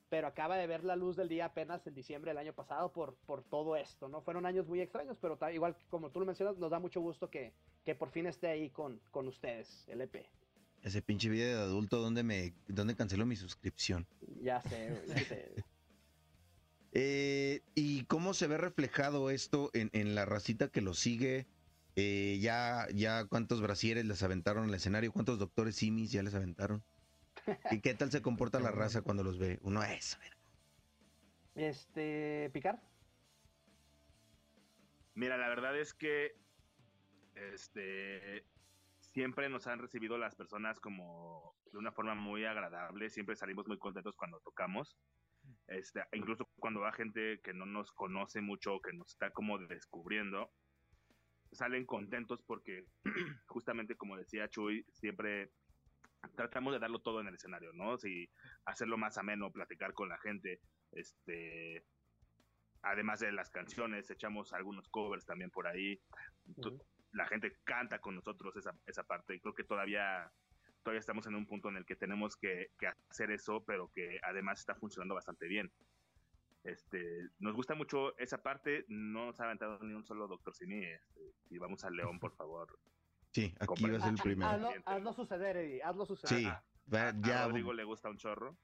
pero 0.09 0.27
acaba 0.27 0.55
de 0.57 0.67
ver 0.67 0.85
la 0.85 0.95
luz 0.95 1.17
del 1.17 1.27
día 1.27 1.45
apenas 1.45 1.85
en 1.85 1.93
diciembre 1.93 2.31
del 2.31 2.37
año 2.37 2.53
pasado 2.53 2.93
por, 2.93 3.15
por 3.25 3.43
todo 3.43 3.75
esto, 3.75 4.07
¿no? 4.07 4.21
Fueron 4.21 4.45
años 4.45 4.67
muy 4.67 4.79
extraños, 4.79 5.17
pero 5.19 5.37
igual 5.53 5.75
como 5.89 6.11
tú 6.11 6.21
lo 6.21 6.25
mencionas, 6.25 6.57
nos 6.57 6.71
da 6.71 6.79
mucho 6.79 7.01
gusto 7.01 7.29
que, 7.29 7.53
que 7.83 7.93
por 7.93 8.09
fin 8.09 8.25
esté 8.25 8.47
ahí 8.47 8.69
con, 8.69 9.01
con 9.11 9.27
ustedes, 9.27 9.85
el 9.89 9.99
EP. 9.99 10.25
Ese 10.81 11.01
pinche 11.01 11.29
video 11.29 11.57
de 11.57 11.63
adulto, 11.63 11.97
¿dónde 11.97 12.23
me, 12.23 12.53
dónde 12.67 12.95
cancelo 12.95 13.25
mi 13.25 13.35
suscripción? 13.35 14.07
Ya 14.41 14.61
sé, 14.61 15.03
ya 15.07 15.17
sé. 15.19 15.51
Eh, 16.93 17.61
¿Y 17.75 18.05
cómo 18.05 18.33
se 18.33 18.47
ve 18.47 18.57
reflejado 18.57 19.29
esto 19.29 19.69
en, 19.73 19.89
en 19.93 20.15
la 20.15 20.25
racita 20.25 20.69
que 20.69 20.81
lo 20.81 20.93
sigue? 20.93 21.47
Eh, 21.95 22.39
ya, 22.41 22.87
ya 22.93 23.25
cuántos 23.25 23.61
brasieres 23.61 24.05
les 24.05 24.23
aventaron 24.23 24.65
al 24.65 24.73
escenario, 24.73 25.11
cuántos 25.11 25.39
doctores 25.39 25.75
simis 25.75 26.11
ya 26.11 26.23
les 26.23 26.33
aventaron. 26.35 26.83
¿Y 27.69 27.81
qué 27.81 27.93
tal 27.93 28.11
se 28.11 28.21
comporta 28.21 28.59
la 28.59 28.71
raza 28.71 29.01
cuando 29.01 29.23
los 29.23 29.39
ve? 29.39 29.59
Uno 29.61 29.83
es, 29.83 30.17
Este, 31.55 32.49
Picar. 32.53 32.81
Mira, 35.15 35.37
la 35.37 35.49
verdad 35.49 35.77
es 35.77 35.93
que 35.93 36.31
este 37.35 38.45
siempre 38.99 39.49
nos 39.49 39.67
han 39.67 39.79
recibido 39.79 40.17
las 40.17 40.35
personas 40.35 40.79
como 40.79 41.55
de 41.71 41.77
una 41.77 41.91
forma 41.91 42.15
muy 42.15 42.45
agradable, 42.45 43.09
siempre 43.09 43.35
salimos 43.35 43.67
muy 43.67 43.77
contentos 43.77 44.15
cuando 44.15 44.39
tocamos. 44.39 44.97
Este, 45.67 46.03
incluso 46.13 46.49
cuando 46.57 46.81
va 46.81 46.91
gente 46.91 47.39
que 47.41 47.53
no 47.53 47.65
nos 47.65 47.91
conoce 47.91 48.41
mucho, 48.41 48.81
que 48.81 48.93
nos 48.93 49.11
está 49.11 49.31
como 49.31 49.57
descubriendo, 49.57 50.51
salen 51.51 51.85
contentos 51.85 52.41
porque 52.45 52.85
justamente 53.47 53.95
como 53.95 54.17
decía 54.17 54.49
Chuy, 54.49 54.85
siempre 54.91 55.51
tratamos 56.35 56.73
de 56.73 56.79
darlo 56.79 56.99
todo 56.99 57.21
en 57.21 57.27
el 57.27 57.35
escenario, 57.35 57.73
¿no? 57.73 57.97
Si 57.97 58.29
hacerlo 58.65 58.97
más 58.97 59.17
ameno, 59.17 59.51
platicar 59.51 59.93
con 59.93 60.09
la 60.09 60.17
gente, 60.19 60.61
este 60.91 61.85
además 62.83 63.19
de 63.19 63.31
las 63.31 63.49
canciones, 63.49 64.09
echamos 64.09 64.53
algunos 64.53 64.87
covers 64.89 65.25
también 65.25 65.51
por 65.51 65.67
ahí. 65.67 66.01
La 67.11 67.27
gente 67.27 67.57
canta 67.63 67.99
con 67.99 68.15
nosotros 68.15 68.55
esa, 68.55 68.75
esa 68.85 69.03
parte. 69.03 69.35
Y 69.35 69.39
creo 69.39 69.53
que 69.53 69.63
todavía, 69.63 70.31
todavía 70.83 70.99
estamos 70.99 71.25
en 71.27 71.35
un 71.35 71.45
punto 71.45 71.69
en 71.69 71.77
el 71.77 71.85
que 71.85 71.95
tenemos 71.95 72.35
que, 72.35 72.71
que 72.79 72.87
hacer 73.09 73.31
eso, 73.31 73.63
pero 73.65 73.91
que 73.93 74.19
además 74.23 74.59
está 74.59 74.75
funcionando 74.75 75.15
bastante 75.15 75.47
bien. 75.47 75.71
Este, 76.63 77.27
nos 77.39 77.55
gusta 77.55 77.73
mucho 77.75 78.17
esa 78.19 78.41
parte. 78.41 78.85
No 78.87 79.25
nos 79.27 79.39
ha 79.39 79.45
aventado 79.45 79.79
ni 79.79 79.93
un 79.93 80.03
solo 80.03 80.27
Doctor 80.27 80.55
Simi. 80.55 80.83
Este, 80.85 81.21
si 81.49 81.57
vamos 81.57 81.83
al 81.83 81.95
León, 81.95 82.19
por 82.19 82.33
favor. 82.35 82.77
Sí, 83.33 83.55
aquí 83.61 83.85
va 83.89 83.95
a 83.97 84.01
ser 84.01 84.09
el 84.09 84.17
primero. 84.21 84.49
Hazlo, 84.51 84.69
hazlo 84.85 85.13
suceder, 85.13 85.55
Eddie, 85.55 85.81
hazlo 85.81 86.05
suceder. 86.05 86.37
Sí, 86.37 86.45
a- 86.47 86.61
va- 86.93 87.07
A 87.07 87.13
ya. 87.21 87.47
Rodrigo 87.47 87.71
le 87.71 87.85
gusta 87.85 88.09
un 88.09 88.17
chorro. 88.17 88.57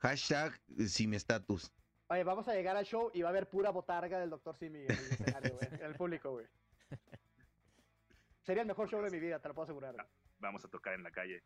Hashtag 0.00 0.60
sin 0.86 1.14
estatus. 1.14 1.72
Oye, 2.08 2.22
vamos 2.22 2.48
a 2.48 2.52
llegar 2.54 2.76
al 2.76 2.84
show 2.84 3.10
y 3.14 3.22
va 3.22 3.28
a 3.28 3.30
haber 3.30 3.48
pura 3.48 3.70
botarga 3.70 4.18
del 4.18 4.28
Dr. 4.28 4.54
Simi 4.58 4.80
en 4.80 4.90
el 4.90 4.90
escenario, 5.10 5.54
güey, 5.54 5.68
en 5.72 5.82
el 5.86 5.94
público, 5.94 6.32
güey. 6.32 6.46
Sería 8.42 8.60
el 8.60 8.68
mejor 8.68 8.90
show 8.90 9.00
de 9.02 9.10
mi 9.10 9.18
vida, 9.20 9.38
te 9.38 9.48
lo 9.48 9.54
puedo 9.54 9.64
asegurar. 9.64 9.94
Vamos 10.40 10.64
a 10.64 10.68
tocar 10.68 10.94
en 10.94 11.02
la 11.02 11.10
calle. 11.10 11.42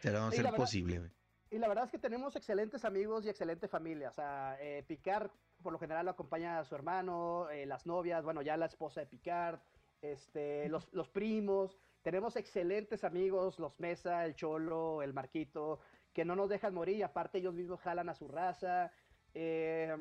Se 0.00 0.08
lo 0.10 0.14
vamos 0.18 0.32
a 0.32 0.34
hacer 0.34 0.44
verdad- 0.44 0.56
posible. 0.56 1.10
Y 1.50 1.58
la 1.58 1.68
verdad 1.68 1.84
es 1.84 1.90
que 1.90 1.98
tenemos 1.98 2.36
excelentes 2.36 2.84
amigos 2.84 3.24
y 3.24 3.30
excelente 3.30 3.68
familia. 3.68 4.10
O 4.10 4.12
sea, 4.12 4.56
eh, 4.60 4.82
Picard 4.86 5.30
por 5.62 5.72
lo 5.72 5.78
general 5.78 6.04
lo 6.04 6.12
acompaña 6.12 6.58
a 6.60 6.64
su 6.64 6.74
hermano, 6.74 7.48
eh, 7.50 7.66
las 7.66 7.84
novias, 7.86 8.22
bueno, 8.22 8.42
ya 8.42 8.56
la 8.56 8.66
esposa 8.66 9.00
de 9.00 9.06
Picard, 9.06 9.58
este, 10.02 10.68
los, 10.68 10.92
los 10.92 11.08
primos. 11.08 11.76
Tenemos 12.02 12.36
excelentes 12.36 13.02
amigos, 13.02 13.58
los 13.58 13.78
Mesa, 13.80 14.24
el 14.24 14.34
Cholo, 14.36 15.02
el 15.02 15.12
Marquito, 15.14 15.80
que 16.12 16.24
no 16.24 16.36
nos 16.36 16.48
dejan 16.48 16.74
morir 16.74 16.96
y 16.98 17.02
aparte 17.02 17.38
ellos 17.38 17.54
mismos 17.54 17.80
jalan 17.80 18.08
a 18.08 18.14
su 18.14 18.28
raza. 18.28 18.92
eh, 19.34 19.96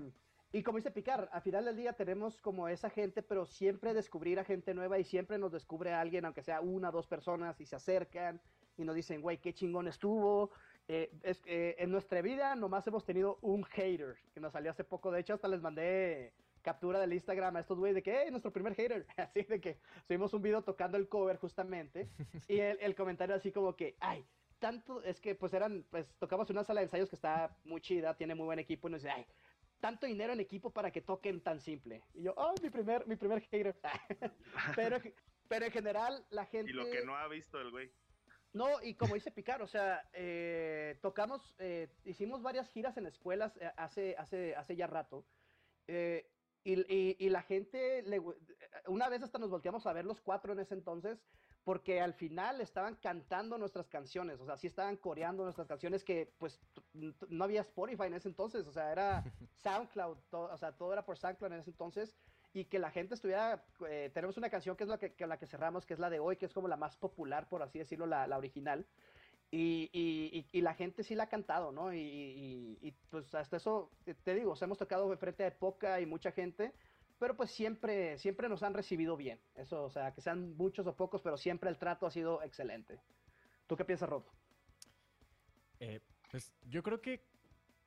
y 0.51 0.63
como 0.63 0.77
dice 0.77 0.91
Picard, 0.91 1.27
al 1.31 1.41
final 1.41 1.65
del 1.65 1.75
día 1.75 1.93
tenemos 1.93 2.41
como 2.41 2.67
esa 2.67 2.89
gente, 2.89 3.21
pero 3.21 3.45
siempre 3.45 3.93
descubrir 3.93 4.39
a 4.39 4.45
gente 4.45 4.73
nueva 4.73 4.97
y 4.97 5.03
siempre 5.03 5.37
nos 5.37 5.51
descubre 5.51 5.93
a 5.93 5.99
alguien, 5.99 6.25
aunque 6.25 6.41
sea 6.41 6.61
una 6.61 6.89
o 6.89 6.91
dos 6.91 7.07
personas, 7.07 7.59
y 7.59 7.65
se 7.65 7.75
acercan 7.75 8.41
y 8.77 8.85
nos 8.85 8.95
dicen, 8.95 9.21
güey, 9.21 9.39
qué 9.39 9.53
chingón 9.53 9.87
estuvo. 9.87 10.51
Eh, 10.87 11.11
es, 11.23 11.41
eh, 11.45 11.75
en 11.79 11.91
nuestra 11.91 12.21
vida 12.21 12.55
nomás 12.55 12.87
hemos 12.87 13.03
tenido 13.03 13.39
un 13.41 13.63
hater 13.63 14.15
que 14.33 14.39
nos 14.39 14.53
salió 14.53 14.71
hace 14.71 14.83
poco. 14.83 15.11
De 15.11 15.19
hecho, 15.19 15.33
hasta 15.33 15.47
les 15.47 15.61
mandé 15.61 16.33
captura 16.61 16.99
del 16.99 17.13
Instagram 17.13 17.55
a 17.57 17.59
estos 17.59 17.77
güeyes 17.77 17.95
de 17.95 18.03
que, 18.03 18.21
hey, 18.23 18.27
nuestro 18.31 18.53
primer 18.53 18.73
hater. 18.75 19.05
Así 19.17 19.43
de 19.43 19.59
que 19.59 19.79
subimos 20.07 20.33
un 20.33 20.41
video 20.41 20.61
tocando 20.61 20.97
el 20.97 21.09
cover 21.09 21.37
justamente. 21.37 22.09
y 22.47 22.59
el, 22.59 22.77
el 22.79 22.95
comentario 22.95 23.35
así 23.35 23.51
como 23.51 23.75
que, 23.75 23.95
ay, 23.99 24.25
tanto, 24.59 25.01
es 25.03 25.19
que 25.19 25.35
pues 25.35 25.53
eran, 25.53 25.85
pues 25.89 26.07
tocamos 26.19 26.49
una 26.49 26.63
sala 26.63 26.81
de 26.81 26.85
ensayos 26.85 27.09
que 27.09 27.15
está 27.15 27.55
muy 27.63 27.81
chida, 27.81 28.15
tiene 28.15 28.35
muy 28.35 28.45
buen 28.45 28.59
equipo 28.59 28.87
y 28.87 28.91
nos 28.91 29.01
dice, 29.01 29.13
ay, 29.15 29.25
tanto 29.79 30.05
dinero 30.07 30.33
en 30.33 30.39
equipo 30.39 30.71
para 30.71 30.91
que 30.91 31.01
toquen 31.01 31.41
tan 31.41 31.59
simple. 31.59 32.03
Y 32.13 32.23
yo, 32.23 32.33
oh, 32.37 32.53
mi 32.61 32.69
primer, 32.69 33.07
mi 33.07 33.15
primer 33.15 33.41
hater. 33.41 33.75
pero, 34.75 34.97
pero 35.47 35.65
en 35.65 35.71
general, 35.71 36.25
la 36.29 36.45
gente... 36.45 36.71
Y 36.71 36.73
lo 36.73 36.85
que 36.85 37.05
no 37.05 37.15
ha 37.15 37.27
visto 37.27 37.59
el 37.59 37.71
güey. 37.71 37.91
No, 38.53 38.81
y 38.81 38.95
como 38.95 39.13
dice 39.13 39.31
Picar, 39.31 39.61
o 39.61 39.67
sea, 39.67 40.09
eh, 40.13 40.97
tocamos, 41.01 41.55
eh, 41.59 41.89
hicimos 42.05 42.41
varias 42.41 42.69
giras 42.69 42.97
en 42.97 43.05
escuelas 43.05 43.55
eh, 43.57 43.71
hace, 43.77 44.15
hace, 44.17 44.55
hace 44.55 44.75
ya 44.75 44.87
rato. 44.87 45.25
eh, 45.87 46.25
y, 46.63 46.73
y- 46.93 47.15
y 47.19 47.29
la 47.29 47.43
gente, 47.43 48.01
le 48.01 48.19
una 48.87 49.07
vez 49.07 49.23
hasta 49.23 49.37
nos 49.37 49.49
volteamos 49.49 49.85
a 49.87 49.93
ver 49.93 50.03
los 50.03 50.19
cuatro 50.19 50.51
en 50.51 50.59
ese 50.59 50.73
entonces, 50.73 51.23
porque 51.67 51.99
al 51.99 52.13
final 52.13 52.61
estaban 52.61 52.95
cantando 52.95 53.57
nuestras 53.57 53.89
canciones, 53.89 54.39
o 54.39 54.45
sea, 54.45 54.55
sí 54.55 54.67
estaban 54.67 54.95
coreando 54.95 55.43
nuestras 55.43 55.67
canciones 55.67 56.05
que 56.05 56.33
pues 56.37 56.61
no 56.93 57.43
había 57.43 57.59
Spotify 57.59 58.03
en 58.03 58.13
ese 58.13 58.29
entonces, 58.29 58.65
o 58.67 58.71
sea, 58.71 58.89
era 58.89 59.21
SoundCloud, 59.57 60.17
todo, 60.29 60.53
o 60.53 60.57
sea, 60.57 60.77
todo 60.77 60.93
era 60.93 61.05
por 61.05 61.17
SoundCloud 61.17 61.51
en 61.51 61.59
ese 61.59 61.71
entonces, 61.71 62.15
y 62.53 62.63
que 62.63 62.79
la 62.79 62.89
gente 62.89 63.15
estuviera, 63.15 63.65
eh, 63.85 64.09
tenemos 64.13 64.37
una 64.37 64.49
canción 64.49 64.77
que 64.77 64.85
es 64.85 64.89
la 64.89 64.97
que, 64.97 65.13
que 65.13 65.27
la 65.27 65.37
que 65.37 65.45
cerramos, 65.45 65.85
que 65.85 65.93
es 65.93 65.99
la 65.99 66.09
de 66.09 66.19
hoy, 66.21 66.37
que 66.37 66.45
es 66.45 66.53
como 66.53 66.69
la 66.69 66.77
más 66.77 66.95
popular, 66.95 67.49
por 67.49 67.61
así 67.61 67.79
decirlo, 67.79 68.05
la, 68.05 68.27
la 68.27 68.37
original, 68.37 68.87
y, 69.51 69.89
y- 69.91 70.39
y- 70.39 70.57
y 70.57 70.61
la 70.61 70.73
gente 70.73 71.03
sí 71.03 71.15
la 71.15 71.23
ha 71.23 71.29
cantado, 71.29 71.73
¿no? 71.73 71.93
Y, 71.93 71.99
y- 71.99 72.77
y, 72.81 72.91
pues 73.09 73.35
hasta 73.35 73.57
eso, 73.57 73.91
te, 74.23 74.35
digo, 74.35 74.53
o 74.53 74.55
sea, 74.55 74.67
hemos 74.67 74.77
tocado 74.77 75.13
frente 75.17 75.43
de 75.43 75.51
poca 75.51 75.99
y 75.99 76.05
mucha 76.05 76.31
gente, 76.31 76.75
pero 77.19 77.35
pues 77.35 77.51
siempre, 77.51 78.17
siempre 78.17 78.49
nos 78.49 78.63
han 78.63 78.73
recibido 78.73 79.17
bien, 79.17 79.39
eso, 79.55 79.83
o 79.83 79.89
sea, 79.89 80.13
que 80.13 80.21
sean 80.21 80.55
muchos 80.55 80.85
o 80.87 80.95
pocos, 80.95 81.21
pero 81.21 81.37
siempre 81.37 81.69
el 81.69 81.77
trato 81.77 82.05
ha 82.05 82.11
sido 82.11 82.41
excelente. 82.43 82.99
¿Tú 83.65 83.75
qué 83.75 83.85
piensas, 83.85 84.09
Rob? 84.09 84.23
Eh, 85.79 85.99
pues 86.31 86.53
yo 86.63 86.83
creo 86.83 87.01
que 87.01 87.25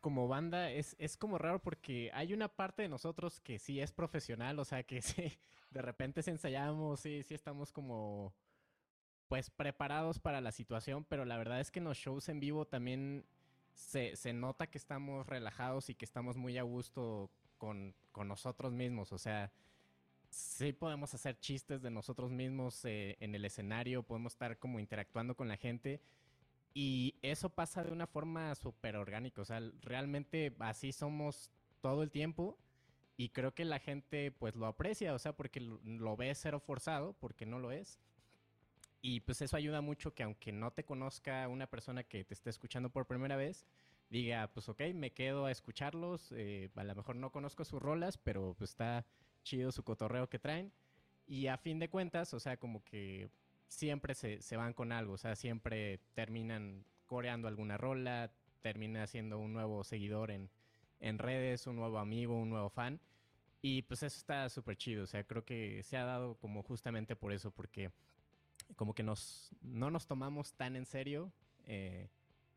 como 0.01 0.29
banda 0.29 0.71
es, 0.71 0.97
es 0.99 1.17
como 1.17 1.39
raro 1.39 1.61
porque 1.61 2.11
hay 2.15 2.33
una 2.33 2.49
parte 2.49 2.83
de 2.83 2.89
nosotros 2.89 3.41
que 3.41 3.59
sí 3.59 3.81
es 3.81 3.93
profesional, 3.93 4.59
o 4.59 4.65
sea 4.65 4.83
que 4.83 5.03
sí, 5.03 5.39
de 5.71 5.83
repente 5.83 6.23
se 6.23 6.31
ensayamos, 6.31 7.01
sí, 7.01 7.23
sí 7.23 7.35
estamos 7.35 7.73
como 7.73 8.35
pues 9.29 9.49
preparados 9.49 10.19
para 10.19 10.41
la 10.41 10.51
situación, 10.51 11.05
pero 11.05 11.25
la 11.25 11.39
verdad 11.39 11.61
es 11.61 11.71
que 11.71 11.79
en 11.79 11.85
los 11.85 11.97
shows 11.97 12.29
en 12.29 12.41
vivo 12.41 12.67
también 12.67 13.25
se, 13.75 14.17
se 14.17 14.33
nota 14.33 14.67
que 14.67 14.79
estamos 14.79 15.27
relajados 15.27 15.89
y 15.89 15.95
que 15.95 16.05
estamos 16.05 16.37
muy 16.37 16.59
a 16.59 16.63
gusto 16.63 17.31
con, 17.61 17.95
nosotros 18.25 18.73
mismos. 18.73 19.13
O 19.13 19.19
sea, 19.19 19.53
sí 20.31 20.73
podemos 20.73 21.15
hacer 21.15 21.39
chistes 21.39 21.81
de 21.83 21.91
nosotros 21.91 22.31
mismos 22.31 22.85
eh, 22.85 23.17
en 23.21 23.35
el 23.35 23.45
escenario, 23.45 24.03
podemos 24.03 24.33
estar 24.33 24.59
como 24.59 24.81
interactuando 24.81 25.37
con 25.37 25.47
la 25.47 25.57
gente. 25.57 26.01
Y 26.75 27.15
eso 27.23 27.51
pasa 27.51 27.85
de 27.85 27.93
una 27.93 28.07
forma 28.07 28.55
súper 28.55 28.97
orgánica. 28.97 29.43
O 29.43 29.45
sea, 29.45 29.61
realmente 29.83 30.55
así 30.59 30.93
somos 30.93 31.51
todo 31.81 32.03
el 32.03 32.11
tiempo. 32.11 32.59
Y 33.17 33.29
creo 33.29 33.55
que 33.55 33.67
la 33.67 33.79
gente 33.79 34.33
pues 34.33 34.57
lo 34.57 34.67
aprecia, 34.67 35.13
o 35.13 35.19
sea, 35.19 35.35
porque 35.35 35.61
lo, 35.61 35.79
lo 35.85 36.17
ve 36.17 36.35
cero 36.35 36.59
forzado, 36.59 37.13
porque 37.21 37.45
no 37.45 37.59
lo 37.59 37.71
es. 37.71 38.01
Y 39.03 39.21
pues 39.21 39.43
eso 39.43 39.57
ayuda 39.57 39.83
mucho 39.83 40.15
que 40.15 40.23
aunque 40.23 40.53
no 40.53 40.71
te 40.71 40.85
conozca 40.85 41.47
una 41.49 41.67
persona 41.67 42.03
que 42.03 42.25
te 42.25 42.33
esté 42.33 42.49
escuchando 42.49 42.89
por 42.89 43.07
primera 43.07 43.37
vez, 43.37 43.67
diga, 44.11 44.51
pues 44.53 44.69
ok, 44.69 44.83
me 44.95 45.13
quedo 45.13 45.47
a 45.47 45.51
escucharlos, 45.51 46.33
eh, 46.33 46.69
a 46.75 46.85
lo 46.85 46.95
mejor 46.95 47.17
no 47.17 47.31
conozco 47.31 47.65
sus 47.65 47.81
rolas, 47.81 48.19
pero 48.19 48.55
pues 48.59 48.71
está 48.71 49.07
chido 49.45 49.73
su 49.73 49.85
cotorreo 49.85 50.29
que 50.29 50.39
traen. 50.39 50.73
Y 51.27 51.47
a 51.47 51.57
fin 51.57 51.79
de 51.79 51.89
cuentas, 51.89 52.35
o 52.35 52.41
sea, 52.41 52.57
como 52.59 52.85
que 52.85 53.31
siempre 53.69 54.15
se, 54.15 54.43
se 54.43 54.57
van 54.57 54.75
con 54.75 54.93
algo, 54.93 55.15
o 55.15 55.19
sea, 55.19 55.37
siempre 55.37 56.01
terminan 56.15 56.85
coreando 57.07 57.47
alguna 57.49 57.79
rola, 57.79 58.33
termina 58.61 59.07
siendo 59.07 59.39
un 59.39 59.53
nuevo 59.53 59.85
seguidor 59.85 60.33
en, 60.33 60.51
en 60.99 61.19
redes, 61.19 61.67
un 61.67 61.77
nuevo 61.77 61.99
amigo, 61.99 62.37
un 62.37 62.51
nuevo 62.51 62.69
fan. 62.69 63.01
Y 63.63 63.83
pues 63.83 64.03
eso 64.03 64.17
está 64.17 64.49
súper 64.49 64.77
chido, 64.77 65.05
o 65.05 65.07
sea, 65.07 65.23
creo 65.25 65.45
que 65.45 65.83
se 65.83 65.97
ha 65.97 66.05
dado 66.05 66.35
como 66.37 66.63
justamente 66.63 67.15
por 67.15 67.33
eso, 67.33 67.51
porque 67.51 67.91
como 68.75 68.95
que 68.95 69.03
nos, 69.03 69.55
no 69.61 69.91
nos 69.91 70.07
tomamos 70.07 70.55
tan 70.55 70.77
en 70.77 70.87
serio 70.87 71.33
eh, 71.67 72.09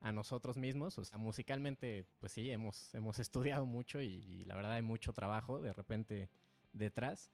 a 0.03 0.11
nosotros 0.11 0.57
mismos, 0.57 0.97
o 0.99 1.05
sea, 1.05 1.17
musicalmente, 1.17 2.05
pues 2.19 2.33
sí, 2.33 2.51
hemos, 2.51 2.93
hemos 2.93 3.19
estudiado 3.19 3.65
mucho 3.65 4.01
y, 4.01 4.07
y 4.07 4.45
la 4.45 4.55
verdad 4.55 4.73
hay 4.73 4.81
mucho 4.81 5.13
trabajo 5.13 5.59
de 5.61 5.73
repente 5.73 6.29
detrás, 6.73 7.31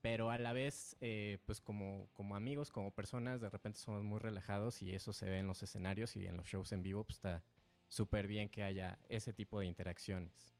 pero 0.00 0.30
a 0.30 0.38
la 0.38 0.52
vez, 0.52 0.96
eh, 1.00 1.38
pues 1.44 1.60
como, 1.60 2.08
como 2.12 2.36
amigos, 2.36 2.70
como 2.70 2.92
personas, 2.92 3.40
de 3.40 3.50
repente 3.50 3.78
somos 3.78 4.04
muy 4.04 4.20
relajados 4.20 4.80
y 4.82 4.94
eso 4.94 5.12
se 5.12 5.28
ve 5.28 5.38
en 5.38 5.46
los 5.46 5.62
escenarios 5.62 6.14
y 6.16 6.26
en 6.26 6.36
los 6.36 6.46
shows 6.46 6.72
en 6.72 6.82
vivo, 6.82 7.04
pues 7.04 7.16
está 7.16 7.42
súper 7.88 8.26
bien 8.26 8.48
que 8.48 8.62
haya 8.62 8.98
ese 9.08 9.32
tipo 9.32 9.58
de 9.58 9.66
interacciones. 9.66 10.54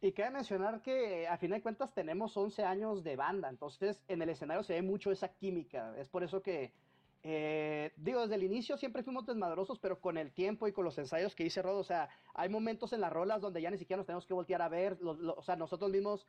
Y 0.00 0.12
cabe 0.12 0.30
mencionar 0.30 0.82
que 0.82 1.26
a 1.26 1.36
fin 1.36 1.50
de 1.50 1.62
cuentas 1.62 1.94
tenemos 1.94 2.36
11 2.36 2.64
años 2.64 3.02
de 3.02 3.16
banda, 3.16 3.48
entonces 3.48 4.04
en 4.08 4.20
el 4.22 4.28
escenario 4.28 4.62
se 4.62 4.74
ve 4.74 4.82
mucho 4.82 5.10
esa 5.10 5.28
química. 5.32 5.94
Es 5.96 6.08
por 6.08 6.22
eso 6.22 6.42
que, 6.42 6.72
eh, 7.24 7.92
digo, 7.96 8.22
desde 8.22 8.34
el 8.34 8.42
inicio 8.42 8.76
siempre 8.76 9.02
fuimos 9.02 9.26
desmadrosos, 9.26 9.78
pero 9.78 10.00
con 10.00 10.18
el 10.18 10.32
tiempo 10.32 10.66
y 10.66 10.72
con 10.72 10.84
los 10.84 10.98
ensayos 10.98 11.34
que 11.34 11.44
hice 11.44 11.62
Rod, 11.62 11.78
o 11.78 11.84
sea, 11.84 12.08
hay 12.34 12.48
momentos 12.48 12.92
en 12.92 13.00
las 13.00 13.12
rolas 13.12 13.40
donde 13.40 13.62
ya 13.62 13.70
ni 13.70 13.78
siquiera 13.78 13.98
nos 13.98 14.06
tenemos 14.06 14.26
que 14.26 14.34
voltear 14.34 14.60
a 14.62 14.68
ver, 14.68 15.00
lo, 15.00 15.14
lo, 15.14 15.34
o 15.34 15.42
sea, 15.42 15.54
nosotros 15.56 15.90
mismos 15.90 16.26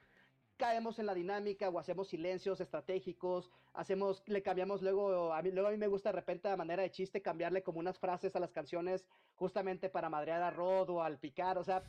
caemos 0.58 1.00
en 1.00 1.08
la 1.08 1.16
dinámica 1.16 1.70
o 1.70 1.80
hacemos 1.80 2.10
silencios 2.10 2.62
estratégicos, 2.62 3.50
hacemos, 3.74 4.24
le 4.28 4.44
cambiamos 4.44 4.82
luego, 4.82 5.34
a 5.34 5.42
mí, 5.42 5.52
luego 5.52 5.70
a 5.70 5.72
mí 5.72 5.78
me 5.78 5.88
gusta 5.88 6.10
de 6.10 6.14
repente 6.14 6.48
a 6.48 6.56
manera 6.56 6.84
de 6.84 6.92
chiste 6.92 7.22
cambiarle 7.22 7.64
como 7.64 7.80
unas 7.80 7.98
frases 7.98 8.36
a 8.36 8.40
las 8.40 8.52
canciones 8.52 9.06
justamente 9.36 9.90
para 9.90 10.10
madrear 10.10 10.44
a 10.44 10.52
Rod 10.52 10.90
o 10.92 11.02
al 11.02 11.18
picar, 11.18 11.58
o 11.58 11.64
sea, 11.64 11.84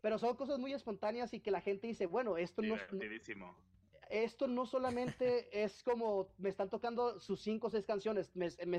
pero 0.00 0.18
son 0.18 0.34
cosas 0.36 0.58
muy 0.58 0.72
espontáneas 0.72 1.32
y 1.34 1.40
que 1.40 1.50
la 1.50 1.60
gente 1.60 1.86
dice, 1.86 2.06
bueno, 2.06 2.36
esto 2.36 2.62
no. 2.62 2.76
Esto 4.10 4.46
no 4.46 4.66
solamente 4.66 5.48
es 5.64 5.82
como 5.82 6.28
me 6.38 6.48
están 6.48 6.68
tocando 6.68 7.18
sus 7.20 7.40
cinco 7.40 7.68
o 7.68 7.70
seis 7.70 7.86
canciones, 7.86 8.30
me, 8.34 8.48
me, 8.66 8.78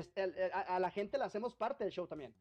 a, 0.52 0.60
a, 0.60 0.78
la 0.78 0.90
gente 0.90 1.18
le 1.18 1.24
hacemos 1.24 1.54
parte 1.54 1.84
del 1.84 1.92
show 1.92 2.06
también. 2.06 2.34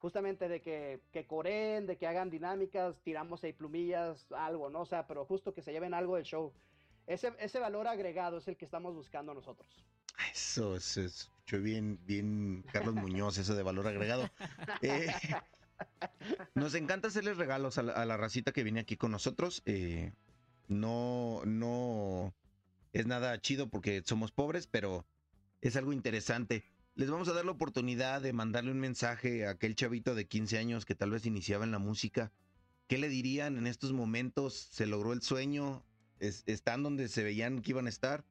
Justamente 0.00 0.48
de 0.48 0.62
que, 0.62 1.00
que 1.10 1.26
coreen, 1.26 1.86
de 1.86 1.96
que 1.96 2.06
hagan 2.06 2.30
dinámicas, 2.30 3.00
tiramos 3.02 3.42
ahí 3.42 3.52
plumillas, 3.52 4.30
algo, 4.30 4.70
¿no? 4.70 4.82
O 4.82 4.86
sea, 4.86 5.08
pero 5.08 5.24
justo 5.24 5.52
que 5.52 5.62
se 5.62 5.72
lleven 5.72 5.92
algo 5.92 6.14
del 6.14 6.24
show. 6.24 6.52
Ese, 7.08 7.32
ese 7.40 7.58
valor 7.58 7.88
agregado 7.88 8.38
es 8.38 8.46
el 8.46 8.56
que 8.56 8.64
estamos 8.64 8.94
buscando 8.94 9.34
nosotros. 9.34 9.84
Eso, 10.32 10.76
eso 10.76 11.00
escuchó 11.00 11.60
bien, 11.60 11.98
bien 12.04 12.64
Carlos 12.72 12.94
Muñoz, 12.94 13.38
eso 13.38 13.54
de 13.54 13.62
valor 13.62 13.86
agregado. 13.86 14.28
Eh, 14.82 15.12
nos 16.54 16.74
encanta 16.74 17.08
hacerles 17.08 17.36
regalos 17.36 17.78
a 17.78 17.82
la, 17.82 17.92
a 17.92 18.04
la, 18.04 18.16
racita 18.16 18.52
que 18.52 18.62
viene 18.62 18.80
aquí 18.80 18.96
con 18.96 19.10
nosotros. 19.10 19.62
Eh, 19.66 20.12
no, 20.68 21.42
no 21.44 22.34
es 22.92 23.06
nada 23.06 23.40
chido 23.40 23.68
porque 23.68 24.02
somos 24.04 24.32
pobres, 24.32 24.66
pero 24.66 25.06
es 25.60 25.76
algo 25.76 25.92
interesante. 25.92 26.64
Les 26.94 27.10
vamos 27.10 27.28
a 27.28 27.32
dar 27.32 27.44
la 27.44 27.52
oportunidad 27.52 28.20
de 28.20 28.32
mandarle 28.32 28.72
un 28.72 28.80
mensaje 28.80 29.46
a 29.46 29.50
aquel 29.50 29.74
chavito 29.74 30.14
de 30.14 30.26
15 30.26 30.58
años 30.58 30.84
que 30.84 30.94
tal 30.94 31.10
vez 31.10 31.26
iniciaba 31.26 31.64
en 31.64 31.70
la 31.70 31.78
música. 31.78 32.32
¿Qué 32.86 32.98
le 32.98 33.08
dirían 33.08 33.58
en 33.58 33.66
estos 33.66 33.92
momentos? 33.92 34.54
¿Se 34.54 34.86
logró 34.86 35.12
el 35.12 35.22
sueño? 35.22 35.84
¿Es, 36.18 36.42
¿Están 36.46 36.82
donde 36.82 37.08
se 37.08 37.22
veían 37.22 37.62
que 37.62 37.70
iban 37.70 37.86
a 37.86 37.90
estar? 37.90 38.24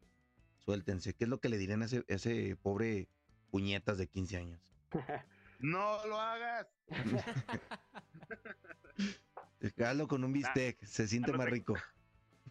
Suéltense. 0.57 1.13
¿Qué 1.13 1.25
es 1.25 1.29
lo 1.29 1.39
que 1.39 1.49
le 1.49 1.57
dirían 1.57 1.81
a 1.81 1.85
ese, 1.85 2.03
a 2.09 2.13
ese 2.13 2.57
pobre 2.57 3.07
puñetas 3.51 3.97
de 3.97 4.07
15 4.07 4.37
años? 4.37 4.73
¡No 5.59 6.05
lo 6.07 6.19
hagas! 6.19 6.67
Hazlo 9.77 10.07
con 10.07 10.23
un 10.23 10.33
bistec, 10.33 10.83
se 10.85 11.07
siente 11.07 11.33
más 11.33 11.49
rico. 11.49 11.75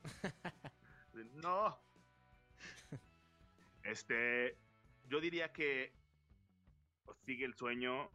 No. 1.42 1.78
Este, 3.82 4.57
yo 5.09 5.20
diría 5.20 5.52
que 5.52 5.92
sigue 7.24 7.44
el 7.44 7.54
sueño, 7.54 8.11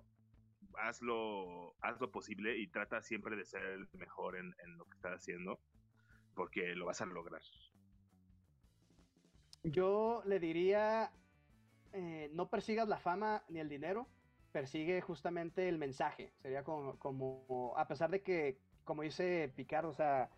hazlo, 0.77 1.75
haz 1.81 1.99
lo 1.99 2.11
posible 2.11 2.57
y 2.57 2.67
trata 2.67 3.01
siempre 3.01 3.35
de 3.35 3.45
ser 3.45 3.63
el 3.63 3.87
mejor 3.93 4.35
en, 4.35 4.53
lo 4.77 4.85
que 4.85 4.95
estás 4.95 5.13
haciendo, 5.13 5.59
porque 6.35 6.75
lo 6.75 6.85
vas 6.85 7.01
a 7.01 7.05
lograr. 7.05 7.41
Yo 9.63 10.23
le 10.25 10.39
diría, 10.39 11.11
eh, 11.93 12.29
no 12.33 12.49
persigas 12.49 12.87
la 12.87 12.99
fama 12.99 13.43
ni 13.47 13.59
el 13.59 13.69
dinero, 13.69 14.07
persigue 14.51 15.01
justamente 15.01 15.69
el 15.69 15.77
mensaje. 15.77 16.33
Sería 16.41 16.63
como, 16.63 16.97
como 16.99 17.73
a 17.77 17.87
pesar 17.87 18.09
de 18.09 18.21
que, 18.21 18.59
como 18.83 19.03
dice 19.03 19.53
Picard, 19.55 19.85
o 19.85 19.93
sea, 19.93 20.29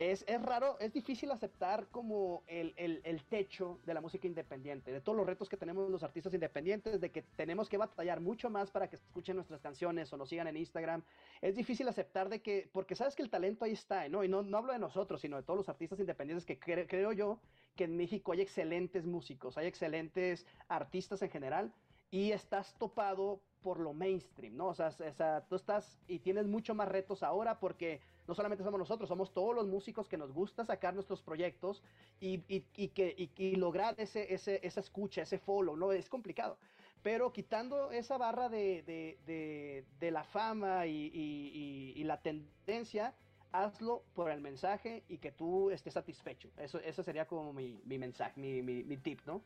es, 0.00 0.24
es, 0.26 0.40
raro, 0.40 0.78
es 0.80 0.94
difícil 0.94 1.30
aceptar 1.30 1.86
como 1.88 2.42
el, 2.46 2.72
el, 2.78 3.22
techo 3.24 3.78
de 3.84 3.92
la 3.92 4.00
música 4.00 4.26
independiente, 4.26 4.90
de 4.90 5.02
todos 5.02 5.14
los 5.14 5.26
retos 5.26 5.46
que 5.50 5.58
tenemos 5.58 5.90
los 5.90 6.02
artistas 6.02 6.32
independientes, 6.32 7.02
de 7.02 7.10
que 7.10 7.20
tenemos 7.20 7.68
que 7.68 7.76
batallar 7.76 8.18
mucho 8.18 8.48
más 8.48 8.70
para 8.70 8.88
que 8.88 8.96
escuchen 8.96 9.36
nuestras 9.36 9.60
canciones 9.60 10.10
o 10.10 10.16
nos 10.16 10.30
sigan 10.30 10.46
en 10.46 10.56
Instagram. 10.56 11.04
Es 11.42 11.54
difícil 11.54 11.86
aceptar 11.86 12.30
de 12.30 12.40
que, 12.40 12.70
porque 12.72 12.96
sabes 12.96 13.14
que 13.14 13.22
el 13.22 13.28
talento 13.28 13.66
ahí 13.66 13.72
está, 13.72 14.08
¿no? 14.08 14.24
Y 14.24 14.28
no, 14.28 14.42
no 14.42 14.56
hablo 14.56 14.72
de 14.72 14.78
nosotros, 14.78 15.20
sino 15.20 15.36
de 15.36 15.42
todos 15.42 15.58
los 15.58 15.68
artistas 15.68 16.00
independientes 16.00 16.46
que 16.46 16.58
cre 16.58 16.86
creo 16.86 17.12
yo 17.12 17.38
que 17.76 17.84
en 17.84 17.94
México 17.94 18.32
hay 18.32 18.40
excelentes 18.40 19.04
músicos, 19.04 19.58
hay 19.58 19.66
excelentes 19.66 20.46
artistas 20.68 21.20
en 21.20 21.28
general 21.28 21.74
y 22.10 22.32
estás 22.32 22.74
topado 22.78 23.42
por 23.62 23.78
lo 23.78 23.92
mainstream, 23.92 24.56
¿no? 24.56 24.68
O 24.68 24.74
sea, 24.74 24.88
o 24.88 25.12
sea, 25.12 25.44
tú 25.46 25.56
estás 25.56 25.98
y 26.08 26.20
tienes 26.20 26.46
mucho 26.46 26.74
más 26.74 26.88
retos 26.88 27.22
ahora 27.22 27.60
porque 27.60 28.00
no 28.30 28.34
solamente 28.36 28.62
somos 28.62 28.78
nosotros, 28.78 29.08
somos 29.08 29.34
todos 29.34 29.56
los 29.56 29.66
músicos 29.66 30.08
que 30.08 30.16
nos 30.16 30.32
gusta 30.32 30.64
sacar 30.64 30.94
nuestros 30.94 31.20
proyectos 31.20 31.82
y, 32.20 32.44
y, 32.46 32.88
que, 32.88 33.28
y, 33.36 33.56
lograr 33.56 33.96
ese, 33.98 34.32
ese, 34.32 34.60
esa 34.62 34.78
escucha, 34.78 35.22
ese 35.22 35.40
follow, 35.40 35.76
¿no? 35.76 35.90
Es 35.90 36.08
complicado. 36.08 36.56
Pero 37.02 37.32
quitando 37.32 37.90
esa 37.90 38.18
barra 38.18 38.48
de, 38.48 38.84
de, 38.84 39.18
de, 39.26 39.84
de 39.98 40.10
la 40.12 40.22
fama 40.22 40.86
y, 40.86 42.04
la 42.04 42.20
tendencia, 42.22 43.14
hazlo 43.50 44.04
por 44.14 44.30
el 44.30 44.40
mensaje 44.40 45.02
y 45.08 45.18
que 45.18 45.32
tú 45.32 45.72
estés 45.72 45.94
satisfecho. 45.94 46.50
Eso, 46.56 46.78
eso 46.78 47.02
sería 47.02 47.26
como 47.26 47.52
mi, 47.52 47.80
mi 47.84 47.98
mensaje, 47.98 48.40
mi, 48.40 48.62
mi, 48.62 48.84
mi 48.84 48.96
tip, 48.96 49.18
¿no? 49.26 49.42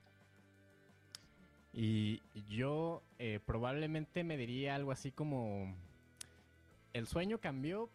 Y 1.73 2.21
yo 2.51 3.03
eh, 3.19 3.41
probablemente 3.47 4.25
me 4.25 4.37
diría 4.37 4.75
algo 4.75 4.93
así 4.93 5.11
como, 5.11 5.75
el 6.93 7.07
sueño 7.07 7.39
cambió, 7.39 7.89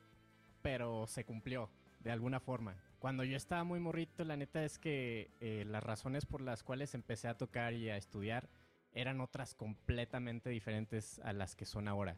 pero 0.62 1.07
se 1.07 1.26
cumplió 1.26 1.70
de 1.99 2.12
alguna 2.12 2.39
forma. 2.39 2.76
Cuando 2.99 3.24
yo 3.24 3.38
estaba 3.38 3.64
muy 3.64 3.80
morrito, 3.80 4.24
la 4.24 4.38
neta 4.38 4.64
es 4.64 4.78
que 4.78 5.32
eh, 5.39 5.64
las 5.66 5.84
razones 5.84 6.26
por 6.26 6.41
las 6.41 6.64
cuales 6.64 6.93
empecé 6.93 7.28
a 7.28 7.38
tocar 7.38 7.74
y 7.74 7.89
a 7.89 7.97
estudiar 7.97 8.49
eran 8.93 9.22
otras 9.22 9.55
completamente 9.55 10.49
diferentes 10.49 11.20
a 11.24 11.34
las 11.34 11.55
que 11.55 11.66
son 11.66 11.88
ahora. 11.88 12.18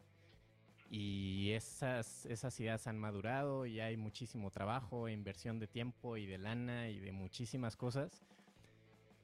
Y 0.90 1.52
esas, 1.52 2.26
esas 2.26 2.58
ideas 2.60 2.86
han 2.86 2.98
madurado 2.98 3.64
y 3.64 3.80
hay 3.80 3.96
muchísimo 3.96 4.50
trabajo, 4.50 5.08
inversión 5.08 5.58
de 5.58 5.66
tiempo 5.66 6.16
y 6.16 6.26
de 6.26 6.38
lana 6.38 6.88
y 6.88 6.98
de 6.98 7.12
muchísimas 7.12 7.76
cosas. 7.76 8.22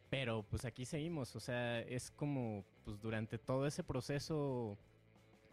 Pero 0.09 0.45
pues 0.49 0.65
aquí 0.65 0.87
seguimos, 0.87 1.37
o 1.37 1.41
sea, 1.41 1.81
es 1.81 2.11
como 2.11 2.65
pues 2.85 2.99
durante 3.01 3.37
todo 3.37 3.67
ese 3.67 3.85
proceso 3.85 4.79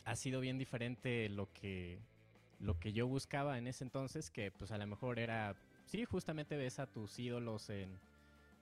ha 0.05 0.15
sido 0.15 0.39
bien 0.39 0.57
diferente 0.57 1.27
lo 1.27 1.51
que 1.51 1.99
lo 2.59 2.79
que 2.79 2.93
yo 2.93 3.07
buscaba 3.07 3.57
en 3.57 3.67
ese 3.67 3.83
entonces, 3.83 4.29
que 4.29 4.51
pues 4.51 4.71
a 4.71 4.77
lo 4.77 4.87
mejor 4.87 5.19
era, 5.19 5.55
sí, 5.85 6.05
justamente 6.05 6.57
ves 6.57 6.79
a 6.79 6.87
tus 6.87 7.17
ídolos 7.19 7.69
en, 7.69 7.99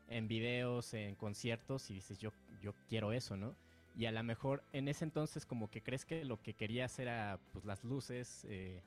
en 0.09 0.27
videos, 0.27 0.93
en 0.93 1.15
conciertos 1.15 1.89
y 1.89 1.95
dices, 1.95 2.17
yo, 2.19 2.31
yo 2.61 2.73
quiero 2.89 3.11
eso, 3.13 3.37
¿no? 3.37 3.55
y 3.95 4.05
a 4.05 4.11
lo 4.11 4.23
mejor 4.23 4.63
en 4.73 4.87
ese 4.87 5.05
entonces 5.05 5.45
como 5.45 5.69
que 5.69 5.81
crees 5.83 6.05
que 6.05 6.25
lo 6.25 6.41
que 6.41 6.53
querías 6.53 6.97
era 6.99 7.39
pues 7.51 7.65
las 7.65 7.83
luces, 7.83 8.45
eh, 8.49 8.81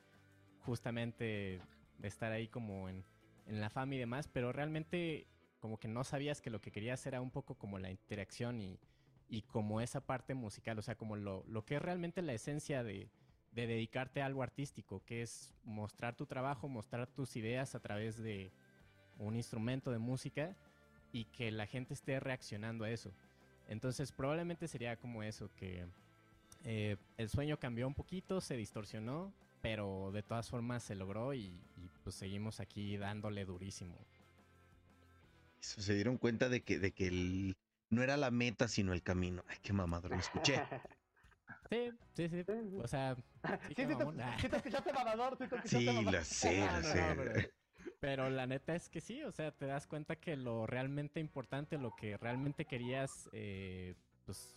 justamente 0.60 1.60
estar 2.02 2.32
ahí 2.32 2.48
como 2.48 2.88
en, 2.88 3.04
en 3.46 3.60
la 3.60 3.70
fama 3.70 3.94
y 3.94 3.98
demás, 3.98 4.28
pero 4.28 4.52
realmente 4.52 5.26
como 5.60 5.78
que 5.78 5.88
no 5.88 6.04
sabías 6.04 6.40
que 6.40 6.50
lo 6.50 6.60
que 6.60 6.72
querías 6.72 7.06
era 7.06 7.20
un 7.20 7.30
poco 7.30 7.54
como 7.54 7.78
la 7.78 7.90
interacción 7.90 8.60
y, 8.60 8.78
y 9.28 9.42
como 9.42 9.80
esa 9.80 10.00
parte 10.00 10.34
musical, 10.34 10.78
o 10.78 10.82
sea, 10.82 10.96
como 10.96 11.16
lo, 11.16 11.44
lo 11.46 11.64
que 11.64 11.76
es 11.76 11.82
realmente 11.82 12.20
la 12.22 12.32
esencia 12.32 12.82
de, 12.82 13.08
de 13.56 13.66
dedicarte 13.66 14.20
a 14.20 14.26
algo 14.26 14.42
artístico, 14.42 15.02
que 15.06 15.22
es 15.22 15.50
mostrar 15.64 16.14
tu 16.14 16.26
trabajo, 16.26 16.68
mostrar 16.68 17.06
tus 17.06 17.36
ideas 17.36 17.74
a 17.74 17.80
través 17.80 18.18
de 18.18 18.52
un 19.18 19.34
instrumento 19.34 19.90
de 19.90 19.98
música 19.98 20.54
y 21.10 21.24
que 21.24 21.50
la 21.50 21.66
gente 21.66 21.94
esté 21.94 22.20
reaccionando 22.20 22.84
a 22.84 22.90
eso. 22.90 23.10
Entonces 23.66 24.12
probablemente 24.12 24.68
sería 24.68 24.96
como 24.96 25.22
eso, 25.22 25.50
que 25.56 25.86
eh, 26.64 26.96
el 27.16 27.30
sueño 27.30 27.58
cambió 27.58 27.88
un 27.88 27.94
poquito, 27.94 28.42
se 28.42 28.58
distorsionó, 28.58 29.32
pero 29.62 30.10
de 30.12 30.22
todas 30.22 30.50
formas 30.50 30.82
se 30.82 30.94
logró 30.94 31.32
y, 31.32 31.46
y, 31.46 31.90
pues 32.04 32.14
seguimos 32.14 32.60
aquí 32.60 32.98
dándole 32.98 33.46
durísimo. 33.46 33.96
Se 35.60 35.94
dieron 35.94 36.18
cuenta 36.18 36.50
de 36.50 36.60
que, 36.60 36.78
de 36.78 36.92
que 36.92 37.06
el, 37.08 37.56
no 37.88 38.02
era 38.02 38.18
la 38.18 38.30
meta, 38.30 38.68
sino 38.68 38.92
el 38.92 39.02
camino. 39.02 39.42
Ay, 39.48 39.56
qué 39.62 39.72
mamador, 39.72 40.10
lo 40.10 40.18
escuché. 40.18 40.60
Sí, 41.70 41.90
sí, 42.14 42.28
sí. 42.28 42.44
O 42.78 42.88
sea, 42.88 43.16
sí, 43.68 43.74
sí, 43.74 43.86
sí, 43.86 43.96
te, 43.96 44.38
sí 44.38 44.48
te, 44.48 44.56
escuchaste 44.56 44.92
mamador. 44.92 45.36
Sí, 45.38 45.48
te 45.48 45.68
sí 45.68 46.04
lo 46.04 46.24
sé, 46.24 46.62
Ah, 46.62 46.76
lo 46.76 46.82
no, 46.82 46.92
sé. 46.92 47.00
no, 47.00 47.22
pero, 47.22 47.48
pero 48.00 48.30
la 48.30 48.46
neta 48.46 48.74
es 48.74 48.88
que 48.88 49.00
sí, 49.00 49.22
o 49.22 49.32
sea, 49.32 49.50
te 49.52 49.66
das 49.66 49.86
cuenta 49.86 50.16
que 50.16 50.36
lo 50.36 50.66
realmente 50.66 51.20
importante, 51.20 51.78
lo 51.78 51.94
que 51.96 52.16
realmente 52.16 52.64
querías, 52.64 53.28
eh, 53.32 53.94
pues 54.24 54.56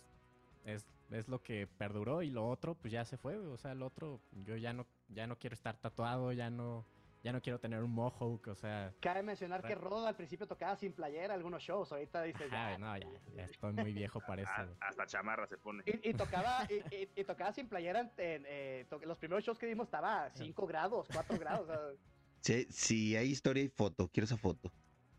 es, 0.64 0.86
es 1.10 1.28
lo 1.28 1.42
que 1.42 1.66
perduró 1.66 2.22
y 2.22 2.30
lo 2.30 2.48
otro, 2.48 2.74
pues 2.74 2.92
ya 2.92 3.04
se 3.04 3.16
fue, 3.16 3.36
o 3.36 3.56
sea, 3.56 3.74
lo 3.74 3.86
otro, 3.86 4.20
yo 4.44 4.56
ya 4.56 4.72
no, 4.72 4.86
ya 5.08 5.26
no 5.26 5.38
quiero 5.38 5.54
estar 5.54 5.76
tatuado, 5.76 6.32
ya 6.32 6.50
no, 6.50 6.84
ya 7.22 7.32
no 7.32 7.40
quiero 7.42 7.58
tener 7.60 7.82
un 7.82 7.90
mohawk, 7.90 8.48
o 8.48 8.54
sea, 8.54 8.94
Cabe 9.00 9.22
mencionar 9.22 9.62
que 9.62 9.74
Rodo 9.74 10.06
al 10.06 10.16
principio 10.16 10.46
tocaba 10.46 10.74
sin 10.76 10.92
playera 10.92 11.34
algunos 11.34 11.62
shows. 11.62 11.92
Ahorita 11.92 12.22
dice 12.22 12.44
ajá, 12.44 12.72
ya. 12.72 12.78
no, 12.78 12.96
ya, 12.96 13.06
ya 13.36 13.44
estoy 13.44 13.72
muy 13.74 13.92
viejo 13.92 14.20
para 14.26 14.42
eso. 14.42 14.52
Ah, 14.54 14.66
hasta 14.80 15.06
chamarra 15.06 15.46
se 15.46 15.58
pone. 15.58 15.82
Y, 15.86 16.10
y 16.10 16.14
tocaba 16.14 16.66
y, 16.70 16.74
y- 16.94 17.10
y 17.16 17.24
tocaba 17.24 17.52
sin 17.52 17.68
playera 17.68 18.00
en, 18.00 18.10
en, 18.16 18.44
eh, 18.48 18.86
to- 18.88 18.98
los 19.00 19.18
primeros 19.18 19.44
shows 19.44 19.58
que 19.58 19.66
dimos 19.66 19.86
estaba 19.86 20.24
a 20.24 20.30
5 20.30 20.66
grados, 20.66 21.08
4 21.12 21.38
grados. 21.38 21.68
o 21.68 21.72
sea, 21.72 21.78
Sí, 22.40 22.66
sí, 22.70 23.16
hay 23.16 23.28
historia 23.28 23.62
y 23.62 23.68
foto. 23.68 24.08
Quiero 24.08 24.24
esa 24.24 24.38
foto. 24.38 24.72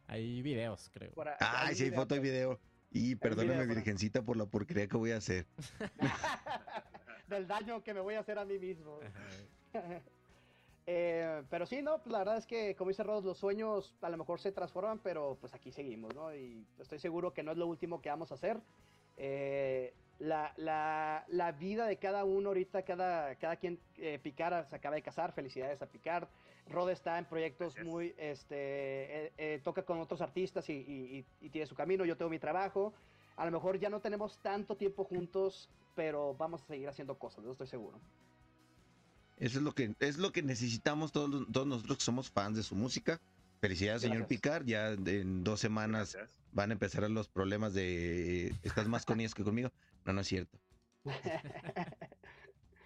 Hay 0.08 0.42
videos, 0.42 0.90
creo. 0.92 1.12
por 1.14 1.28
a- 1.30 1.38
Ay, 1.40 1.76
sí, 1.76 1.84
hay 1.86 1.92
foto 1.92 2.16
y 2.16 2.20
video. 2.20 2.60
Y 2.90 3.16
perdóname, 3.16 3.66
virgencita, 3.68 4.22
por 4.24 4.36
la 4.38 4.46
porquería 4.48 4.88
que 4.88 4.98
voy 4.98 5.12
a 5.12 5.18
hacer. 5.18 5.46
Del 7.28 7.48
daño 7.48 7.82
que 7.84 7.94
me 7.94 8.00
voy 8.02 8.16
a 8.16 8.20
hacer 8.22 8.38
a 8.40 8.44
mí 8.46 8.58
mismo. 8.60 9.00
Eh, 10.94 11.44
pero 11.50 11.66
sí, 11.66 11.82
no, 11.82 12.00
pues 12.00 12.12
la 12.12 12.20
verdad 12.20 12.36
es 12.36 12.46
que, 12.46 12.76
como 12.76 12.90
dice 12.90 13.02
Rodos, 13.04 13.24
los 13.24 13.38
sueños 13.38 13.96
a 14.02 14.10
lo 14.10 14.18
mejor 14.18 14.42
se 14.42 14.52
transforman, 14.52 15.00
pero 15.00 15.38
pues 15.40 15.54
aquí 15.54 15.72
seguimos, 15.72 16.14
¿no? 16.14 16.36
Y 16.36 16.66
estoy 16.80 17.00
seguro 17.00 17.34
que 17.34 17.44
no 17.44 17.54
es 17.54 17.58
lo 17.58 17.66
último 17.66 18.02
que 18.02 18.10
vamos 18.10 18.30
a 18.32 18.36
hacer. 18.36 18.60
Eh, 19.16 19.94
la, 20.20 20.54
la, 20.58 21.24
la 21.30 21.54
vida 21.54 21.86
de 21.86 21.96
cada 21.96 22.26
uno 22.26 22.50
ahorita, 22.50 22.84
cada, 22.84 23.36
cada 23.36 23.56
quien, 23.56 23.80
eh, 24.00 24.20
Picard 24.22 24.68
se 24.68 24.76
acaba 24.76 24.96
de 24.96 25.02
casar, 25.02 25.32
felicidades 25.32 25.82
a 25.82 25.86
Picard. 25.86 26.28
Rod 26.68 26.90
está 26.90 27.18
en 27.18 27.24
proyectos 27.26 27.74
Gracias. 27.74 27.86
muy, 27.86 28.14
este, 28.18 28.56
eh, 28.58 29.32
eh, 29.38 29.62
toca 29.64 29.84
con 29.84 29.98
otros 30.00 30.20
artistas 30.20 30.70
y, 30.70 30.74
y- 30.74 31.18
y- 31.20 31.26
y 31.46 31.50
tiene 31.50 31.68
su 31.68 31.76
camino, 31.76 32.04
yo 32.04 32.18
tengo 32.18 32.30
mi 32.30 32.40
trabajo. 32.40 32.94
A 33.38 33.46
lo 33.46 33.52
mejor 33.52 33.80
ya 33.80 33.90
no 33.90 34.02
tenemos 34.02 34.40
tanto 34.40 34.76
tiempo 34.76 35.06
juntos, 35.06 35.70
pero 35.96 36.36
vamos 36.36 36.64
a 36.64 36.66
seguir 36.66 36.90
haciendo 36.90 37.18
cosas, 37.18 37.46
yo 37.46 37.52
estoy 37.52 37.68
seguro. 37.68 37.98
Eso 39.42 39.58
es 39.58 39.64
lo 39.64 39.74
que, 39.74 39.96
es 40.00 40.20
lo 40.20 40.32
que 40.32 40.44
necesitamos 40.44 41.12
todos, 41.12 41.48
todos 41.52 41.66
nosotros 41.66 41.98
que 41.98 42.04
somos 42.04 42.30
fans 42.30 42.56
de 42.56 42.62
su 42.62 42.76
música. 42.76 43.20
Felicidades, 43.60 44.04
señor. 44.04 44.28
Picard. 44.28 44.68
Ya 44.68 44.90
en 44.92 45.44
dos 45.44 45.60
semanas 45.60 46.14
Gracias. 46.14 46.38
van 46.52 46.70
a 46.70 46.74
empezar 46.74 47.10
los 47.10 47.28
problemas 47.28 47.74
de 47.74 48.54
estás 48.62 48.88
más 48.88 49.04
con 49.04 49.20
ellas 49.20 49.34
que 49.34 49.44
conmigo. 49.44 49.72
No, 50.06 50.14
no 50.14 50.22
es 50.22 50.28
cierto. 50.28 50.60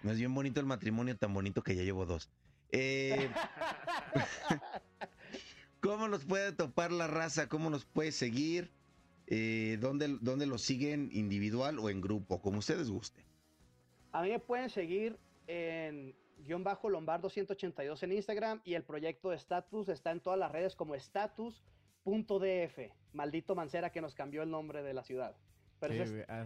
No 0.03 0.11
es 0.11 0.19
bien 0.19 0.35
bonito 0.35 0.59
el 0.59 0.67
matrimonio, 0.67 1.17
tan 1.17 1.33
bonito 1.33 1.63
que 1.63 1.75
ya 1.75 1.81
llevo 1.81 2.05
dos. 2.05 2.29
Eh, 2.71 3.27
¿Cómo 5.79 6.07
nos 6.07 6.25
puede 6.25 6.51
topar 6.51 6.91
la 6.91 7.07
raza? 7.07 7.49
¿Cómo 7.49 7.71
nos 7.71 7.85
puede 7.85 8.11
seguir? 8.11 8.69
Eh, 9.25 9.79
¿dónde, 9.81 10.19
¿Dónde 10.21 10.45
los 10.45 10.61
siguen 10.61 11.09
individual 11.11 11.79
o 11.79 11.89
en 11.89 12.01
grupo? 12.01 12.39
Como 12.39 12.59
ustedes 12.59 12.91
gusten. 12.91 13.25
A 14.11 14.21
mí 14.21 14.29
me 14.29 14.37
pueden 14.37 14.69
seguir 14.69 15.17
en 15.47 16.15
guion 16.45 16.63
bajo 16.63 16.89
lombardo 16.89 17.29
182 17.29 18.03
en 18.03 18.11
Instagram 18.13 18.61
y 18.63 18.75
el 18.75 18.83
proyecto 18.83 19.29
de 19.31 19.35
Status 19.35 19.89
está 19.89 20.11
en 20.11 20.21
todas 20.21 20.39
las 20.39 20.51
redes 20.51 20.75
como 20.75 20.95
status.df. 20.95 22.79
Maldito 23.13 23.55
Mancera 23.55 23.91
que 23.91 24.01
nos 24.01 24.13
cambió 24.15 24.43
el 24.43 24.51
nombre 24.51 24.83
de 24.83 24.93
la 24.93 25.03
ciudad. 25.03 25.35
Pero 25.79 25.93
Sí, 25.93 25.99
es 26.01 26.25
ah, 26.29 26.45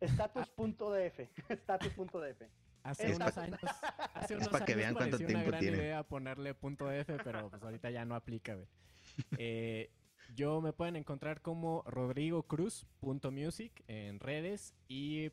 status.df. 0.00 1.20
Status.df. 1.50 2.42
Hace 2.84 3.10
Es 3.10 3.16
unos 3.16 3.38
años, 3.38 3.60
hace 4.14 4.34
Es 4.34 4.40
unos 4.40 4.48
pa' 4.48 4.64
que 4.64 4.72
años 4.72 4.82
vean 4.82 4.94
cuánto 4.94 5.16
tiempo 5.18 5.34
una 5.38 5.44
gran 5.44 5.60
tiene. 5.60 5.76
idea 5.76 6.02
ponerle 6.02 6.54
punto 6.54 6.90
F, 6.90 7.16
pero 7.22 7.48
pues 7.48 7.62
ahorita 7.62 7.90
ya 7.90 8.04
no 8.04 8.14
aplica, 8.16 8.54
güey. 8.54 8.66
Eh, 9.38 9.90
yo 10.34 10.60
me 10.60 10.72
pueden 10.72 10.96
encontrar 10.96 11.42
como 11.42 11.82
Rodrigo 11.86 12.44
Cruz.music 12.44 13.84
en 13.86 14.18
redes 14.18 14.74
y 14.88 15.30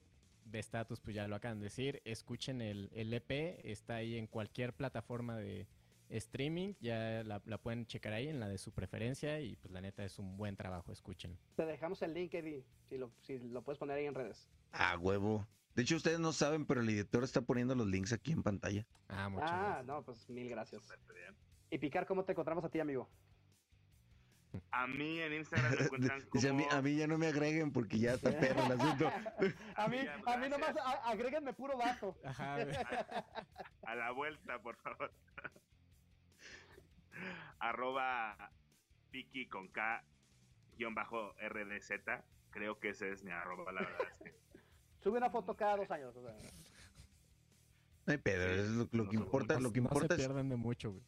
de 0.52 0.60
status, 0.60 1.00
pues 1.02 1.16
ya 1.16 1.28
lo 1.28 1.36
acaban 1.36 1.60
de 1.60 1.66
decir. 1.66 2.02
Escuchen 2.06 2.62
el, 2.62 2.89
el 2.93 3.14
EP, 3.14 3.32
está 3.64 3.95
ahí 3.95 4.18
en 4.18 4.28
cualquier 4.28 4.74
plataforma 4.74 5.38
de 5.38 5.68
streaming, 6.10 6.74
ya 6.80 7.24
la, 7.24 7.41
la 7.45 7.58
pueden 7.60 7.86
checar 7.86 8.14
ahí 8.14 8.28
en 8.28 8.39
la 8.39 8.47
de 8.47 8.58
su 8.58 8.72
preferencia 8.72 9.39
y 9.41 9.56
pues 9.58 9.72
la 9.72 9.80
neta 9.82 10.04
es 10.04 10.18
un 10.18 10.38
buen 10.38 10.56
trabajo, 10.56 10.91
escuchen. 10.91 11.38
Te 11.56 11.66
dejamos 11.66 12.02
el 12.02 12.14
link, 12.16 12.34
Eddie, 12.34 12.64
si 12.89 12.97
lo, 12.97 13.12
si 13.22 13.38
lo 13.38 13.62
puedes 13.62 13.78
poner 13.78 13.97
ahí 13.97 14.06
en 14.06 14.16
redes. 14.16 14.50
Ah, 14.72 14.97
huevo. 14.97 15.47
De 15.76 15.84
hecho, 15.84 15.95
ustedes 15.95 16.20
no 16.20 16.34
saben, 16.34 16.66
pero 16.66 16.82
el 16.82 16.89
editor 16.89 17.24
está 17.24 17.41
poniendo 17.41 17.76
los 17.76 17.88
links 17.88 18.12
aquí 18.12 18.32
en 18.32 18.41
pantalla. 18.41 18.86
Ah, 19.08 19.30
muchas 19.30 19.52
Ah, 19.52 19.58
gracias. 19.66 19.86
no, 19.86 20.04
pues 20.04 20.30
mil 20.30 20.50
gracias. 20.50 20.82
Y 21.70 21.78
Picar, 21.78 22.08
¿cómo 22.08 22.26
te 22.26 22.32
encontramos 22.32 22.64
a 22.66 22.70
ti, 22.70 22.80
amigo? 22.80 23.08
A 24.72 24.88
mí 24.88 25.20
en 25.20 25.34
Instagram 25.34 25.72
me 25.76 25.82
encuentran 25.84 26.20
como... 26.22 26.32
Dice, 26.34 26.49
a, 26.49 26.53
mí, 26.53 26.65
a 26.70 26.82
mí 26.82 26.95
ya 26.95 27.07
no 27.07 27.17
me 27.17 27.28
agreguen 27.28 27.72
porque 27.72 27.99
ya 27.99 28.13
está 28.13 28.32
perro 28.39 28.63
el 28.65 28.72
asunto. 28.80 29.07
a 29.76 29.88
mí, 29.88 29.97
Ya, 30.03 30.34
a 30.34 30.38
mí 30.38 30.49
nomás 30.49 30.76
a- 30.78 31.09
agréguenme 31.09 31.53
puro 31.53 31.78
vato. 31.78 32.15
Ajá, 32.24 32.63
güey. 32.63 32.76
A 33.84 33.95
la 33.95 34.11
vuelta, 34.11 34.61
por 34.61 34.76
favor. 34.78 35.11
Arroba 37.59 38.51
Piki 39.11 39.47
con 39.47 39.67
K 39.70 40.03
guion 40.78 40.95
bajo 40.95 41.34
RDZ. 41.41 41.91
Creo 42.51 42.80
que 42.80 42.89
ese 42.89 43.11
es 43.11 43.24
mi 43.24 43.32
arroba, 43.32 43.72
la 43.72 43.82
verdad 43.82 44.07
es 44.11 44.17
que 44.20 44.34
Sube 45.03 45.17
una 45.17 45.30
foto 45.30 45.55
cada 45.55 45.78
dos 45.78 45.89
años. 45.91 46.15
o 46.15 46.22
sea. 46.22 46.34
No 48.05 48.11
hay 48.13 48.17
pedo, 48.17 48.47
es 48.47 48.67
lo, 48.70 48.88
lo 48.91 49.09
que 49.09 49.15
importa, 49.15 49.55
No- 49.55 49.61
lo 49.61 49.74
que 49.74 49.82
no 49.82 49.86
importa 49.88 50.15
se 50.15 50.22
es, 50.22 50.28
pierden 50.28 50.49
de 50.49 50.55
mucho, 50.55 50.91
güey. 50.91 51.03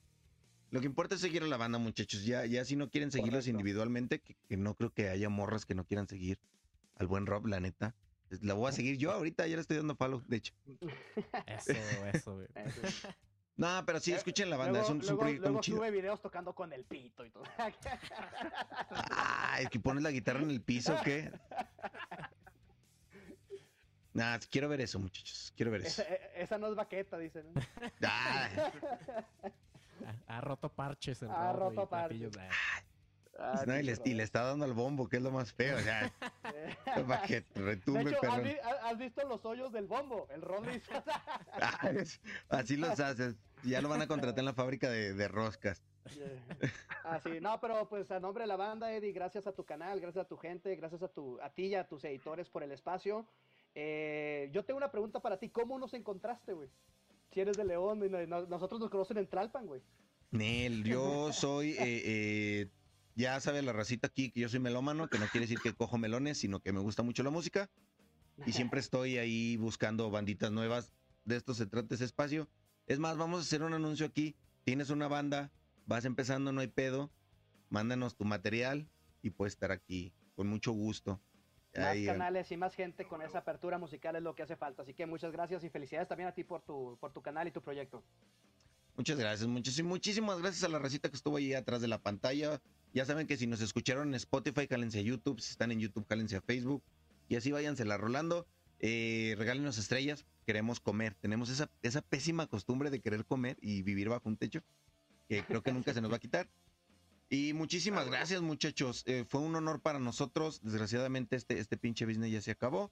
Lo 0.71 0.79
que 0.79 0.85
importa 0.87 1.15
es 1.15 1.21
seguir 1.21 1.43
a 1.43 1.47
la 1.47 1.57
banda, 1.57 1.77
muchachos. 1.77 2.23
Ya, 2.25 2.45
ya 2.45 2.65
si 2.65 2.75
no 2.75 2.89
quieren 2.89 3.11
seguirlos 3.11 3.43
Correcto. 3.43 3.51
individualmente, 3.59 4.19
que, 4.21 4.35
que 4.47 4.57
no 4.57 4.73
creo 4.75 4.89
que 4.91 5.09
haya 5.09 5.29
morras 5.29 5.65
que 5.65 5.75
no 5.75 5.85
quieran 5.85 6.07
seguir 6.07 6.39
al 6.95 7.07
buen 7.07 7.25
Rob, 7.25 7.45
la 7.47 7.59
neta. 7.59 7.95
La 8.41 8.53
voy 8.53 8.69
a 8.69 8.71
seguir 8.71 8.97
yo 8.97 9.11
ahorita, 9.11 9.45
ya 9.47 9.55
le 9.57 9.61
estoy 9.61 9.77
dando 9.77 9.95
palo, 9.95 10.23
de 10.27 10.37
hecho. 10.37 10.53
Eso, 11.45 11.73
eso, 12.13 12.35
güey. 12.35 12.47
Eso. 12.55 13.09
No, 13.57 13.83
pero 13.85 13.99
sí, 13.99 14.13
Eh, 14.13 14.15
escuchen 14.15 14.49
la 14.49 14.55
banda, 14.55 14.79
luego, 14.79 14.85
es 14.87 14.91
un, 14.91 14.97
es 15.01 15.03
un 15.03 15.07
luego- 15.09 15.19
proyecto 15.21 15.41
luego 15.43 15.53
muy 15.55 15.61
chido. 15.61 15.77
sube 15.77 15.91
videos 15.91 16.21
tocando 16.21 16.55
con 16.55 16.71
el 16.73 16.85
pito 16.85 17.25
y 17.25 17.29
todo. 17.31 17.43
Ah, 18.89 19.57
es 19.59 19.69
que 19.69 19.79
pones 19.79 20.01
la 20.03 20.11
guitarra 20.11 20.39
en 20.39 20.49
el 20.51 20.61
piso, 20.61 20.95
¿o 20.95 21.01
¿qué? 21.03 21.29
Nah, 24.13 24.39
quiero 24.49 24.67
ver 24.67 24.81
eso, 24.81 24.99
muchachos. 24.99 25.53
Quiero 25.55 25.71
ver 25.71 25.81
eso. 25.85 26.01
esa, 26.01 26.13
e- 26.13 26.31
esa 26.43 26.57
no 26.57 26.67
es 26.67 26.75
baqueta, 26.75 27.17
dicen. 27.17 27.45
Ah, 28.03 28.49
Ha, 30.05 30.37
ha 30.37 30.41
roto 30.41 30.69
parches 30.69 31.21
el 31.21 31.29
Ha 31.29 31.53
roto 31.53 31.83
y 31.83 31.87
parches. 31.87 32.37
ah. 32.37 32.49
Ah, 33.39 33.63
no, 33.65 33.79
y, 33.79 33.81
le, 33.81 33.97
y 34.05 34.13
le 34.13 34.21
está 34.23 34.43
dando 34.43 34.65
al 34.65 34.73
bombo, 34.73 35.07
que 35.09 35.17
es 35.17 35.23
lo 35.23 35.31
más 35.31 35.51
feo. 35.53 35.77
O 35.77 35.79
sea, 35.79 36.11
Rodri. 36.85 37.03
para 37.07 37.21
que 37.23 37.41
De 37.41 37.61
retumbe, 37.61 38.11
hecho, 38.11 38.19
¿has, 38.29 38.39
perrón. 38.39 38.97
visto 38.99 39.27
los 39.27 39.43
hoyos 39.45 39.71
del 39.71 39.87
bombo? 39.87 40.27
El 40.29 40.41
Rodri. 40.41 40.79
Ah, 41.53 41.89
es- 41.89 42.21
así 42.49 42.77
los 42.77 42.99
haces. 42.99 43.35
Ya 43.63 43.81
lo 43.81 43.89
van 43.89 44.01
a 44.01 44.07
contratar 44.07 44.39
en 44.39 44.45
la 44.45 44.53
fábrica 44.53 44.89
de, 44.89 45.13
de 45.13 45.27
roscas. 45.27 45.81
Ah, 47.03 47.19
sí, 47.23 47.39
no, 47.41 47.59
pero 47.61 47.87
pues 47.89 48.11
a 48.11 48.19
nombre 48.19 48.43
de 48.43 48.47
la 48.47 48.57
banda, 48.57 48.91
Eddie, 48.93 49.11
gracias 49.11 49.47
a 49.47 49.53
tu 49.53 49.63
canal, 49.65 49.99
gracias 49.99 50.25
a 50.25 50.27
tu 50.27 50.37
gente, 50.37 50.75
gracias 50.75 51.01
a, 51.01 51.07
tu, 51.07 51.39
a 51.41 51.49
ti 51.51 51.67
y 51.67 51.75
a 51.75 51.87
tus 51.87 52.03
editores 52.03 52.49
por 52.49 52.63
el 52.63 52.71
espacio. 52.71 53.25
Eh, 53.73 54.49
yo 54.51 54.65
tengo 54.65 54.77
una 54.77 54.91
pregunta 54.91 55.19
para 55.19 55.37
ti, 55.37 55.49
¿cómo 55.49 55.79
nos 55.79 55.93
encontraste, 55.93 56.53
güey? 56.53 56.69
Si 57.33 57.39
eres 57.39 57.55
de 57.55 57.63
León, 57.63 58.01
nosotros 58.49 58.79
nos 58.79 58.89
conocen 58.89 59.17
en 59.17 59.27
Tralpan, 59.27 59.65
güey. 59.65 59.81
Nel, 60.31 60.83
yo 60.83 61.31
soy, 61.33 61.71
eh, 61.71 61.77
eh, 61.79 62.69
ya 63.15 63.39
sabe 63.39 63.61
la 63.61 63.73
racita 63.73 64.07
aquí 64.07 64.31
que 64.31 64.41
yo 64.41 64.49
soy 64.49 64.59
melómano, 64.59 65.07
que 65.07 65.19
no 65.19 65.27
quiere 65.27 65.45
decir 65.45 65.59
que 65.61 65.73
cojo 65.73 65.97
melones, 65.97 66.37
sino 66.37 66.59
que 66.61 66.73
me 66.73 66.79
gusta 66.79 67.03
mucho 67.03 67.23
la 67.23 67.29
música. 67.29 67.69
y 68.45 68.53
siempre 68.53 68.79
estoy 68.79 69.17
ahí 69.17 69.57
buscando 69.57 70.09
banditas 70.09 70.51
nuevas. 70.51 70.93
De 71.25 71.35
esto 71.35 71.53
se 71.53 71.67
trata 71.67 71.93
ese 71.95 72.05
espacio. 72.05 72.49
Es 72.87 72.97
más, 72.97 73.17
vamos 73.17 73.39
a 73.39 73.41
hacer 73.43 73.61
un 73.61 73.73
anuncio 73.73 74.05
aquí. 74.05 74.35
Tienes 74.63 74.89
una 74.89 75.07
banda, 75.07 75.51
vas 75.85 76.05
empezando, 76.05 76.51
no 76.51 76.61
hay 76.61 76.67
pedo. 76.67 77.11
Mándanos 77.69 78.15
tu 78.15 78.25
material 78.25 78.89
y 79.21 79.29
puedes 79.29 79.53
estar 79.53 79.71
aquí 79.71 80.13
con 80.35 80.47
mucho 80.47 80.71
gusto. 80.71 81.21
Más 81.75 81.85
Ahí, 81.87 82.03
eh, 82.03 82.07
canales 82.07 82.51
y 82.51 82.57
más 82.57 82.75
gente 82.75 83.05
con 83.05 83.21
esa 83.21 83.39
apertura 83.39 83.77
musical 83.77 84.15
es 84.15 84.21
lo 84.21 84.35
que 84.35 84.43
hace 84.43 84.55
falta. 84.55 84.81
Así 84.81 84.93
que 84.93 85.05
muchas 85.05 85.31
gracias 85.31 85.63
y 85.63 85.69
felicidades 85.69 86.07
también 86.07 86.27
a 86.27 86.33
ti 86.33 86.43
por 86.43 86.61
tu, 86.61 86.97
por 86.99 87.13
tu 87.13 87.21
canal 87.21 87.47
y 87.47 87.51
tu 87.51 87.61
proyecto. 87.61 88.03
Muchas 88.97 89.17
gracias, 89.17 89.47
muchísimas, 89.47 89.89
muchísimas 89.89 90.39
gracias 90.39 90.63
a 90.65 90.67
la 90.67 90.77
recita 90.77 91.09
que 91.09 91.15
estuvo 91.15 91.37
ahí 91.37 91.53
atrás 91.53 91.81
de 91.81 91.87
la 91.87 91.99
pantalla. 92.01 92.61
Ya 92.93 93.05
saben 93.05 93.25
que 93.25 93.37
si 93.37 93.47
nos 93.47 93.61
escucharon 93.61 94.09
en 94.09 94.15
Spotify, 94.15 94.67
jálense 94.67 94.99
a 94.99 95.01
YouTube. 95.01 95.39
Si 95.39 95.51
están 95.51 95.71
en 95.71 95.79
YouTube, 95.79 96.05
jálense 96.09 96.35
a 96.35 96.41
Facebook. 96.41 96.83
Y 97.29 97.37
así 97.37 97.51
váyanse 97.51 97.85
la 97.85 97.97
rolando. 97.97 98.45
Eh, 98.79 99.35
regálenos 99.37 99.77
estrellas. 99.77 100.25
Queremos 100.45 100.81
comer. 100.81 101.15
Tenemos 101.15 101.49
esa, 101.49 101.69
esa 101.83 102.01
pésima 102.01 102.47
costumbre 102.47 102.89
de 102.89 102.99
querer 102.99 103.23
comer 103.25 103.57
y 103.61 103.81
vivir 103.81 104.09
bajo 104.09 104.27
un 104.27 104.35
techo. 104.35 104.61
Que 105.29 105.43
creo 105.43 105.63
que 105.63 105.71
nunca 105.71 105.93
se 105.93 106.01
nos 106.01 106.11
va 106.11 106.17
a 106.17 106.19
quitar. 106.19 106.49
Y 107.33 107.53
muchísimas 107.53 108.09
gracias, 108.09 108.41
muchachos. 108.41 109.03
Eh, 109.07 109.23
fue 109.25 109.39
un 109.39 109.55
honor 109.55 109.81
para 109.81 109.99
nosotros. 109.99 110.59
Desgraciadamente, 110.63 111.37
este, 111.37 111.59
este 111.59 111.77
pinche 111.77 112.05
business 112.05 112.29
ya 112.29 112.41
se 112.41 112.51
acabó. 112.51 112.91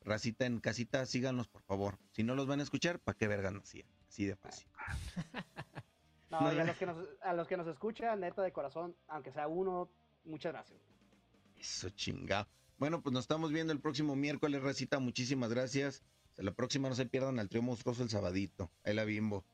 Racita 0.00 0.46
en 0.46 0.58
casita, 0.58 1.06
síganos, 1.06 1.46
por 1.46 1.62
favor. 1.62 1.96
Si 2.10 2.24
no 2.24 2.34
los 2.34 2.48
van 2.48 2.58
a 2.58 2.64
escuchar, 2.64 2.98
¿para 2.98 3.16
qué 3.16 3.28
vergan 3.28 3.58
así? 3.58 3.84
Así 4.08 4.26
de 4.26 4.36
fácil. 4.36 4.68
No, 6.30 6.42
No, 6.42 6.52
y 6.52 6.58
a 6.58 6.64
los, 6.64 6.76
que 6.76 6.84
nos, 6.84 6.96
a 7.22 7.32
los 7.32 7.48
que 7.48 7.56
nos 7.56 7.66
escuchan, 7.68 8.20
neta 8.20 8.42
de 8.42 8.52
corazón, 8.52 8.94
aunque 9.06 9.32
sea 9.32 9.48
uno, 9.48 9.90
muchas 10.24 10.52
gracias. 10.52 10.78
Eso 11.56 11.88
chingado. 11.88 12.46
Bueno, 12.76 13.00
pues 13.00 13.14
nos 13.14 13.24
estamos 13.24 13.50
viendo 13.50 13.72
el 13.72 13.80
próximo 13.80 14.14
miércoles, 14.14 14.60
Racita. 14.60 14.98
Muchísimas 14.98 15.50
gracias. 15.50 16.02
Hasta 16.28 16.42
la 16.42 16.52
próxima 16.52 16.90
no 16.90 16.94
se 16.94 17.06
pierdan 17.06 17.38
al 17.38 17.48
trío 17.48 17.62
monstruoso 17.62 18.02
el 18.02 18.10
sabadito. 18.10 18.70
Ahí 18.84 18.92
la 18.92 19.04
bimbo. 19.04 19.46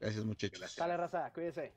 Gracias, 0.00 0.24
muchachos. 0.24 0.76
Dale, 0.76 0.96
raza, 0.96 1.30
cuídese. 1.34 1.74